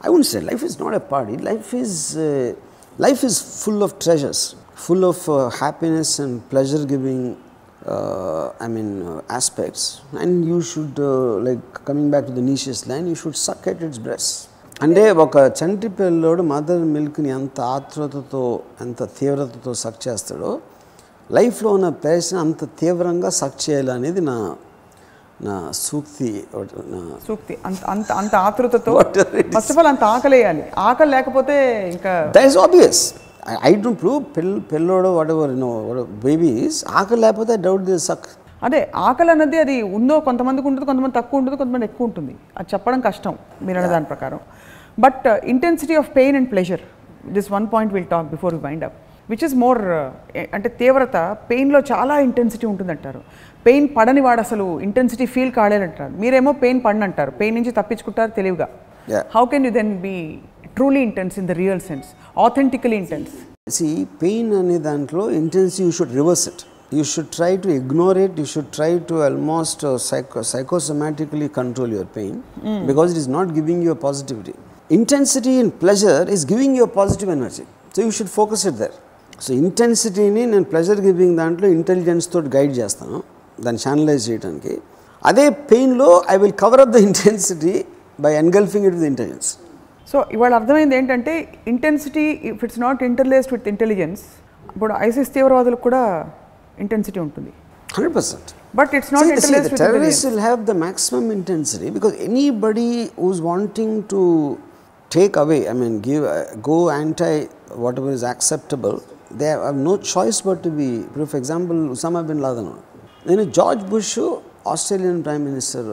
I 0.00 0.08
would 0.08 0.18
not 0.18 0.26
say 0.26 0.40
life 0.40 0.62
is 0.62 0.78
not 0.78 0.94
a 0.94 1.00
party, 1.00 1.36
life 1.36 1.74
is, 1.74 2.16
uh, 2.16 2.54
life 2.98 3.24
is 3.24 3.64
full 3.64 3.82
of 3.82 3.98
treasures, 3.98 4.54
full 4.74 5.04
of 5.04 5.28
uh, 5.28 5.50
happiness 5.50 6.18
and 6.18 6.48
pleasure 6.50 6.84
giving 6.84 7.36
uh, 7.86 8.52
I 8.60 8.68
mean 8.68 9.02
uh, 9.02 9.22
aspects 9.28 10.02
and 10.12 10.44
you 10.44 10.62
should 10.62 10.98
uh, 10.98 11.36
like 11.38 11.84
coming 11.84 12.10
back 12.10 12.26
to 12.26 12.32
the 12.32 12.40
niches 12.40 12.86
line 12.86 13.08
you 13.08 13.16
should 13.16 13.36
suck 13.36 13.66
at 13.66 13.82
its 13.82 13.98
breasts 13.98 14.48
అంటే 14.84 15.02
ఒక 15.24 15.36
చంటి 15.58 15.88
పిల్లోడు 15.98 16.42
mother 16.50 16.84
మిల్క్ని 16.92 17.30
ఎంత 17.38 17.58
ఆత్రుతతో 17.76 18.42
ఎంత 18.84 19.02
తీవ్రతతో 19.18 19.72
సక్ 19.82 20.00
చేస్తాడో 20.06 20.50
లైఫ్లో 21.36 21.70
ఉన్న 21.76 21.88
ప్లేస్ని 22.02 22.38
అంత 22.44 22.64
తీవ్రంగా 22.80 23.30
సక్ 23.40 23.58
చేయాలి 23.64 23.90
అనేది 23.96 24.22
నా 24.30 24.36
నా 25.46 25.54
సూక్తి 25.86 26.30
సూక్తి. 27.28 27.54
అంత 27.68 27.78
అంత 27.92 28.08
అంత 28.20 28.34
ఆతృతతో. 28.46 28.92
ఫస్ట్ 29.54 29.72
ఆఫ్ 29.72 29.78
ఆల్ 29.82 29.90
అంత 29.92 30.04
ఆకలేయాలి. 30.14 30.64
ఆకలి 30.88 31.10
లేకపోతే 31.16 31.56
ఇంకా 31.94 32.12
that 32.36 32.46
is 32.50 32.58
obvious 32.64 33.02
I 33.68 33.72
don't 33.84 34.00
prove 34.02 34.20
పిల్ 34.36 34.54
పిల్లోడు 34.72 35.10
వాట్ 35.18 35.32
ఎవర్ 35.36 35.54
నో 35.64 35.70
బేబీస్ 36.26 36.78
ఆకలి 37.00 37.22
లేకపోతే 37.26 37.56
డౌట్ 37.66 37.86
ది 37.90 37.98
సక్ 38.08 38.28
అదే 38.66 38.80
ఆకలి 39.06 39.30
అన్నది 39.34 39.58
అది 39.64 39.76
ఉందో 39.96 40.16
కొంతమందికి 40.26 40.66
ఉంటుంది 40.68 40.86
కొంతమంది 40.90 41.14
తక్కువ 41.20 41.40
ఉంటుంది 41.40 41.56
కొంతమంది 41.62 41.86
ఎక్కువ 41.90 42.08
ఉంటుంది. 42.08 42.34
అది 42.58 42.68
చెప్పడం 42.74 43.00
కష్టం 43.08 43.34
మీరు 43.66 43.78
అనే 43.80 43.88
దాని 43.94 44.06
ప్రకారం. 44.12 44.40
But 44.98 45.24
intensity 45.52 45.94
of 46.02 46.10
pain 46.18 46.36
and 46.38 46.50
pleasure 46.52 46.82
this 47.36 47.48
one 47.56 47.66
point 47.74 47.92
will 47.94 48.10
talk 48.14 48.28
before 48.34 48.54
wind 48.66 48.84
up 48.88 48.96
which 49.30 49.44
is 49.46 49.54
more 49.64 49.80
అంటే 50.56 50.68
తీవ్రత 50.80 51.16
పెయిన్లో 51.50 51.80
చాలా 51.92 52.14
ఇంటెన్సిటీ 52.28 52.66
ఉంటుందంటారు. 52.70 53.20
పెయిన్ 53.66 53.86
పడని 53.96 54.22
వాడు 54.26 54.40
అసలు 54.46 54.64
ఇంటెన్సిటీ 54.86 55.26
ఫీల్ 55.34 55.52
కాలేదంటారు. 55.58 56.12
మీరేమో 56.22 56.52
పెయిన్ 56.62 56.80
పడనంటారు. 56.86 57.32
పెయిన్ 57.40 57.54
నుంచి 57.58 57.72
తప్పించుకుంటారు 57.78 58.32
తెలివిగా. 58.38 58.68
How 59.36 59.44
can 59.52 59.64
you 59.68 59.72
then 59.78 59.92
be 60.06 60.16
truly 60.76 61.00
intense 61.08 61.34
in 61.42 61.48
the 61.50 61.56
real 61.62 61.82
sense 61.90 62.08
authentically 62.46 62.98
intensity 63.76 63.88
pain 64.22 64.52
అనే 64.60 64.76
దాంట్లో 64.88 65.24
intensity 65.40 65.80
you 65.86 65.92
should 65.98 66.14
reverse 66.20 66.44
it 66.50 66.62
you 66.98 67.02
should 67.12 67.30
try 67.36 67.52
to 67.64 67.68
ignore 67.80 68.18
it 68.24 68.38
you 68.40 68.46
should 68.54 68.70
try 68.78 68.90
to 69.10 69.14
almost 69.28 69.84
psycho 70.08 70.42
psychosomatically 70.52 71.48
control 71.60 71.92
your 71.96 72.10
pain 72.18 72.38
because 72.90 73.10
it 73.12 73.20
is 73.22 73.30
not 73.38 73.52
giving 73.58 73.84
your 73.88 74.00
positivity 74.08 74.54
intensity 74.96 75.54
in 75.62 75.70
pleasure 75.82 76.26
is 76.36 76.44
giving 76.52 76.76
your 76.80 76.92
positive 77.00 77.30
energy 77.36 77.64
so 77.96 77.98
you 78.06 78.10
should 78.18 78.32
focus 78.38 78.64
it 78.70 78.78
there 78.82 78.96
so 79.44 79.50
ఇంటెన్సిటీని 79.62 80.42
నేను 80.52 80.66
pleasure 80.72 81.00
giving 81.08 81.36
దాంట్లో 81.42 81.68
intelligence 81.76 82.26
తోటి 82.32 82.50
guide 82.56 82.72
చేస్తాను. 82.80 83.18
దాన్ని 83.64 83.80
channelise 83.84 84.22
చేయడానికి 84.28 84.74
అదే 85.22 85.44
పెయిన్లో 85.72 86.08
I 86.34 86.36
will 86.42 86.56
cover 86.64 86.80
up 86.84 86.92
the 86.96 87.00
intensity 87.08 87.74
by 88.24 88.32
engulfing 88.42 88.86
it 88.88 88.96
with 88.98 89.08
intelligence 89.12 89.50
so 90.12 90.18
ఇవాళ 90.36 90.52
అర్థమైంది 90.60 90.94
ఏంటంటే 91.00 91.34
intensity 91.72 92.24
if 92.50 92.62
it's 92.66 92.80
not 92.86 93.02
interlaced 93.10 93.52
with 93.56 93.68
intelligence 93.72 94.22
ఇప్పుడు 94.74 94.92
ఐసిస్ 95.08 95.30
తీవ్రవాదులకు 95.36 95.82
కూడా 95.88 96.02
ఇంటెన్సిటీ 96.84 97.18
ఉంటుంది. 97.26 97.52
Hundred 97.94 98.14
percent 98.18 98.50
but 98.80 98.92
it's 98.98 99.12
not 99.14 99.30
interlaced 99.36 99.72
with 100.04 100.24
will 100.26 100.42
have 100.48 100.60
the 100.70 100.76
maximum 100.86 101.24
intensity 101.38 101.88
because 101.96 102.14
anybody 102.28 102.90
who's 103.18 103.40
wanting 103.50 103.92
to 104.12 104.20
take 105.12 105.36
away, 105.36 105.60
I 105.68 105.74
mean, 105.74 105.94
give, 106.00 106.24
uh, 106.26 106.44
go 106.62 106.76
anti 106.92 107.32
whatever 107.76 108.10
is 108.10 108.24
acceptable, 108.24 108.96
they 109.32 109.50
have 109.58 109.78
no 109.88 109.94
choice 110.12 110.40
but 110.40 110.62
to 110.64 110.70
be. 110.72 110.88
For 111.26 111.36
example, 111.36 111.78
Osama 111.96 112.22
bin 112.30 112.40
Laden. 112.46 112.70
నేను 113.26 113.42
George 113.56 113.82
Bush 113.90 114.14
Australian 114.70 115.18
prime 115.26 115.42
minister 115.48 115.90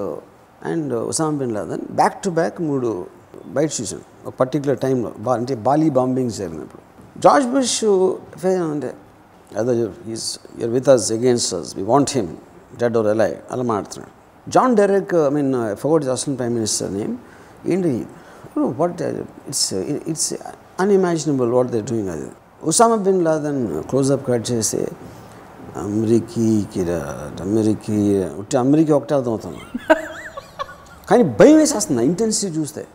and 0.69 0.93
Osama 1.09 1.33
bin 1.41 1.51
Laden 1.57 1.83
back 1.99 2.15
to 2.25 2.29
back 2.39 2.57
మూడు 2.69 2.89
బయట 3.57 3.69
చూసాను 3.75 4.05
ఒక 4.27 4.33
particular 4.41 4.79
టైంలో 4.85 5.09
బా 5.25 5.33
అంటే 5.39 5.55
Bali 5.67 5.89
bombings 5.99 6.37
జరిగినప్పుడు 6.41 6.81
George 7.25 7.47
Bush 7.53 7.75
అంటే 8.73 8.89
అదో 9.61 9.73
is 10.15 10.25
you're 10.61 10.73
with 10.77 10.89
us 10.95 11.07
against 11.17 11.53
us 11.59 11.69
we 11.79 11.85
want 11.93 12.13
him 12.17 12.31
dead 12.81 12.97
or 13.01 13.09
alive 13.13 13.31
అలా 13.53 13.65
మాడుతున్నాడు 13.73 14.13
John 14.47 14.75
Derek 14.81 15.13
I 15.27 15.31
mean 15.37 15.51
fort 15.83 16.09
Australian 16.15 16.39
prime 16.41 16.55
minister 16.59 16.91
name 16.99 17.15
ఏంటి 17.73 17.93
what 18.67 19.01
it's 19.01 19.73
it's 19.73 20.33
unimaginable 20.79 21.51
what 21.51 21.67
they 21.67 21.81
doing 21.81 22.09
అది. 22.09 22.27
Osama 22.63 22.95
bin 22.95 23.23
Laden 23.25 23.83
close up 23.83 24.27
cut 24.27 24.51
చేసి 24.51 24.87
అమెరికీకి 25.77 26.81
అమెరికీ 27.41 28.17
ఉంటే 28.23 28.57
America 28.57 28.95
ఒకటే 28.95 29.15
అర్థమవుతుంది 29.15 29.57
కానీ 31.09 31.23
భయం 31.23 31.57
వేసేస్తుంది 31.57 32.05
ఇంటెన్సిటీ 32.05 32.59
చూస్తే. 32.59 32.87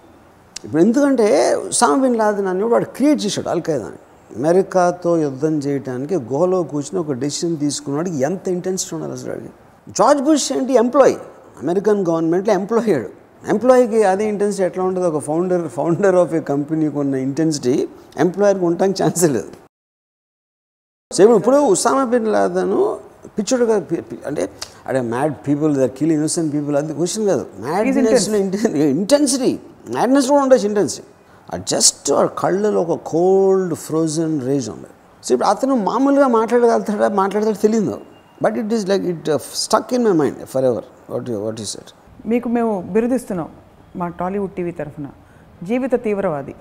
ఇప్పుడు 0.64 0.82
ఎందుకంటే 0.82 1.54
ఉసామా 1.54 1.96
బిన్ 2.02 2.16
లాదన్ 2.16 2.46
అని 2.46 2.62
వాడు 2.62 2.84
క్రియేట్ 2.84 3.24
చేశాడు 3.24 3.48
అల్ఖైదాని 3.48 4.00
అమెరికాతో 4.36 5.16
యుద్ధం 5.16 5.58
చేయడానికి 5.58 6.14
గుహలో 6.16 6.62
కూర్చుని 6.62 7.00
ఒక 7.00 7.12
డెసిషన్ 7.12 7.56
తీసుకున్నాడు. 7.56 8.08
ఎంత 8.08 8.48
ఇంటెన్సిటీ 8.48 8.96
ఉండాలి 8.96 9.12
అసలు 9.12 9.32
జార్జ్ 9.88 10.22
బుష్ 10.22 10.52
ఏంటి 10.52 10.72
ఎంప్లాయీ 10.72 11.16
అమెరికన్ 11.62 12.06
గవర్నమెంట్లో 12.06 12.54
ఎంప్లాయ్ 12.54 12.84
అయ్యాడు 12.84 13.23
ఎంప్లాయీకి 13.52 14.00
అదే 14.12 14.24
ఇంటెన్సిటీ 14.32 14.62
ఎట్లా 14.68 14.82
ఉంటుంది? 14.88 15.06
ఒక 15.12 15.20
ఫౌండర్ 15.28 15.64
ఫౌండర్ 15.78 16.16
ఆఫ్ 16.22 16.32
ఏ 16.38 16.40
కంపెనీకి 16.52 16.96
ఉన్న 17.02 17.14
ఇంటెన్సిటీ 17.28 17.74
ఎంప్లాయర్కి 18.24 18.64
ఉండటానికి 18.68 18.98
ఛాన్సే 19.02 19.28
లేదు. 19.36 19.50
సో 21.10 21.22
ఇప్పుడు 21.40 21.58
ఉసామా 21.72 22.04
బిన్ 22.12 22.28
లాదను 22.36 22.78
పిచ్చుడుగా 23.36 23.74
అంటే 24.28 24.42
అదే 24.88 25.00
mad 25.14 25.34
people 25.46 25.72
there 25.80 25.92
kill 25.98 26.12
innocent 26.16 26.50
people 26.56 26.74
అది 26.80 26.94
క్వశ్చన్ 27.00 27.26
కాదు. 27.32 27.44
మ్యాడ్నెస్లో 27.66 28.38
ఇంటెన్సిటీ 28.94 29.52
మ్యాడ్నెస్ 29.96 30.28
కూడా 30.32 30.40
ఉండొచ్చు 30.44 30.66
ఇంటెన్సిటీ 30.70 31.06
అది 31.54 31.64
జస్ట్ 31.74 32.10
కళ్ళలో 32.42 32.80
ఒక 32.86 32.94
కోల్డ్ 33.12 33.74
ఫ్రోజన్ 33.86 34.34
రేజ్ 34.48 34.68
ఉంది. 34.74 34.90
సో 35.24 35.30
ఇప్పుడు 35.34 35.48
అతను 35.54 35.74
మామూలుగా 35.90 36.28
మాట్లాడగలుగుతాడా? 36.38 37.08
మాట్లాడతాడు 37.22 37.60
తెలియదు. 37.66 37.96
But 38.44 38.56
it 38.62 38.72
is 38.78 38.86
like 38.92 39.04
it 39.12 39.28
stuck 39.64 39.92
in 39.98 40.04
my 40.08 40.14
mind 40.22 40.40
for 40.54 40.66
ever 40.70 40.86
what 41.12 41.30
what 41.46 41.60
is 41.66 41.74
it 41.82 41.92
మీకు 42.26 42.48
మేము 42.48 42.82
బిరుదిస్తున్నాం 42.82 43.48
మా 43.96 44.08
టాలీవుడ్ 44.08 44.52
టీవీ 44.52 44.70
తరఫున. 44.70 45.06
జీవిత 45.62 45.94
తీవ్రవాది. 46.04 46.54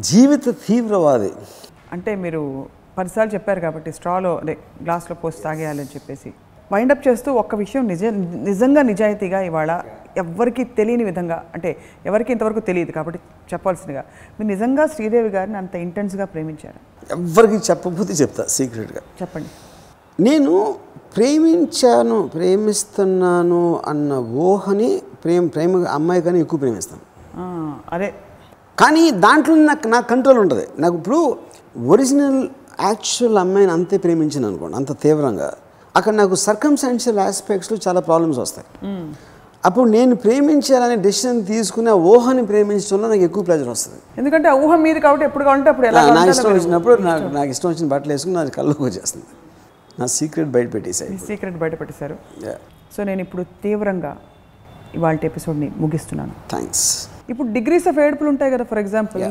జీవిత 0.00 0.48
తీవ్రవాది. 0.48 1.32
అంటే 1.92 2.14
మీరు 2.14 2.66
పదిసార్లు 2.98 3.34
చెప్పారు 3.34 3.60
కాబట్టి 3.60 3.92
స్ట్రాలో 3.92 4.38
అదే 4.38 4.58
గ్లాస్లో 4.82 5.14
పోసి 5.14 5.42
తాగేయాలని 5.42 5.84
చెప్పేసి. 5.84 6.32
వైండప్ 6.72 7.08
చేస్తూ 7.08 7.32
ఒక్క 7.32 7.54
విషయం 7.54 7.88
నిజ 7.88 8.04
నిజంగా 8.50 8.82
నిజాయితీగా 8.82 9.40
ఇవాళ 9.40 9.82
ఎవ్వరికీ 10.16 10.64
తెలియని 10.64 11.04
విధంగా 11.04 11.50
అంటే 11.54 11.76
ఎవరికి 12.06 12.32
ఇంతవరకు 12.32 12.60
తెలియదు 12.60 12.90
కాబట్టి 12.90 13.20
చెప్పాల్సిందిగా. 13.52 14.04
మీరు 14.40 14.48
నిజంగా 14.48 14.86
శ్రీదేవి 14.86 15.28
గారిని 15.28 15.56
అంత 15.56 15.74
ఇంటెన్స్గా 15.74 16.24
ప్రేమించారు? 16.24 16.80
ఎవరికి 17.12 17.56
చెప్పకపోతే 17.56 18.12
చెప్తా 18.12 18.44
సీక్రెట్గా 18.46 19.00
చెప్పండి. 19.22 19.48
నేను 20.22 20.74
ప్రేమించాను 21.16 22.30
ప్రేమిస్తున్నాను 22.34 23.80
అన్న 23.86 24.12
ఊహని 24.12 25.02
ప్రేమ 25.24 25.46
ప్రేమ 25.46 25.86
అమ్మాయి 25.86 26.22
కానీ 26.22 26.40
ఎక్కువ 26.40 26.58
ప్రేమిస్తాను. 26.58 27.00
అదే. 27.92 28.14
కానీ 28.80 29.10
దాంట్లో 29.10 29.54
నాకు 29.54 29.88
నాకు 29.88 30.08
కంట్రోల్ 30.08 30.38
ఉంటుంది. 30.38 30.66
నాకు 30.78 30.94
ఇప్పుడు 30.94 31.36
ఒరిజినల్ 31.86 32.48
యాక్చువల్ 32.80 33.38
అమ్మాయిని 33.38 33.72
అంతే 33.72 33.96
ప్రేమించాను 33.96 34.48
అనుకోండి 34.48 34.76
అంత 34.76 34.92
తీవ్రంగా. 35.00 35.52
అక్కడ 35.96 36.14
నాకు 36.14 36.34
సర్కమ్స్టాన్షియల్ 36.34 37.18
ఆస్పెక్ట్స్లో 37.18 37.78
చాలా 37.88 38.00
ప్రాబ్లమ్స్ 38.00 38.38
వస్తాయి. 38.38 38.66
అప్పుడు 39.64 39.90
నేను 39.90 40.16
ప్రేమించాలనే 40.16 40.96
డెసిషన్ 40.96 41.46
తీసుకుని 41.46 41.90
ఊహని 41.90 42.46
ప్రేమించడంలో 42.46 43.08
నాకు 43.08 43.20
ఎక్కువ 43.20 43.42
ప్లెజర్ 43.42 43.68
వస్తుంది. 43.68 43.98
ఎందుకంటే 44.18 44.48
ఆ 44.48 44.52
ఊహ 44.52 44.76
మీది 44.76 45.00
కాబట్టి 45.00 45.26
ఎప్పుడు 45.26 45.44
కావాలంటే 45.44 45.70
అప్పుడు 45.70 45.86
ఎలా 45.86 46.00
నా- 46.00 46.08
నా 46.08 46.14
కావాలంటే 46.14 46.38
ఇష్టం 46.38 46.54
వచ్చినప్పుడు 46.54 47.02
నాకు 47.02 47.22
నాకు 47.22 47.50
ఇష్టం 47.50 47.68
వచ్చిన 47.68 47.88
బట్టలు 47.88 48.12
వేసుకుని 48.12 48.34
నా 48.34 48.44
కళ్ళలోకి 48.44 48.82
వచ్చేస్తుంది. 48.82 49.26
నా 50.00 50.06
సీక్రెట్ 50.16 50.50
బయట 50.56 50.68
పెట్టేసాయి 50.74 51.10
మీ 51.14 51.20
సీక్రెట్ 51.28 51.56
బయట 51.62 51.74
పెట్టేశారు. 51.80 52.16
సో 52.94 53.00
నేను 53.08 53.20
ఇప్పుడు 53.26 53.42
తీవ్రంగా 53.64 54.12
ఇవాళ 54.98 55.16
ఎపిసోడ్ని 55.30 55.68
ముగిస్తున్నాను. 55.84 56.34
థ్యాంక్స్ 56.52 56.84
ఇప్పుడు 57.32 57.48
డిగ్రీస్ 57.56 57.86
ఆఫ్ 57.90 57.98
ఏడుపులు 58.04 58.28
ఉంటాయి 58.34 58.50
కదా 58.54 58.64
for 58.70 58.80
example 58.84 59.22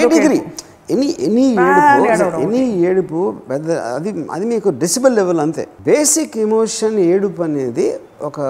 a 0.00 0.04
degree 0.14 0.38
any 0.94 1.08
any 1.26 1.44
ఏడుపు. 2.12 2.38
ఎనీ 2.44 2.62
ఏడుపు 2.88 3.18
పెద్ద 3.50 3.70
అది 3.96 4.10
అది 4.36 4.46
మీకు 4.52 4.68
డెసిబల్ 4.84 5.14
లెవెల్ 5.18 5.40
అంతే. 5.44 5.64
బేసిక్ 5.88 6.34
ఎమోషన్ 6.46 6.96
ఏడుపు 7.10 7.42
అనేది 7.48 7.86
ఒక 8.28 8.40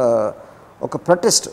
ఒక 0.87 0.97
ప్రొటెస్ట్ 1.09 1.49